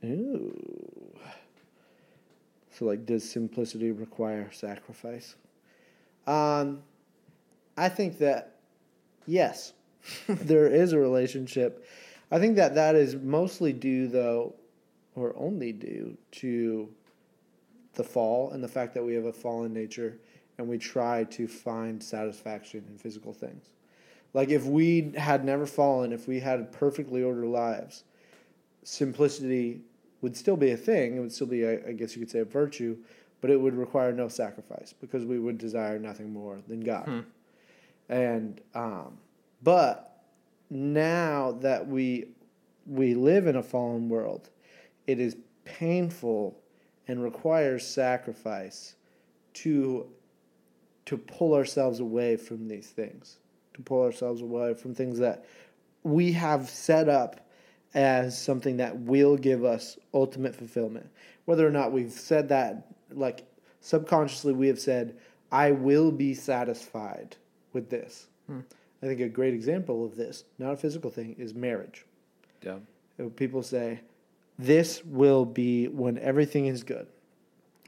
Ooh. 0.04 1.16
So 2.70 2.84
like, 2.84 3.06
does 3.06 3.28
simplicity 3.28 3.90
require 3.90 4.52
sacrifice? 4.52 5.34
Um, 6.26 6.82
I 7.76 7.88
think 7.88 8.18
that 8.18 8.56
yes, 9.26 9.72
there 10.28 10.66
is 10.66 10.92
a 10.92 10.98
relationship. 10.98 11.84
I 12.30 12.38
think 12.38 12.56
that 12.56 12.74
that 12.74 12.94
is 12.94 13.14
mostly 13.16 13.72
due 13.72 14.08
though, 14.08 14.54
or 15.14 15.34
only 15.36 15.72
due 15.72 16.16
to 16.32 16.88
the 17.94 18.04
fall 18.04 18.50
and 18.50 18.62
the 18.62 18.68
fact 18.68 18.94
that 18.94 19.04
we 19.04 19.14
have 19.14 19.24
a 19.24 19.32
fallen 19.32 19.72
nature 19.72 20.18
and 20.58 20.68
we 20.68 20.78
try 20.78 21.24
to 21.24 21.46
find 21.46 22.02
satisfaction 22.02 22.84
in 22.90 22.98
physical 22.98 23.32
things. 23.32 23.70
Like 24.34 24.50
if 24.50 24.64
we 24.64 25.12
had 25.16 25.44
never 25.44 25.66
fallen, 25.66 26.12
if 26.12 26.28
we 26.28 26.40
had 26.40 26.72
perfectly 26.72 27.22
ordered 27.22 27.46
lives, 27.46 28.04
simplicity 28.82 29.80
would 30.20 30.36
still 30.36 30.56
be 30.56 30.70
a 30.70 30.76
thing. 30.76 31.16
It 31.16 31.20
would 31.20 31.32
still 31.32 31.46
be, 31.46 31.66
I 31.66 31.80
I 31.88 31.92
guess 31.92 32.14
you 32.14 32.20
could 32.20 32.30
say, 32.30 32.40
a 32.40 32.44
virtue, 32.44 32.96
but 33.40 33.50
it 33.50 33.60
would 33.60 33.74
require 33.74 34.12
no 34.12 34.28
sacrifice 34.28 34.94
because 35.00 35.24
we 35.24 35.38
would 35.38 35.58
desire 35.58 35.98
nothing 35.98 36.32
more 36.32 36.58
than 36.68 36.80
God. 36.80 37.06
And 38.08 38.60
um, 38.74 39.18
but 39.62 40.22
now 40.70 41.56
that 41.60 41.86
we 41.86 42.28
we 42.86 43.14
live 43.14 43.46
in 43.46 43.56
a 43.56 43.62
fallen 43.62 44.08
world, 44.08 44.50
it 45.06 45.18
is 45.18 45.36
painful 45.64 46.56
and 47.08 47.22
requires 47.22 47.86
sacrifice 47.86 48.94
to 49.54 50.06
to 51.06 51.16
pull 51.16 51.54
ourselves 51.54 52.00
away 52.00 52.36
from 52.36 52.68
these 52.68 52.88
things, 52.88 53.38
to 53.74 53.82
pull 53.82 54.02
ourselves 54.02 54.42
away 54.42 54.74
from 54.74 54.94
things 54.94 55.18
that 55.18 55.44
we 56.02 56.32
have 56.32 56.68
set 56.68 57.08
up 57.08 57.46
as 57.94 58.40
something 58.40 58.76
that 58.76 58.96
will 58.98 59.36
give 59.36 59.64
us 59.64 59.98
ultimate 60.12 60.54
fulfillment. 60.54 61.08
Whether 61.46 61.66
or 61.66 61.70
not 61.70 61.92
we've 61.92 62.12
said 62.12 62.48
that, 62.50 62.92
like 63.12 63.46
subconsciously, 63.80 64.52
we 64.52 64.68
have 64.68 64.80
said, 64.80 65.16
I 65.52 65.70
will 65.72 66.10
be 66.10 66.34
satisfied 66.34 67.36
with 67.72 67.90
this. 67.90 68.26
I 69.02 69.06
think 69.06 69.20
a 69.20 69.28
great 69.28 69.54
example 69.54 70.04
of 70.04 70.16
this, 70.16 70.44
not 70.58 70.72
a 70.72 70.76
physical 70.76 71.10
thing, 71.10 71.34
is 71.38 71.54
marriage. 71.54 72.04
Yeah. 72.62 72.78
Uh, 73.20 73.28
People 73.36 73.62
say, 73.62 74.00
This 74.58 75.04
will 75.04 75.44
be 75.44 75.88
when 75.88 76.18
everything 76.18 76.66
is 76.66 76.82
good. 76.82 77.06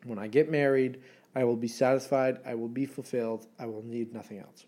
When 0.04 0.18
I 0.18 0.28
get 0.28 0.50
married, 0.50 1.00
I 1.34 1.44
will 1.44 1.56
be 1.56 1.68
satisfied, 1.68 2.38
I 2.46 2.54
will 2.54 2.68
be 2.68 2.86
fulfilled, 2.86 3.46
I 3.58 3.66
will 3.66 3.82
need 3.82 4.12
nothing 4.12 4.38
else. 4.38 4.66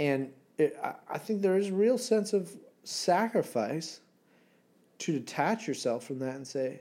And 0.00 0.30
it, 0.58 0.78
I, 0.82 0.94
I 1.10 1.18
think 1.18 1.42
there 1.42 1.56
is 1.56 1.68
a 1.68 1.74
real 1.74 1.98
sense 1.98 2.32
of 2.32 2.50
sacrifice 2.84 4.00
to 4.98 5.12
detach 5.12 5.68
yourself 5.68 6.04
from 6.04 6.18
that 6.20 6.34
and 6.34 6.46
say, 6.46 6.80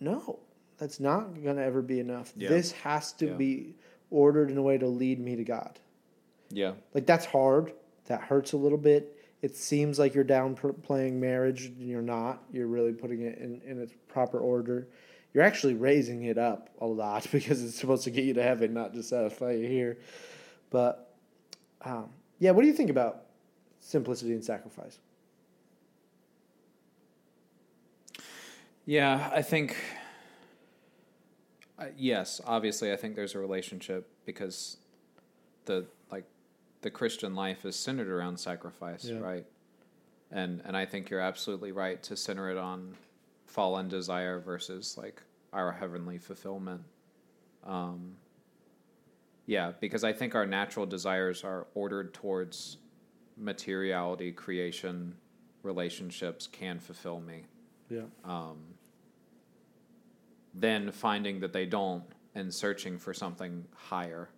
No, 0.00 0.38
that's 0.78 1.00
not 1.00 1.42
going 1.42 1.56
to 1.56 1.62
ever 1.62 1.82
be 1.82 2.00
enough. 2.00 2.32
Yeah. 2.36 2.48
This 2.48 2.72
has 2.72 3.12
to 3.14 3.26
Yeah. 3.26 3.34
be 3.34 3.74
ordered 4.10 4.50
in 4.50 4.58
a 4.58 4.62
way 4.62 4.78
to 4.78 4.86
lead 4.86 5.18
me 5.20 5.36
to 5.36 5.44
God. 5.44 5.78
Yeah. 6.50 6.72
Like 6.92 7.06
that's 7.06 7.24
hard. 7.26 7.72
That 8.06 8.20
hurts 8.20 8.52
a 8.52 8.56
little 8.56 8.78
bit. 8.78 9.18
It 9.42 9.56
seems 9.56 9.98
like 9.98 10.14
you're 10.14 10.24
downplaying 10.24 11.14
marriage, 11.14 11.66
and 11.66 11.88
you're 11.88 12.02
not. 12.02 12.42
You're 12.50 12.66
really 12.66 12.92
putting 12.92 13.22
it 13.22 13.38
in, 13.38 13.60
in 13.66 13.80
its 13.80 13.92
proper 14.08 14.38
order. 14.38 14.88
You're 15.32 15.42
actually 15.42 15.74
raising 15.74 16.24
it 16.24 16.38
up 16.38 16.70
a 16.80 16.86
lot 16.86 17.26
because 17.32 17.62
it's 17.62 17.78
supposed 17.78 18.04
to 18.04 18.10
get 18.10 18.24
you 18.24 18.34
to 18.34 18.42
heaven, 18.42 18.72
not 18.72 18.94
just 18.94 19.08
satisfy 19.10 19.52
you 19.52 19.66
here. 19.66 19.98
But 20.70 21.14
um, 21.82 22.08
yeah, 22.38 22.52
what 22.52 22.62
do 22.62 22.68
you 22.68 22.72
think 22.74 22.90
about 22.90 23.26
simplicity 23.80 24.32
and 24.32 24.44
sacrifice? 24.44 24.98
Yeah, 28.86 29.30
I 29.32 29.42
think. 29.42 29.76
Uh, 31.78 31.86
yes, 31.96 32.40
obviously, 32.46 32.92
I 32.92 32.96
think 32.96 33.16
there's 33.16 33.34
a 33.34 33.38
relationship 33.38 34.08
because 34.24 34.76
the 35.64 35.86
like 36.10 36.24
the 36.82 36.90
Christian 36.90 37.34
life 37.34 37.64
is 37.64 37.74
centered 37.76 38.08
around 38.08 38.38
sacrifice, 38.38 39.04
Yeah. 39.04 39.18
right? 39.18 39.46
And 40.30 40.62
and 40.64 40.76
I 40.76 40.86
think 40.86 41.10
you're 41.10 41.20
absolutely 41.20 41.72
right 41.72 42.02
to 42.04 42.16
center 42.16 42.50
it 42.50 42.56
on 42.58 42.94
fallen 43.46 43.88
desire 43.88 44.40
versus 44.40 44.96
like 44.96 45.22
our 45.52 45.72
heavenly 45.72 46.18
fulfillment. 46.18 46.82
Um, 47.64 48.16
yeah, 49.46 49.72
because 49.80 50.04
I 50.04 50.12
think 50.12 50.34
our 50.34 50.46
natural 50.46 50.86
desires 50.86 51.44
are 51.44 51.66
ordered 51.74 52.14
towards 52.14 52.78
materiality, 53.36 54.32
creation, 54.32 55.16
relationships 55.62 56.46
can 56.46 56.78
fulfill 56.78 57.20
me 57.20 57.44
Yeah. 57.90 58.02
Then 60.54 60.90
finding 60.92 61.40
that 61.40 61.52
they 61.52 61.66
don't 61.66 62.04
and 62.34 62.52
searching 62.52 62.98
for 62.98 63.12
something 63.12 63.64
higher, 63.74 64.28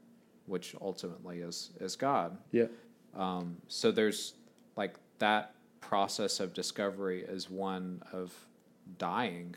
which 0.47 0.75
ultimately 0.81 1.41
is 1.41 1.71
is 1.81 1.97
God. 1.97 2.39
Yeah. 2.53 2.67
Um, 3.15 3.57
so 3.69 3.91
there's 3.91 4.35
like 4.77 4.97
that 5.19 5.55
process 5.81 6.41
of 6.41 6.53
discovery 6.53 7.23
is 7.23 7.49
one 7.49 8.03
of 8.13 8.35
dying 8.99 9.55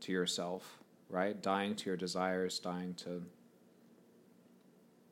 to 0.00 0.12
yourself, 0.12 0.78
right? 1.08 1.40
Dying 1.42 1.74
to 1.76 1.90
your 1.90 1.96
desires, 1.96 2.58
dying 2.58 2.94
to 2.94 3.22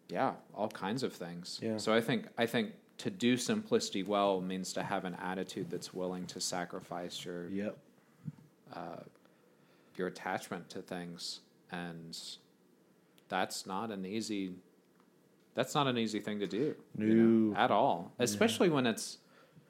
yeah, 0.09 0.32
all 0.55 0.68
kinds 0.68 1.03
of 1.03 1.12
things. 1.12 1.61
Yeah. 1.62 1.76
So 1.76 1.94
I 1.94 2.01
think 2.01 2.26
I 2.36 2.46
think 2.46 2.72
to 2.98 3.11
do 3.11 3.36
simplicity 3.36 4.03
well 4.03 4.40
means 4.40 4.72
to 4.74 4.82
have 4.82 5.05
an 5.05 5.14
attitude 5.14 5.70
that's 5.70 5.94
willing 5.94 6.26
to 6.26 6.40
sacrifice 6.40 7.24
your 7.24 7.48
Yep. 7.48 7.78
Your 10.01 10.09
attachment 10.09 10.68
to 10.70 10.80
things 10.82 11.40
and 11.70 12.18
that's 13.28 13.64
not 13.66 13.90
an 13.90 14.05
easy. 14.05 14.53
That's 15.55 15.74
not 15.74 15.86
an 15.86 15.96
easy 15.98 16.20
thing 16.20 16.40
to 16.40 16.46
do, 16.46 16.74
you 16.98 17.14
know, 17.51 17.57
at 17.57 17.70
all. 17.70 18.12
Especially 18.18 18.68
when 18.68 18.86
it's 18.86 19.18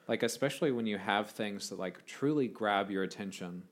like, 0.09 0.22
especially 0.22 0.72
when 0.72 0.87
you 0.87 0.99
have 0.99 1.31
things 1.31 1.68
that 1.68 1.78
like 1.78 2.05
truly 2.07 2.49
grab 2.49 2.91
your 2.91 3.03
attention, 3.03 3.62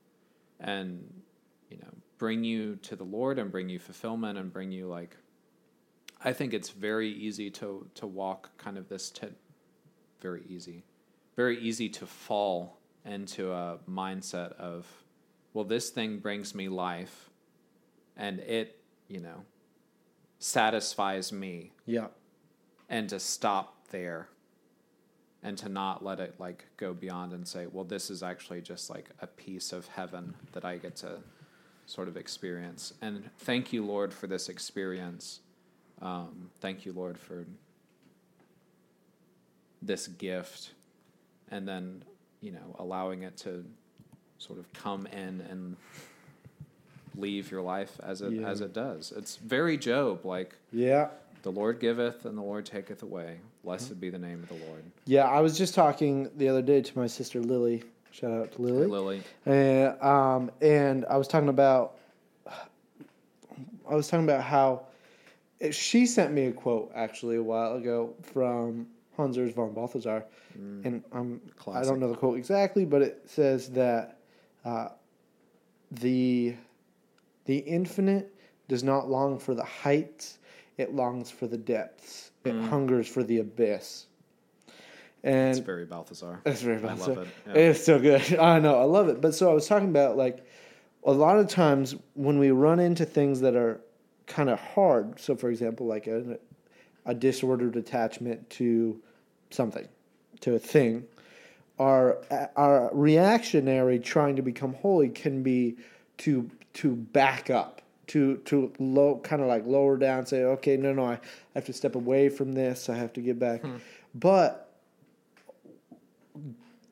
and 0.59 1.21
you 1.69 1.77
know, 1.77 1.93
bring 2.17 2.43
you 2.43 2.75
to 2.83 2.95
the 2.95 3.03
Lord 3.03 3.39
and 3.39 3.51
bring 3.51 3.69
you 3.69 3.79
fulfillment 3.79 4.37
and 4.37 4.53
bring 4.53 4.71
you 4.71 4.87
like. 4.87 5.17
I 6.23 6.33
think 6.33 6.53
it's 6.53 6.69
very 6.69 7.09
easy 7.11 7.49
to 7.51 7.87
to 7.95 8.07
walk 8.07 8.57
kind 8.57 8.77
of 8.77 8.89
this 8.89 9.09
t- 9.09 9.27
very 10.21 10.43
easy, 10.47 10.83
very 11.35 11.59
easy 11.59 11.89
to 11.89 12.05
fall 12.05 12.77
into 13.05 13.51
a 13.51 13.79
mindset 13.89 14.51
of, 14.57 14.85
well, 15.53 15.65
this 15.65 15.89
thing 15.89 16.19
brings 16.19 16.53
me 16.53 16.69
life, 16.69 17.29
and 18.15 18.39
it, 18.39 18.79
you 19.07 19.19
know, 19.19 19.43
satisfies 20.39 21.31
me, 21.31 21.71
Yeah. 21.85 22.07
and 22.89 23.09
to 23.09 23.19
stop 23.19 23.87
there, 23.89 24.29
and 25.41 25.57
to 25.57 25.69
not 25.69 26.03
let 26.03 26.19
it 26.19 26.35
like 26.39 26.65
go 26.77 26.93
beyond 26.93 27.33
and 27.33 27.47
say, 27.47 27.67
well, 27.67 27.85
this 27.85 28.09
is 28.09 28.21
actually 28.23 28.61
just 28.61 28.89
like 28.89 29.09
a 29.21 29.27
piece 29.27 29.71
of 29.73 29.87
heaven 29.87 30.35
that 30.51 30.65
I 30.65 30.77
get 30.77 30.95
to 30.97 31.19
sort 31.85 32.07
of 32.07 32.17
experience, 32.17 32.93
and 33.01 33.29
thank 33.39 33.73
you, 33.73 33.83
Lord, 33.85 34.13
for 34.13 34.27
this 34.27 34.49
experience. 34.49 35.39
Um, 36.01 36.49
thank 36.61 36.85
you, 36.85 36.93
Lord, 36.93 37.17
for 37.17 37.45
this 39.81 40.07
gift 40.07 40.71
and 41.51 41.67
then 41.67 42.03
you 42.41 42.51
know 42.51 42.75
allowing 42.79 43.23
it 43.23 43.37
to 43.37 43.65
sort 44.39 44.57
of 44.59 44.71
come 44.73 45.05
in 45.07 45.41
and 45.49 45.75
leave 47.15 47.51
your 47.51 47.61
life 47.61 47.99
as 48.01 48.21
it 48.21 48.31
Yeah. 48.33 48.47
as 48.47 48.61
it 48.61 48.73
does 48.73 49.11
it's 49.15 49.35
very 49.35 49.77
job 49.77 50.25
like 50.25 50.55
Yeah. 50.71 51.09
the 51.43 51.51
lord 51.51 51.79
giveth 51.79 52.25
and 52.25 52.37
the 52.37 52.41
lord 52.41 52.65
taketh 52.65 53.03
away 53.03 53.39
blessed 53.63 53.99
be 53.99 54.09
the 54.09 54.17
name 54.19 54.41
of 54.41 54.49
the 54.49 54.65
lord 54.65 54.83
Yeah, 55.05 55.25
I 55.25 55.41
was 55.41 55.57
just 55.57 55.75
talking 55.75 56.29
the 56.37 56.47
other 56.47 56.61
day 56.61 56.81
to 56.81 56.97
my 56.97 57.07
sister 57.07 57.41
Lily. 57.41 57.83
Shout 58.11 58.31
out 58.31 58.51
to 58.53 58.61
Lily. 58.61 58.87
lily 58.87 59.21
And, 59.45 60.01
um, 60.01 60.51
and 60.61 61.05
I 61.05 61.17
was 61.17 61.27
talking 61.27 61.49
about, 61.49 61.97
I 62.47 63.93
was 63.95 64.07
talking 64.07 64.23
about 64.23 64.43
how 64.43 64.83
eh, 65.61 65.71
she 65.71 66.05
sent 66.05 66.33
me 66.33 66.45
a 66.45 66.51
quote 66.51 66.91
actually 66.95 67.35
a 67.35 67.43
while 67.43 67.75
ago 67.75 68.13
from 68.21 68.87
Hans 69.17 69.35
Urs 69.37 69.53
von 69.53 69.73
Balthasar, 69.73 70.23
mm. 70.57 70.85
and 70.85 71.03
I'm 71.11 71.41
I 71.67 71.83
don't 71.83 71.99
know 71.99 72.09
the 72.09 72.15
quote 72.15 72.37
exactly, 72.37 72.85
but 72.85 73.01
it 73.01 73.21
says 73.25 73.69
that 73.71 74.18
uh, 74.65 74.89
the 75.91 76.55
the 77.45 77.57
infinite 77.57 78.33
does 78.67 78.83
not 78.83 79.09
long 79.09 79.39
for 79.39 79.55
the 79.55 79.63
heights; 79.63 80.39
it 80.77 80.93
longs 80.93 81.31
for 81.31 81.47
the 81.47 81.57
depths. 81.57 82.31
It 82.45 82.55
hungers 82.55 83.07
for 83.07 83.23
the 83.23 83.39
abyss. 83.39 84.07
And 85.23 85.49
it's 85.49 85.59
very 85.59 85.85
Balthasar 85.85 86.39
that's 86.45 86.61
very 86.61 86.77
I 86.77 86.93
love 86.93 87.17
it, 87.17 87.27
yeah. 87.47 87.53
It's 87.53 87.83
so 87.83 87.99
good. 87.99 88.33
I 88.39 88.59
know. 88.59 88.79
I 88.79 88.83
love 88.83 89.09
it. 89.09 89.19
But 89.19 89.35
so 89.35 89.51
I 89.51 89.53
was 89.53 89.67
talking 89.67 89.89
about 89.89 90.15
like 90.15 90.45
a 91.03 91.11
lot 91.11 91.37
of 91.37 91.47
times 91.49 91.95
when 92.13 92.39
we 92.39 92.51
run 92.51 92.79
into 92.79 93.05
things 93.05 93.41
that 93.41 93.55
are 93.55 93.81
kind 94.27 94.49
of 94.49 94.59
hard. 94.59 95.19
So 95.19 95.35
for 95.35 95.49
example, 95.49 95.85
like 95.87 96.07
a, 96.07 96.39
a 97.05 97.13
disordered 97.13 97.75
attachment 97.75 98.49
to 98.51 99.01
something, 99.49 99.87
to 100.41 100.55
a 100.55 100.59
thing. 100.59 101.05
Our 101.79 102.19
our 102.55 102.89
reactionary 102.93 103.99
trying 103.99 104.35
to 104.35 104.41
become 104.41 104.73
holy 104.73 105.09
can 105.09 105.43
be 105.43 105.77
to 106.19 106.49
to 106.73 106.95
back 106.95 107.49
up. 107.49 107.81
To, 108.07 108.37
to 108.45 108.73
low 108.79 109.19
kind 109.19 109.39
of 109.39 109.47
like 109.47 109.67
lower 109.67 109.95
down 109.95 110.25
say 110.25 110.41
okay 110.43 110.77
no 110.77 110.93
no 110.93 111.05
I 111.05 111.19
have 111.53 111.65
to 111.65 111.73
step 111.73 111.93
away 111.93 112.29
from 112.29 112.53
this 112.53 112.89
I 112.89 112.95
have 112.95 113.13
to 113.13 113.21
get 113.21 113.37
back 113.37 113.61
hmm. 113.61 113.75
but 114.15 114.69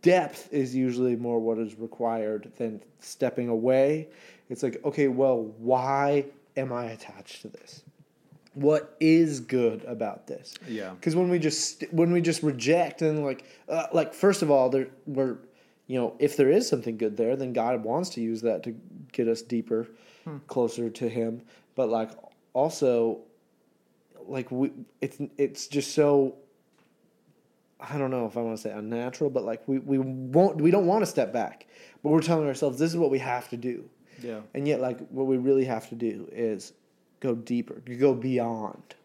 depth 0.07 0.47
is 0.53 0.75
usually 0.75 1.15
more 1.15 1.39
what 1.39 1.57
is 1.57 1.77
required 1.77 2.51
than 2.57 2.81
stepping 2.99 3.49
away. 3.49 4.07
It's 4.49 4.63
like, 4.63 4.79
okay, 4.85 5.07
well, 5.07 5.43
why 5.57 6.25
am 6.55 6.71
I 6.71 6.85
attached 6.85 7.41
to 7.41 7.49
this? 7.49 7.83
What 8.57 8.95
is 8.99 9.39
good 9.39 9.83
about 9.85 10.25
this? 10.25 10.55
Yeah. 10.67 10.89
Because 10.89 11.15
when 11.15 11.29
we 11.29 11.37
just 11.37 11.83
when 11.91 12.11
we 12.11 12.21
just 12.21 12.41
reject 12.41 13.03
and 13.03 13.23
like 13.23 13.45
uh, 13.69 13.85
like 13.93 14.15
first 14.15 14.41
of 14.41 14.49
all, 14.49 14.69
there 14.69 14.87
we're 15.05 15.37
you 15.85 15.99
know 15.99 16.15
if 16.17 16.35
there 16.35 16.49
is 16.49 16.67
something 16.67 16.97
good 16.97 17.17
there, 17.17 17.35
then 17.35 17.53
God 17.53 17.83
wants 17.83 18.09
to 18.11 18.21
use 18.21 18.41
that 18.41 18.63
to 18.63 18.75
get 19.11 19.27
us 19.27 19.43
deeper, 19.43 19.87
closer 20.47 20.89
to 20.89 21.07
Him. 21.07 21.43
But 21.75 21.89
like 21.89 22.09
also, 22.53 23.19
like 24.25 24.49
we 24.49 24.71
it's 25.01 25.19
it's 25.37 25.67
just 25.67 25.93
so 25.93 26.37
I 27.79 27.99
don't 27.99 28.09
know 28.09 28.25
if 28.25 28.37
I 28.37 28.41
want 28.41 28.57
to 28.57 28.61
say 28.63 28.71
unnatural, 28.71 29.29
but 29.29 29.43
like 29.43 29.67
we, 29.67 29.77
we 29.77 29.99
won't 29.99 30.59
we 30.59 30.71
don't 30.71 30.87
want 30.87 31.03
to 31.03 31.05
step 31.05 31.31
back, 31.31 31.67
but 32.01 32.09
we're 32.09 32.21
telling 32.21 32.47
ourselves 32.47 32.79
this 32.79 32.89
is 32.89 32.97
what 32.97 33.11
we 33.11 33.19
have 33.19 33.49
to 33.49 33.57
do, 33.57 33.87
yeah 34.23 34.39
and 34.55 34.67
yet 34.67 34.81
like 34.81 35.07
what 35.09 35.27
we 35.27 35.37
really 35.37 35.65
have 35.65 35.87
to 35.89 35.95
do 35.95 36.27
is 36.31 36.73
go 37.19 37.35
deeper, 37.35 37.81
you 37.87 37.95
go 37.95 38.13
beyond, 38.13 38.95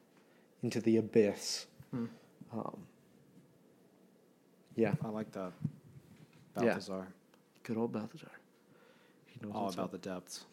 into 0.62 0.80
the 0.80 0.96
abyss. 0.98 1.66
Um, 1.92 2.78
yeah, 4.76 4.94
i 5.04 5.08
like 5.08 5.30
that 5.32 5.52
Yeah. 6.56 6.64
Balthasar 6.64 7.08
good 7.64 7.76
old 7.76 7.92
Balthasar. 7.92 8.30
He 9.26 9.38
knows 9.46 9.54
all 9.54 9.68
about 9.70 9.84
up. 9.84 9.90
the 9.92 9.98
depths 9.98 10.44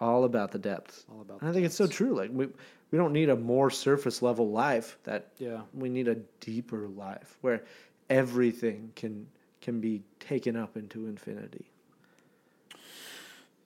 all 0.00 0.24
about 0.24 0.50
the 0.50 0.58
depths. 0.58 1.04
all 1.10 1.20
about 1.22 1.40
And 1.40 1.48
I 1.48 1.52
the 1.52 1.54
think 1.54 1.66
it's 1.66 1.76
so 1.76 1.86
true. 1.86 2.14
Like 2.14 2.30
we 2.32 2.46
we 2.90 2.98
don't 2.98 3.12
need 3.12 3.28
a 3.30 3.36
more 3.36 3.70
surface 3.70 4.22
level 4.22 4.50
life. 4.50 4.98
That 5.04 5.28
Yeah. 5.38 5.62
we 5.72 5.88
need 5.88 6.08
a 6.08 6.16
deeper 6.40 6.88
life 6.88 7.38
where 7.42 7.62
everything 8.10 8.92
can 8.96 9.26
can 9.60 9.80
be 9.80 10.02
taken 10.20 10.56
up 10.56 10.76
into 10.76 11.06
infinity. 11.06 11.66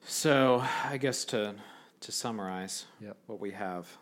So 0.05 0.63
I 0.85 0.97
guess 0.97 1.25
to 1.25 1.55
to 2.01 2.11
summarize 2.11 2.85
Yep. 3.01 3.17
what 3.27 3.39
we 3.39 3.51
have. 3.51 3.97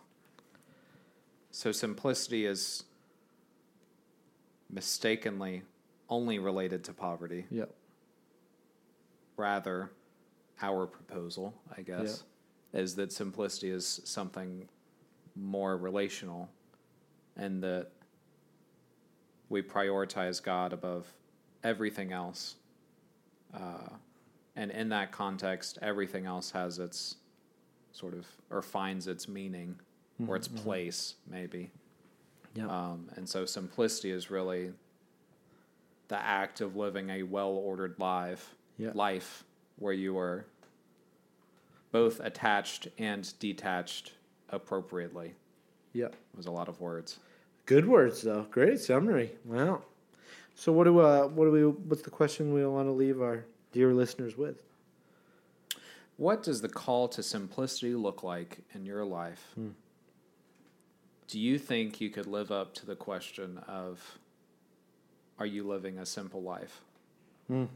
So 1.50 1.72
simplicity 1.72 2.46
is 2.46 2.84
mistakenly 4.70 5.62
only 6.08 6.38
related 6.38 6.84
to 6.84 6.92
poverty. 6.92 7.46
Yep. 7.50 7.74
Rather, 9.36 9.90
our 10.60 10.86
proposal, 10.86 11.54
I 11.76 11.82
guess, 11.82 12.24
is 12.72 12.94
that 12.96 13.12
simplicity 13.12 13.70
is 13.70 14.00
something 14.04 14.68
more 15.36 15.76
relational 15.76 16.48
and 17.36 17.62
that 17.62 17.90
we 19.48 19.62
prioritize 19.62 20.42
God 20.42 20.72
above 20.72 21.12
everything 21.62 22.12
else. 22.12 22.56
Uh, 23.54 23.88
and 24.56 24.70
in 24.70 24.88
that 24.88 25.12
context, 25.12 25.78
everything 25.80 26.26
else 26.26 26.50
has 26.50 26.78
its 26.78 27.16
sort 27.98 28.14
of, 28.14 28.26
or 28.50 28.62
finds 28.62 29.06
its 29.08 29.28
meaning 29.28 29.76
or 30.26 30.34
its 30.36 30.48
place, 30.48 31.14
maybe. 31.30 31.70
Yep. 32.54 32.68
Um, 32.68 33.08
and 33.16 33.28
so 33.28 33.44
simplicity 33.44 34.10
is 34.10 34.30
really 34.30 34.72
the 36.08 36.18
act 36.20 36.60
of 36.60 36.74
living 36.76 37.10
a 37.10 37.22
well 37.22 37.50
ordered 37.50 37.94
life, 37.98 38.54
Yeah. 38.78 38.90
life 38.94 39.44
where 39.78 39.92
you 39.92 40.18
are 40.18 40.44
both 41.92 42.20
attached 42.20 42.88
and 42.98 43.32
detached 43.38 44.12
appropriately. 44.50 45.34
Yep. 45.92 46.14
was 46.36 46.46
a 46.46 46.50
lot 46.50 46.68
of 46.68 46.80
words. 46.80 47.18
Good 47.66 47.86
words 47.86 48.22
though. 48.22 48.46
Great 48.50 48.80
summary. 48.80 49.32
Wow. 49.44 49.82
So 50.54 50.72
what 50.72 50.84
do 50.84 50.98
uh 51.00 51.26
what 51.28 51.44
do 51.44 51.50
we 51.52 51.64
what's 51.66 52.02
the 52.02 52.10
question 52.10 52.52
we 52.52 52.64
want 52.66 52.88
to 52.88 52.92
leave 52.92 53.20
our 53.22 53.44
dear 53.72 53.92
listeners 53.94 54.36
with? 54.36 54.62
What 56.18 56.42
does 56.42 56.60
the 56.60 56.68
call 56.68 57.06
to 57.10 57.22
simplicity 57.22 57.94
look 57.94 58.24
like 58.24 58.58
in 58.74 58.84
your 58.84 59.04
life? 59.04 59.54
Do 61.28 61.38
you 61.38 61.58
think 61.60 62.00
you 62.00 62.10
could 62.10 62.26
live 62.26 62.50
up 62.50 62.74
to 62.74 62.86
the 62.86 62.96
question 62.96 63.58
of 63.68 64.18
are 65.38 65.46
you 65.46 65.62
living 65.62 65.96
a 65.98 66.04
simple 66.04 66.42
life? 66.42 66.80
What 67.46 67.68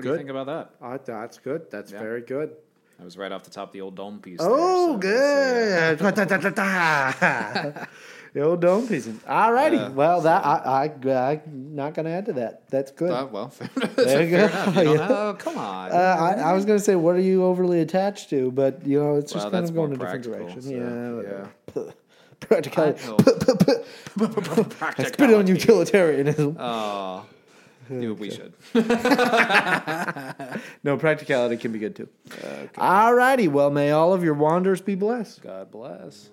do 0.00 0.08
you 0.08 0.16
think 0.16 0.30
about 0.30 0.46
that? 0.46 0.70
Uh, 0.80 0.96
that's 1.04 1.38
good. 1.38 1.72
That's 1.72 1.90
Yeah. 1.90 1.98
very 1.98 2.20
good. 2.20 2.54
That 2.98 3.04
was 3.04 3.18
right 3.18 3.32
off 3.32 3.42
the 3.42 3.50
top 3.50 3.70
of 3.70 3.72
the 3.72 3.80
old 3.80 3.96
dome 3.96 4.20
piece. 4.20 4.38
Oh, 4.40 4.96
there, 4.98 5.98
so 5.98 6.06
good. 6.06 7.88
The 8.32 8.40
old 8.42 8.60
dome 8.60 8.86
piece. 8.88 9.08
All 9.28 9.52
righty. 9.52 9.76
Yeah, 9.76 9.88
well, 9.88 10.20
that 10.22 10.44
I, 10.44 10.84
I 11.08 11.30
I'm 11.32 11.74
not 11.74 11.94
gonna 11.94 12.10
add 12.10 12.26
to 12.26 12.32
that. 12.34 12.68
That's 12.68 12.90
good. 12.90 13.10
Uh, 13.10 13.26
well, 13.30 13.52
There 13.96 14.22
you 14.22 14.30
go. 14.36 14.46
You 14.82 14.94
Yeah. 14.98 15.08
know. 15.08 15.36
Come 15.38 15.56
on. 15.58 15.90
Uh, 15.92 15.94
I, 15.94 16.32
I 16.50 16.52
was 16.52 16.64
gonna 16.64 16.78
say, 16.78 16.96
what 16.96 17.16
are 17.16 17.20
you 17.20 17.44
overly 17.44 17.80
attached 17.80 18.30
to? 18.30 18.50
But 18.50 18.86
you 18.86 18.98
know, 19.02 19.16
it's 19.16 19.32
just 19.32 19.44
Well, 19.46 19.52
kind 19.52 19.64
of 19.64 19.74
going 19.74 19.96
more 19.96 20.06
a 20.08 20.18
different 20.18 20.24
direction. 20.24 20.62
so, 20.62 20.70
yeah, 20.70 20.78
yeah. 20.78 21.12
whatever. 21.74 21.94
Practicality. 22.40 23.00
I. 24.80 25.04
Spit 25.04 25.32
on 25.34 25.46
utilitarianism. 25.46 26.56
Oh, 26.60 27.24
Yeah, 27.90 28.10
we 28.10 28.30
should. 28.30 28.52
No, 30.84 30.96
practicality 30.98 31.56
can 31.56 31.72
be 31.72 31.78
good 31.78 31.96
too. 31.96 32.08
Alrighty, 32.76 33.48
well, 33.48 33.70
may 33.70 33.90
all 33.90 34.12
of 34.12 34.22
your 34.22 34.34
wanders 34.34 34.80
be 34.80 34.94
blessed. 34.94 35.42
God 35.42 35.70
bless. 35.70 36.28